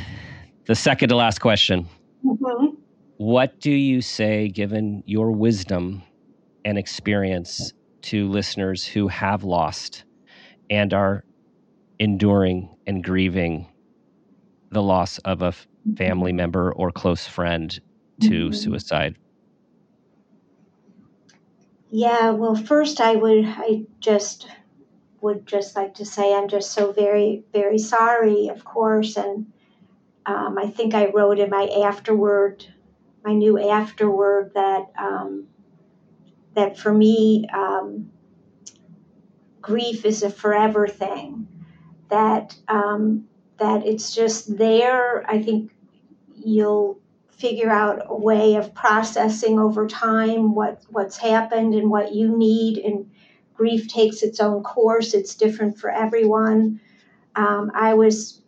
the 0.66 0.76
second 0.76 1.10
to 1.10 1.16
last 1.16 1.42
question. 1.42 1.88
Mm-hmm. 2.26 2.76
What 3.18 3.60
do 3.60 3.72
you 3.72 4.02
say, 4.02 4.50
given 4.50 5.04
your 5.06 5.32
wisdom 5.32 6.02
and 6.66 6.78
experience, 6.78 7.72
to 8.04 8.28
listeners 8.30 8.86
who 8.86 9.08
have 9.08 9.44
lost 9.44 10.04
and 10.70 10.94
are 10.94 11.24
enduring 12.00 12.76
and 12.88 13.04
grieving 13.04 13.68
the 14.72 14.82
loss 14.82 15.18
of 15.20 15.42
a 15.42 15.54
family 15.96 16.34
member 16.34 16.74
or 16.74 16.92
close 16.92 17.28
friend 17.28 17.80
to 18.22 18.50
Mhm. 18.50 18.56
suicide? 18.56 19.16
Yeah, 21.92 22.32
well, 22.32 22.56
first 22.56 23.00
I 23.00 23.16
would, 23.16 23.46
I 23.46 23.86
just 24.00 24.48
would 25.22 25.46
just 25.46 25.76
like 25.76 25.96
to 25.96 26.06
say 26.06 26.34
I'm 26.36 26.48
just 26.48 26.72
so 26.72 26.92
very, 26.92 27.44
very 27.54 27.78
sorry, 27.78 28.50
of 28.50 28.66
course. 28.66 29.18
And 29.18 29.48
um, 30.26 30.58
I 30.58 30.68
think 30.68 30.94
I 30.94 31.08
wrote 31.08 31.40
in 31.40 31.50
my 31.50 31.68
afterword, 31.86 32.66
my 33.24 33.34
new 33.34 33.58
afterword, 33.60 34.52
that 34.56 34.92
um, 35.00 35.48
that 36.56 36.78
for 36.78 36.94
me, 36.94 37.48
um, 37.54 38.12
grief 39.66 40.06
is 40.06 40.22
a 40.22 40.30
forever 40.30 40.88
thing. 40.88 41.48
That 42.10 42.56
um, 42.68 43.28
that 43.58 43.86
it's 43.86 44.14
just 44.14 44.58
there. 44.58 45.30
I 45.30 45.42
think 45.42 45.72
you'll 46.36 47.00
figure 47.32 47.72
out 47.72 48.04
a 48.08 48.16
way 48.16 48.56
of 48.56 48.74
processing 48.76 49.60
over 49.60 49.88
time 49.88 50.54
what 50.54 50.84
what's 50.90 51.18
happened 51.18 51.74
and 51.74 51.90
what 51.90 52.14
you 52.14 52.38
need 52.38 52.78
and 52.78 53.10
grief 53.56 53.88
takes 53.88 54.22
its 54.22 54.40
own 54.40 54.64
course 54.64 55.14
it's 55.14 55.36
different 55.36 55.78
for 55.78 55.90
everyone 55.90 56.80
um, 57.36 57.70
i 57.76 57.94
was 57.94 58.42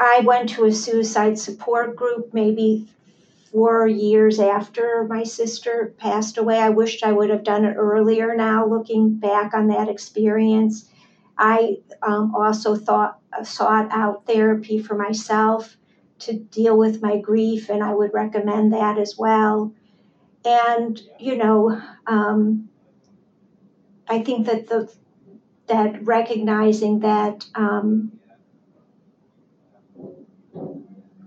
i 0.00 0.20
went 0.24 0.48
to 0.48 0.64
a 0.64 0.72
suicide 0.72 1.38
support 1.38 1.94
group 1.94 2.34
maybe 2.34 2.88
four 3.52 3.86
years 3.86 4.40
after 4.40 5.06
my 5.08 5.22
sister 5.22 5.94
passed 5.98 6.38
away 6.38 6.58
i 6.58 6.68
wished 6.70 7.04
i 7.04 7.12
would 7.12 7.30
have 7.30 7.44
done 7.44 7.64
it 7.64 7.74
earlier 7.74 8.34
now 8.34 8.66
looking 8.66 9.14
back 9.14 9.52
on 9.54 9.68
that 9.68 9.88
experience 9.88 10.88
i 11.38 11.76
um, 12.02 12.34
also 12.34 12.74
thought 12.74 13.18
sought 13.44 13.88
out 13.90 14.26
therapy 14.26 14.78
for 14.78 14.96
myself 14.96 15.76
to 16.22 16.34
deal 16.34 16.76
with 16.76 17.02
my 17.02 17.18
grief, 17.18 17.68
and 17.68 17.82
I 17.82 17.94
would 17.94 18.14
recommend 18.14 18.72
that 18.72 18.98
as 18.98 19.16
well. 19.18 19.72
And 20.44 21.00
you 21.18 21.36
know, 21.36 21.80
um, 22.06 22.68
I 24.08 24.22
think 24.22 24.46
that 24.46 24.68
the 24.68 24.92
that 25.66 26.04
recognizing 26.04 27.00
that 27.00 27.46
um, 27.54 28.18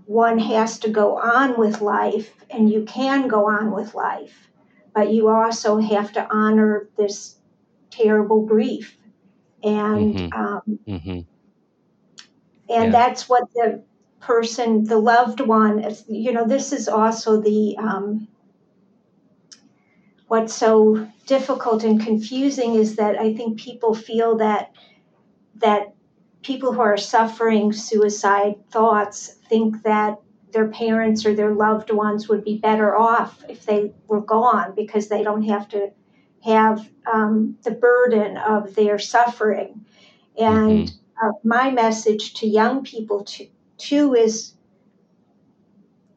one 0.06 0.38
has 0.38 0.78
to 0.80 0.90
go 0.90 1.18
on 1.18 1.58
with 1.58 1.82
life, 1.82 2.44
and 2.50 2.70
you 2.70 2.84
can 2.84 3.28
go 3.28 3.46
on 3.48 3.72
with 3.72 3.94
life, 3.94 4.50
but 4.94 5.12
you 5.12 5.28
also 5.28 5.78
have 5.78 6.12
to 6.14 6.26
honor 6.34 6.88
this 6.96 7.38
terrible 7.90 8.46
grief, 8.46 8.96
and 9.62 10.16
Mhm. 10.16 10.32
um, 10.32 10.78
hmm 10.86 11.20
and 12.68 12.92
Yeah. 12.92 12.94
that's 12.94 13.28
what 13.28 13.44
the 13.54 13.84
person, 14.20 14.84
the 14.84 14.98
loved 14.98 15.40
one, 15.40 15.80
is- 15.84 16.04
you 16.08 16.32
know, 16.32 16.46
this 16.46 16.72
is 16.72 16.88
also 16.88 17.40
the 17.40 17.76
um, 17.78 18.28
what's 20.28 20.54
so 20.54 21.06
difficult 21.26 21.84
and 21.84 22.00
confusing 22.02 22.74
is 22.74 22.96
that 22.96 23.18
I 23.18 23.34
think 23.34 23.58
people 23.60 23.94
feel 23.94 24.36
that 24.38 24.72
that 25.56 25.95
people 26.46 26.72
who 26.72 26.80
are 26.80 26.96
suffering 26.96 27.72
suicide 27.72 28.54
thoughts 28.70 29.34
think 29.48 29.82
that 29.82 30.16
their 30.52 30.68
parents 30.68 31.26
or 31.26 31.34
their 31.34 31.52
loved 31.52 31.90
ones 31.90 32.28
would 32.28 32.44
be 32.44 32.56
better 32.56 32.96
off 32.96 33.44
if 33.48 33.66
they 33.66 33.92
were 34.06 34.20
gone 34.20 34.72
because 34.76 35.08
they 35.08 35.24
don't 35.24 35.42
have 35.42 35.68
to 35.68 35.90
have 36.44 36.88
um, 37.12 37.58
the 37.64 37.72
burden 37.72 38.36
of 38.36 38.76
their 38.76 38.96
suffering. 38.96 39.84
And 40.38 40.92
uh, 41.20 41.32
my 41.42 41.72
message 41.72 42.34
to 42.34 42.46
young 42.46 42.84
people 42.84 43.24
to, 43.24 43.48
too 43.76 44.14
is 44.14 44.54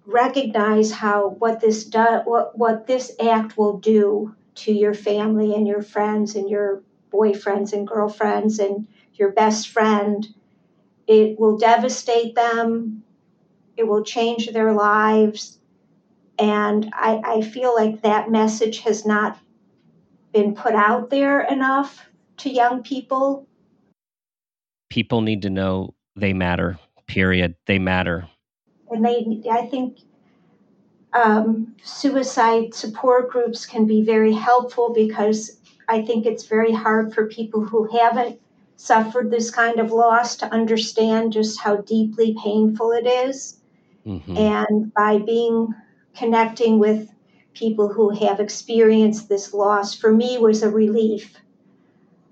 recognize 0.05 0.91
how 0.91 1.30
what 1.39 1.59
this 1.59 1.86
does 1.86 2.21
what, 2.25 2.55
what 2.55 2.86
this 2.86 3.15
act 3.19 3.57
will 3.57 3.77
do 3.80 4.36
to 4.55 4.71
your 4.71 4.93
family 4.93 5.55
and 5.55 5.67
your 5.67 5.82
friends 5.82 6.36
and 6.36 6.47
your 6.49 6.84
boyfriends 7.11 7.73
and 7.73 7.88
girlfriends 7.88 8.59
and 8.59 8.88
your 9.20 9.32
best 9.32 9.70
friend 9.70 10.28
it 11.07 11.39
will 11.39 11.57
devastate 11.57 12.36
them 12.36 13.03
it 13.78 13.88
will 13.88 14.03
change 14.03 14.49
their 14.51 14.74
lives 14.74 15.59
and 16.39 16.89
I, 16.93 17.22
I 17.26 17.41
feel 17.41 17.76
like 17.76 18.01
that 18.01 18.32
message 18.32 18.80
has 18.80 19.05
not 19.05 19.38
been 20.34 20.55
put 20.55 20.74
out 20.74 21.09
there 21.09 21.41
enough 21.41 22.05
to 22.38 22.49
young 22.49 22.82
people 22.84 23.45
People 24.89 25.22
need 25.22 25.43
to 25.43 25.51
know 25.51 25.93
they 26.15 26.34
matter, 26.34 26.80
period. 27.05 27.53
They 27.67 27.78
matter. 27.78 28.28
and 28.89 29.05
they 29.05 29.41
i 29.51 29.65
think 29.65 29.99
um, 31.11 31.76
suicide 31.84 32.74
support 32.76 33.32
groups 33.32 33.65
can 33.65 33.88
be 33.88 34.03
very 34.03 34.34
helpful 34.34 34.93
because 34.93 35.59
i 35.88 36.01
think 36.01 36.26
it's 36.26 36.45
very 36.45 36.72
hard 36.72 37.13
for 37.13 37.26
people 37.28 37.65
who 37.65 37.88
haven't 37.97 38.39
suffered 38.80 39.30
this 39.30 39.51
kind 39.51 39.77
of 39.77 39.91
loss 39.91 40.38
to 40.38 40.45
understand 40.53 41.34
just 41.34 41.59
how 41.59 41.75
deeply 41.82 42.34
painful 42.41 42.93
it 42.93 43.05
is. 43.05 43.59
Hmm 44.05 44.38
and 44.38 44.93
by 44.93 45.17
being 45.17 45.67
connecting 46.15 46.80
with 46.80 47.09
people 47.53 47.89
who 47.89 48.09
have 48.09 48.39
experienced 48.39 49.27
this 49.27 49.53
loss 49.53 49.93
for 49.93 50.13
me 50.13 50.38
was 50.38 50.63
a 50.63 50.69
relief. 50.69 51.36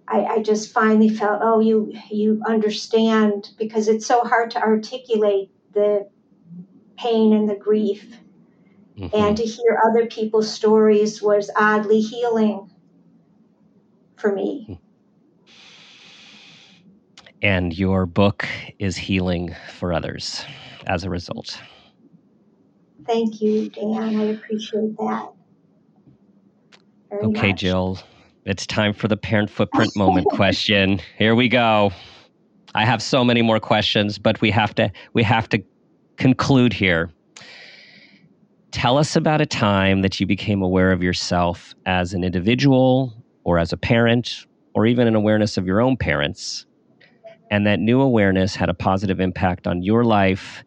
I, 0.07 0.23
I 0.23 0.41
just 0.41 0.71
finally 0.71 1.09
felt 1.09 1.41
oh 1.43 1.59
you 1.59 1.91
you 2.09 2.41
understand 2.47 3.49
because 3.59 3.89
it's 3.89 4.05
so 4.05 4.21
hard 4.21 4.51
to 4.51 4.61
articulate 4.61 5.51
the 5.73 6.07
pain 6.97 7.33
and 7.33 7.49
the 7.49 7.55
grief. 7.55 8.03
Hmm 8.97 9.07
and 9.13 9.37
to 9.37 9.43
hear 9.43 9.81
other 9.85 10.05
people's 10.07 10.49
stories 10.49 11.21
was 11.21 11.51
oddly 11.57 11.99
healing 11.99 12.71
for 14.15 14.33
me. 14.33 14.79
And 17.41 17.77
your 17.77 18.05
book 18.05 18.47
is 18.79 18.97
healing 18.97 19.55
for 19.75 19.93
others 19.93 20.45
as 20.87 21.03
a 21.03 21.09
result. 21.09 21.61
Thank 23.05 23.41
you, 23.41 23.69
Dan. 23.69 24.19
I 24.19 24.23
appreciate 24.25 24.97
that. 24.97 25.31
Very 27.09 27.23
Okay, 27.25 27.49
much. 27.49 27.61
Jill, 27.61 27.99
it's 28.45 28.67
time 28.67 28.93
for 28.93 29.07
the 29.07 29.17
parent 29.17 29.49
footprint 29.49 29.95
moment 29.95 30.27
question. 30.31 31.01
Here 31.17 31.35
we 31.35 31.49
go. 31.49 31.91
I 32.75 32.85
have 32.85 33.01
so 33.01 33.25
many 33.25 33.41
more 33.41 33.59
questions, 33.59 34.19
but 34.19 34.41
we 34.41 34.51
have 34.51 34.75
to 34.75 34.91
we 35.13 35.23
have 35.23 35.49
to 35.49 35.63
conclude 36.17 36.73
here. 36.73 37.11
Tell 38.71 38.99
us 38.99 39.15
about 39.15 39.41
a 39.41 39.47
time 39.47 40.03
that 40.03 40.19
you 40.19 40.27
became 40.27 40.61
aware 40.61 40.91
of 40.91 41.01
yourself 41.01 41.73
as 41.87 42.13
an 42.13 42.23
individual 42.23 43.13
or 43.45 43.57
as 43.57 43.73
a 43.73 43.77
parent 43.77 44.45
or 44.75 44.85
even 44.85 45.07
an 45.07 45.15
awareness 45.15 45.57
of 45.57 45.65
your 45.65 45.81
own 45.81 45.97
parents 45.97 46.66
and 47.49 47.65
that 47.67 47.79
new 47.79 48.01
awareness 48.01 48.55
had 48.55 48.69
a 48.69 48.73
positive 48.73 49.19
impact 49.19 49.67
on 49.67 49.81
your 49.81 50.03
life, 50.03 50.63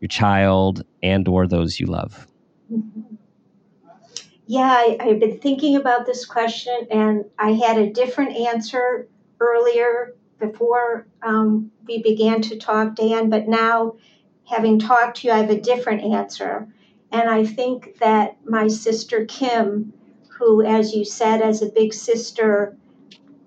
your 0.00 0.08
child 0.08 0.82
and 1.02 1.28
or 1.28 1.46
those 1.46 1.78
you 1.78 1.86
love. 1.86 2.26
Mhm. 2.72 3.18
Yeah, 4.46 4.68
I, 4.68 4.96
I've 5.00 5.20
been 5.20 5.38
thinking 5.38 5.76
about 5.76 6.04
this 6.04 6.26
question, 6.26 6.86
and 6.90 7.24
I 7.38 7.52
had 7.52 7.78
a 7.78 7.90
different 7.90 8.36
answer 8.36 9.08
earlier 9.40 10.14
before 10.38 11.06
um, 11.22 11.70
we 11.86 12.02
began 12.02 12.42
to 12.42 12.58
talk, 12.58 12.96
Dan. 12.96 13.30
But 13.30 13.48
now, 13.48 13.96
having 14.44 14.78
talked 14.78 15.18
to 15.18 15.28
you, 15.28 15.32
I 15.32 15.38
have 15.38 15.50
a 15.50 15.60
different 15.60 16.02
answer. 16.02 16.68
And 17.12 17.28
I 17.30 17.44
think 17.44 17.98
that 17.98 18.36
my 18.44 18.68
sister 18.68 19.24
Kim, 19.26 19.92
who, 20.38 20.62
as 20.62 20.94
you 20.94 21.04
said, 21.04 21.40
as 21.40 21.62
a 21.62 21.70
big 21.70 21.94
sister, 21.94 22.76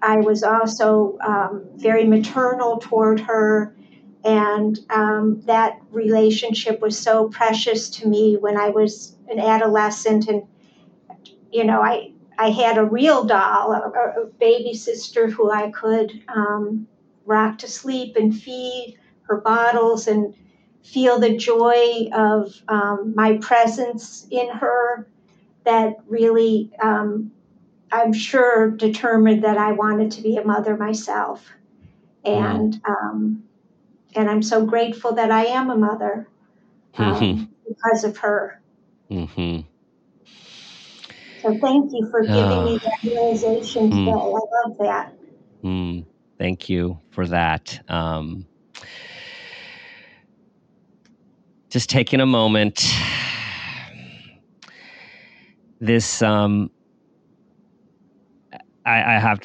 I 0.02 0.18
was 0.18 0.44
also 0.44 1.18
um, 1.26 1.66
very 1.76 2.06
maternal 2.06 2.78
toward 2.78 3.20
her. 3.22 3.76
And 4.24 4.80
um, 4.90 5.42
that 5.46 5.80
relationship 5.92 6.82
was 6.82 6.98
so 6.98 7.30
precious 7.30 7.90
to 7.92 8.08
me 8.08 8.38
when 8.38 8.58
I 8.58 8.70
was 8.70 9.16
an 9.30 9.40
adolescent 9.40 10.28
and 10.28 10.44
you 11.52 11.64
know, 11.64 11.82
I 11.82 12.12
I 12.38 12.50
had 12.50 12.78
a 12.78 12.84
real 12.84 13.24
doll, 13.24 13.72
a, 13.72 14.22
a 14.24 14.26
baby 14.26 14.74
sister 14.74 15.30
who 15.30 15.52
I 15.52 15.72
could 15.72 16.12
um, 16.28 16.88
rock 17.26 17.60
to 17.60 17.68
sleep 17.68 18.18
and 18.18 18.36
feed 18.36 18.98
her 19.24 19.38
bottles 19.38 20.08
and 20.08 20.36
feel 20.84 21.18
the 21.18 21.38
joy 21.38 22.10
of 22.14 22.54
um, 22.68 23.14
my 23.16 23.38
presence 23.38 24.28
in 24.30 24.50
her. 24.50 25.08
That 25.64 25.96
really, 26.08 26.72
um, 26.82 27.32
I'm 27.96 28.12
sure, 28.12 28.72
determined 28.72 29.44
that 29.44 29.58
I 29.58 29.72
wanted 29.72 30.12
to 30.12 30.22
be 30.22 30.36
a 30.36 30.44
mother 30.44 30.76
myself. 30.76 31.50
And 32.26 32.82
um, 32.86 33.44
and 34.16 34.30
I'm 34.30 34.42
so 34.42 34.66
grateful 34.66 35.14
that 35.14 35.32
I 35.32 35.46
am 35.46 35.70
a 35.70 35.78
mother 35.78 36.28
um, 36.98 37.16
mm-hmm. 37.16 37.44
because 37.68 38.04
of 38.04 38.18
her. 38.18 38.62
Mm-hmm. 39.10 39.62
So 41.42 41.58
thank 41.60 41.92
you 41.94 42.08
for 42.10 42.22
giving 42.22 42.66
me 42.66 42.80
that 42.84 42.98
realization 43.04 43.92
today. 43.92 44.12
Mm, 44.12 44.22
I 44.22 44.68
love 44.68 44.78
that. 44.80 45.14
Mm, 45.64 46.06
thank 46.38 46.70
you 46.70 47.00
for 47.12 47.28
that. 47.28 47.80
Um, 47.88 48.46
just 51.70 51.90
taking 51.90 52.20
a 52.20 52.26
moment. 52.26 52.84
This, 55.82 56.22
um, 56.22 56.72
I, 58.86 59.16
I 59.16 59.20
have 59.20 59.42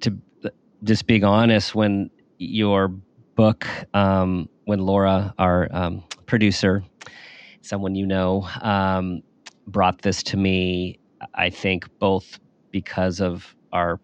to 0.00 0.18
just 0.84 1.06
being 1.06 1.24
honest. 1.24 1.74
When 1.74 2.10
your 2.38 2.88
book, 3.34 3.66
um, 3.94 4.48
when 4.64 4.80
Laura, 4.80 5.34
our 5.38 5.68
um, 5.72 6.04
producer, 6.26 6.84
someone 7.62 7.94
you 7.94 8.06
know, 8.06 8.48
um, 8.60 9.22
brought 9.66 10.02
this 10.02 10.22
to 10.24 10.36
me, 10.36 10.98
I 11.34 11.50
think 11.50 11.88
both 11.98 12.38
because 12.70 13.20
of 13.20 13.54
our 13.72 14.00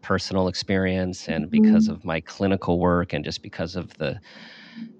personal 0.00 0.48
experience 0.48 1.28
and 1.28 1.50
because 1.50 1.84
mm-hmm. 1.84 1.94
of 1.94 2.04
my 2.04 2.20
clinical 2.20 2.78
work 2.78 3.12
and 3.12 3.24
just 3.24 3.42
because 3.42 3.76
of 3.76 3.92
the 3.98 4.20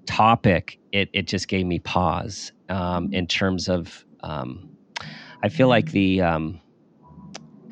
topic, 0.07 0.79
it, 0.93 1.09
it 1.13 1.27
just 1.27 1.49
gave 1.49 1.67
me 1.67 1.79
pause 1.79 2.53
um, 2.69 3.13
in 3.13 3.27
terms 3.27 3.69
of, 3.69 4.05
um, 4.21 4.71
I 5.43 5.49
feel 5.49 5.69
like 5.69 5.91
the, 5.93 6.21
um, 6.21 6.61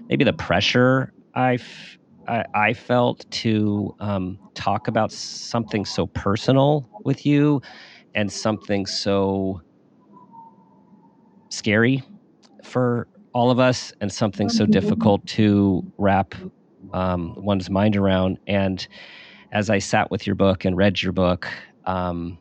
maybe 0.08 0.24
the 0.24 0.32
pressure 0.32 1.12
I, 1.40 2.44
I 2.54 2.72
felt 2.74 3.28
to 3.30 3.94
um, 3.98 4.38
talk 4.54 4.88
about 4.88 5.10
something 5.10 5.84
so 5.84 6.06
personal 6.06 6.88
with 7.04 7.26
you 7.26 7.62
and 8.14 8.30
something 8.30 8.86
so 8.86 9.62
scary 11.48 12.02
for 12.62 13.08
all 13.32 13.50
of 13.50 13.58
us 13.58 13.92
and 14.00 14.12
something 14.12 14.48
so 14.48 14.64
mm-hmm. 14.64 14.72
difficult 14.72 15.26
to 15.26 15.84
wrap 15.98 16.34
um, 16.92 17.34
one's 17.36 17.70
mind 17.70 17.96
around. 17.96 18.38
And 18.46 18.86
as 19.52 19.70
I 19.70 19.78
sat 19.78 20.10
with 20.10 20.26
your 20.26 20.36
book 20.36 20.64
and 20.64 20.76
read 20.76 21.02
your 21.02 21.12
book, 21.12 21.48
um, 21.84 22.38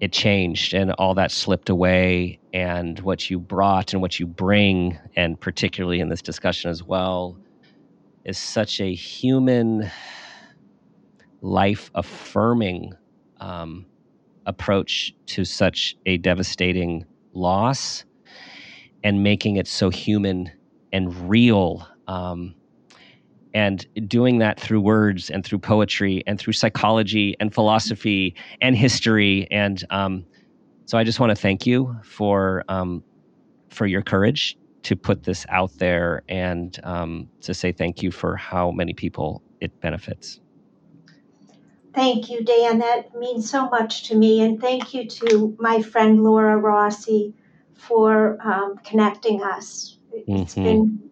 it 0.00 0.12
changed 0.12 0.74
and 0.74 0.92
all 0.92 1.14
that 1.14 1.30
slipped 1.30 1.70
away. 1.70 2.38
And 2.52 2.98
what 3.00 3.30
you 3.30 3.38
brought 3.38 3.92
and 3.92 4.02
what 4.02 4.18
you 4.18 4.26
bring, 4.26 4.98
and 5.14 5.40
particularly 5.40 6.00
in 6.00 6.08
this 6.08 6.22
discussion 6.22 6.70
as 6.70 6.82
well, 6.82 7.36
is 8.26 8.36
such 8.36 8.80
a 8.80 8.92
human, 8.92 9.90
life 11.40 11.90
affirming 11.94 12.92
um, 13.40 13.86
approach 14.46 15.14
to 15.26 15.44
such 15.44 15.96
a 16.06 16.18
devastating 16.18 17.06
loss 17.32 18.04
and 19.04 19.22
making 19.22 19.56
it 19.56 19.68
so 19.68 19.90
human 19.90 20.50
and 20.92 21.30
real. 21.30 21.86
Um, 22.08 22.54
and 23.54 23.86
doing 24.06 24.38
that 24.38 24.60
through 24.60 24.82
words 24.82 25.30
and 25.30 25.42
through 25.42 25.58
poetry 25.58 26.22
and 26.26 26.38
through 26.38 26.52
psychology 26.52 27.34
and 27.40 27.54
philosophy 27.54 28.34
and 28.60 28.76
history. 28.76 29.48
And 29.50 29.82
um, 29.88 30.26
so 30.84 30.98
I 30.98 31.04
just 31.04 31.20
want 31.20 31.30
to 31.30 31.36
thank 31.36 31.66
you 31.66 31.96
for 32.04 32.64
um, 32.68 33.02
for 33.70 33.86
your 33.86 34.02
courage 34.02 34.58
to 34.86 34.94
put 34.94 35.24
this 35.24 35.44
out 35.48 35.72
there 35.78 36.22
and 36.28 36.78
um, 36.84 37.28
to 37.40 37.52
say 37.52 37.72
thank 37.72 38.04
you 38.04 38.12
for 38.12 38.36
how 38.36 38.70
many 38.70 38.92
people 38.94 39.42
it 39.60 39.80
benefits. 39.80 40.38
Thank 41.92 42.30
you, 42.30 42.44
Dan. 42.44 42.78
That 42.78 43.12
means 43.16 43.50
so 43.50 43.68
much 43.68 44.04
to 44.08 44.14
me. 44.14 44.42
And 44.42 44.60
thank 44.60 44.94
you 44.94 45.08
to 45.08 45.56
my 45.58 45.82
friend 45.82 46.22
Laura 46.22 46.56
Rossi 46.56 47.34
for 47.74 48.38
um, 48.44 48.76
connecting 48.84 49.42
us. 49.42 49.98
It's 50.12 50.54
mm-hmm. 50.54 50.62
been 50.62 51.10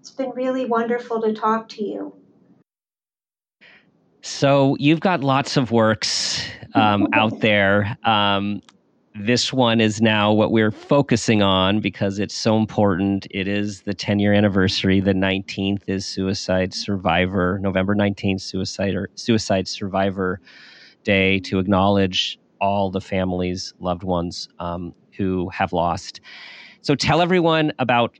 it's 0.00 0.10
been 0.10 0.30
really 0.30 0.64
wonderful 0.64 1.20
to 1.20 1.34
talk 1.34 1.68
to 1.70 1.84
you. 1.84 2.14
So 4.22 4.74
you've 4.78 5.00
got 5.00 5.22
lots 5.22 5.58
of 5.58 5.70
works 5.70 6.42
um, 6.74 7.08
out 7.12 7.40
there. 7.40 7.98
Um, 8.04 8.62
this 9.18 9.52
one 9.52 9.80
is 9.80 10.02
now 10.02 10.32
what 10.32 10.50
we're 10.50 10.70
focusing 10.70 11.42
on 11.42 11.80
because 11.80 12.18
it's 12.18 12.34
so 12.34 12.56
important. 12.56 13.26
It 13.30 13.48
is 13.48 13.82
the 13.82 13.94
10 13.94 14.18
year 14.18 14.32
anniversary. 14.32 15.00
The 15.00 15.14
19th 15.14 15.82
is 15.86 16.04
Suicide 16.04 16.74
Survivor, 16.74 17.58
November 17.60 17.94
19th, 17.94 18.40
Suicide 18.40 18.94
or 18.94 19.08
Suicide 19.14 19.68
Survivor 19.68 20.40
Day 21.04 21.38
to 21.40 21.58
acknowledge 21.58 22.38
all 22.60 22.90
the 22.90 23.00
families, 23.00 23.74
loved 23.80 24.02
ones 24.02 24.48
um, 24.58 24.94
who 25.16 25.48
have 25.50 25.72
lost. 25.72 26.20
So 26.82 26.94
tell 26.94 27.20
everyone 27.22 27.72
about 27.78 28.18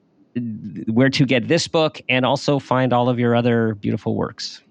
where 0.89 1.11
to 1.11 1.25
get 1.25 1.49
this 1.49 1.69
book 1.69 2.01
and 2.09 2.25
also 2.25 2.59
find 2.59 2.93
all 2.93 3.09
of 3.09 3.19
your 3.19 3.35
other 3.35 3.75
beautiful 3.75 4.15
works. 4.15 4.63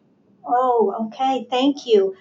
Oh, 0.47 1.07
okay. 1.07 1.47
Thank 1.49 1.85
you. 1.85 2.15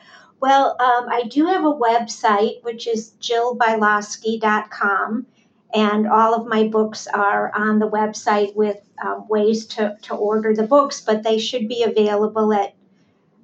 Well, 0.44 0.76
um, 0.78 1.08
I 1.08 1.22
do 1.22 1.46
have 1.46 1.64
a 1.64 1.72
website, 1.72 2.62
which 2.64 2.86
is 2.86 3.14
jillbialosky.com, 3.18 5.26
and 5.72 6.06
all 6.06 6.34
of 6.34 6.46
my 6.46 6.68
books 6.68 7.06
are 7.06 7.50
on 7.56 7.78
the 7.78 7.88
website 7.88 8.54
with 8.54 8.76
um, 9.02 9.26
ways 9.26 9.64
to, 9.68 9.96
to 10.02 10.14
order 10.14 10.54
the 10.54 10.66
books, 10.66 11.00
but 11.00 11.22
they 11.22 11.38
should 11.38 11.66
be 11.66 11.82
available 11.82 12.52
at 12.52 12.74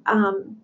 um, 0.05 0.57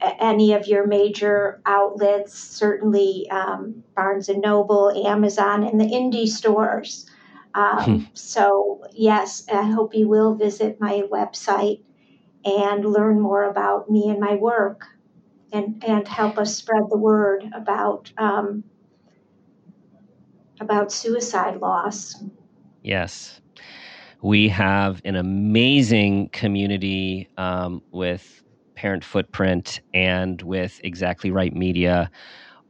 any 0.00 0.52
of 0.52 0.68
your 0.68 0.86
major 0.86 1.60
outlets, 1.66 2.38
certainly 2.38 3.28
um, 3.28 3.82
Barnes 3.96 4.28
and 4.28 4.40
Noble, 4.40 4.92
Amazon, 5.04 5.64
and 5.64 5.80
the 5.80 5.86
indie 5.86 6.28
stores. 6.28 7.10
Um, 7.56 7.82
hmm. 7.82 8.04
So, 8.14 8.84
yes, 8.92 9.48
I 9.52 9.62
hope 9.62 9.96
you 9.96 10.06
will 10.06 10.36
visit 10.36 10.80
my 10.80 11.02
website 11.10 11.80
and 12.44 12.84
learn 12.84 13.18
more 13.18 13.42
about 13.42 13.90
me 13.90 14.08
and 14.08 14.20
my 14.20 14.36
work 14.36 14.86
and 15.54 15.82
and 15.86 16.06
help 16.06 16.36
us 16.36 16.56
spread 16.56 16.82
the 16.90 16.98
word 16.98 17.48
about 17.54 18.12
um, 18.18 18.64
about 20.60 20.92
suicide 20.92 21.60
loss. 21.60 22.16
Yes, 22.82 23.40
we 24.20 24.48
have 24.48 25.00
an 25.04 25.16
amazing 25.16 26.28
community 26.30 27.28
um, 27.38 27.82
with 27.92 28.42
Parent 28.74 29.04
Footprint 29.04 29.80
and 29.94 30.42
with 30.42 30.80
Exactly 30.82 31.30
Right 31.30 31.54
Media, 31.54 32.10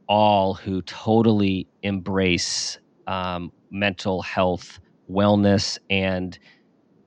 all 0.07 0.53
who 0.53 0.81
totally 0.83 1.67
embrace 1.81 2.79
um, 3.07 3.51
mental 3.71 4.21
health, 4.21 4.79
wellness, 5.09 5.77
and 5.89 6.37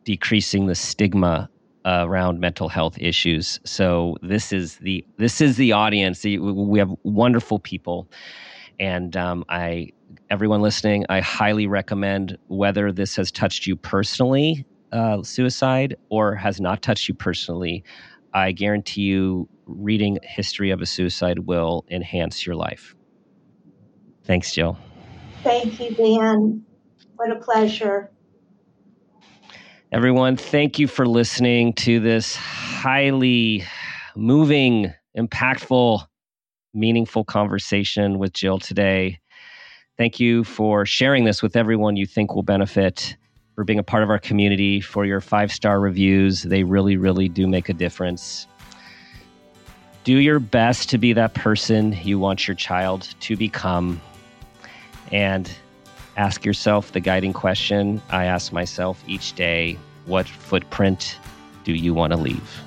decreasing 0.04 0.66
the 0.66 0.74
stigma 0.74 1.48
around 1.84 2.40
mental 2.40 2.68
health 2.68 2.96
issues. 2.98 3.60
So 3.64 4.16
this 4.22 4.52
is 4.52 4.76
the 4.76 5.04
this 5.16 5.40
is 5.40 5.56
the 5.56 5.72
audience. 5.72 6.24
We 6.24 6.78
have 6.78 6.92
wonderful 7.02 7.58
people, 7.58 8.08
and 8.78 9.16
um, 9.16 9.44
I 9.48 9.90
everyone 10.30 10.60
listening, 10.62 11.04
I 11.08 11.20
highly 11.20 11.66
recommend 11.66 12.36
whether 12.48 12.92
this 12.92 13.16
has 13.16 13.30
touched 13.30 13.66
you 13.66 13.76
personally, 13.76 14.66
uh, 14.92 15.22
suicide, 15.22 15.96
or 16.10 16.34
has 16.34 16.60
not 16.60 16.82
touched 16.82 17.08
you 17.08 17.14
personally. 17.14 17.84
I 18.32 18.52
guarantee 18.52 19.02
you, 19.02 19.48
reading 19.66 20.18
history 20.22 20.70
of 20.70 20.80
a 20.80 20.86
suicide 20.86 21.40
will 21.40 21.84
enhance 21.90 22.46
your 22.46 22.56
life. 22.56 22.94
Thanks, 24.24 24.52
Jill. 24.52 24.78
Thank 25.42 25.80
you, 25.80 25.94
Dan. 25.94 26.64
What 27.16 27.30
a 27.30 27.36
pleasure. 27.36 28.10
Everyone, 29.90 30.36
thank 30.36 30.78
you 30.78 30.86
for 30.86 31.06
listening 31.06 31.72
to 31.72 31.98
this 31.98 32.36
highly 32.36 33.64
moving, 34.14 34.92
impactful, 35.16 36.04
meaningful 36.74 37.24
conversation 37.24 38.18
with 38.18 38.34
Jill 38.34 38.58
today. 38.58 39.18
Thank 39.96 40.20
you 40.20 40.44
for 40.44 40.84
sharing 40.84 41.24
this 41.24 41.42
with 41.42 41.56
everyone 41.56 41.96
you 41.96 42.04
think 42.04 42.34
will 42.34 42.42
benefit, 42.42 43.16
for 43.54 43.64
being 43.64 43.78
a 43.78 43.82
part 43.82 44.02
of 44.02 44.10
our 44.10 44.18
community, 44.18 44.82
for 44.82 45.06
your 45.06 45.22
five 45.22 45.50
star 45.50 45.80
reviews. 45.80 46.42
They 46.42 46.64
really, 46.64 46.98
really 46.98 47.30
do 47.30 47.46
make 47.46 47.70
a 47.70 47.72
difference. 47.72 48.46
Do 50.04 50.18
your 50.18 50.38
best 50.38 50.90
to 50.90 50.98
be 50.98 51.14
that 51.14 51.32
person 51.32 51.94
you 52.02 52.18
want 52.18 52.46
your 52.46 52.56
child 52.56 53.14
to 53.20 53.36
become. 53.36 54.02
And 55.12 55.50
ask 56.18 56.44
yourself 56.44 56.90
the 56.90 57.00
guiding 57.00 57.32
question 57.32 58.02
I 58.10 58.24
ask 58.24 58.52
myself 58.52 59.02
each 59.06 59.34
day 59.34 59.78
what 60.04 60.28
footprint 60.28 61.16
do 61.62 61.72
you 61.72 61.94
want 61.94 62.12
to 62.12 62.18
leave? 62.18 62.62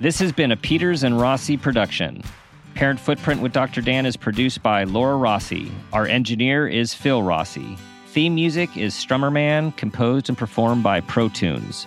This 0.00 0.18
has 0.18 0.32
been 0.32 0.52
a 0.52 0.56
Peters 0.56 1.02
and 1.02 1.18
Rossi 1.18 1.56
production. 1.56 2.22
Parent 2.74 3.00
Footprint 3.00 3.40
with 3.40 3.54
Dr. 3.54 3.80
Dan 3.80 4.04
is 4.04 4.18
produced 4.18 4.62
by 4.62 4.84
Laura 4.84 5.16
Rossi. 5.16 5.72
Our 5.94 6.06
engineer 6.06 6.68
is 6.68 6.92
Phil 6.92 7.22
Rossi. 7.22 7.78
Theme 8.08 8.34
music 8.34 8.76
is 8.76 8.92
Strummer 8.92 9.32
Man, 9.32 9.72
composed 9.72 10.28
and 10.28 10.36
performed 10.36 10.82
by 10.82 11.00
Pro 11.00 11.30
Tunes. 11.30 11.86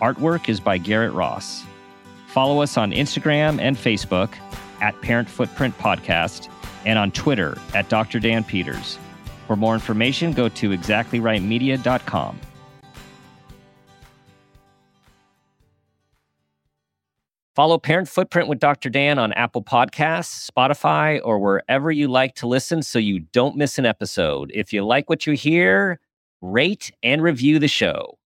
Artwork 0.00 0.48
is 0.48 0.60
by 0.60 0.78
Garrett 0.78 1.12
Ross. 1.12 1.64
Follow 2.28 2.62
us 2.62 2.76
on 2.76 2.92
Instagram 2.92 3.60
and 3.60 3.76
Facebook 3.76 4.34
at 4.80 5.00
Parent 5.02 5.28
Footprint 5.28 5.76
Podcast 5.78 6.48
and 6.84 6.98
on 6.98 7.10
Twitter 7.10 7.58
at 7.74 7.88
Dr. 7.88 8.20
Dan 8.20 8.44
Peters. 8.44 8.98
For 9.46 9.56
more 9.56 9.74
information, 9.74 10.32
go 10.32 10.48
to 10.48 10.70
exactlyrightmedia.com. 10.70 12.40
Follow 17.56 17.76
Parent 17.76 18.08
Footprint 18.08 18.46
with 18.48 18.60
Dr. 18.60 18.88
Dan 18.88 19.18
on 19.18 19.32
Apple 19.32 19.64
Podcasts, 19.64 20.48
Spotify, 20.48 21.20
or 21.24 21.40
wherever 21.40 21.90
you 21.90 22.06
like 22.06 22.36
to 22.36 22.46
listen 22.46 22.82
so 22.82 23.00
you 23.00 23.18
don't 23.18 23.56
miss 23.56 23.80
an 23.80 23.86
episode. 23.86 24.52
If 24.54 24.72
you 24.72 24.84
like 24.84 25.10
what 25.10 25.26
you 25.26 25.32
hear, 25.32 25.98
rate 26.40 26.92
and 27.02 27.20
review 27.20 27.58
the 27.58 27.66
show. 27.66 28.17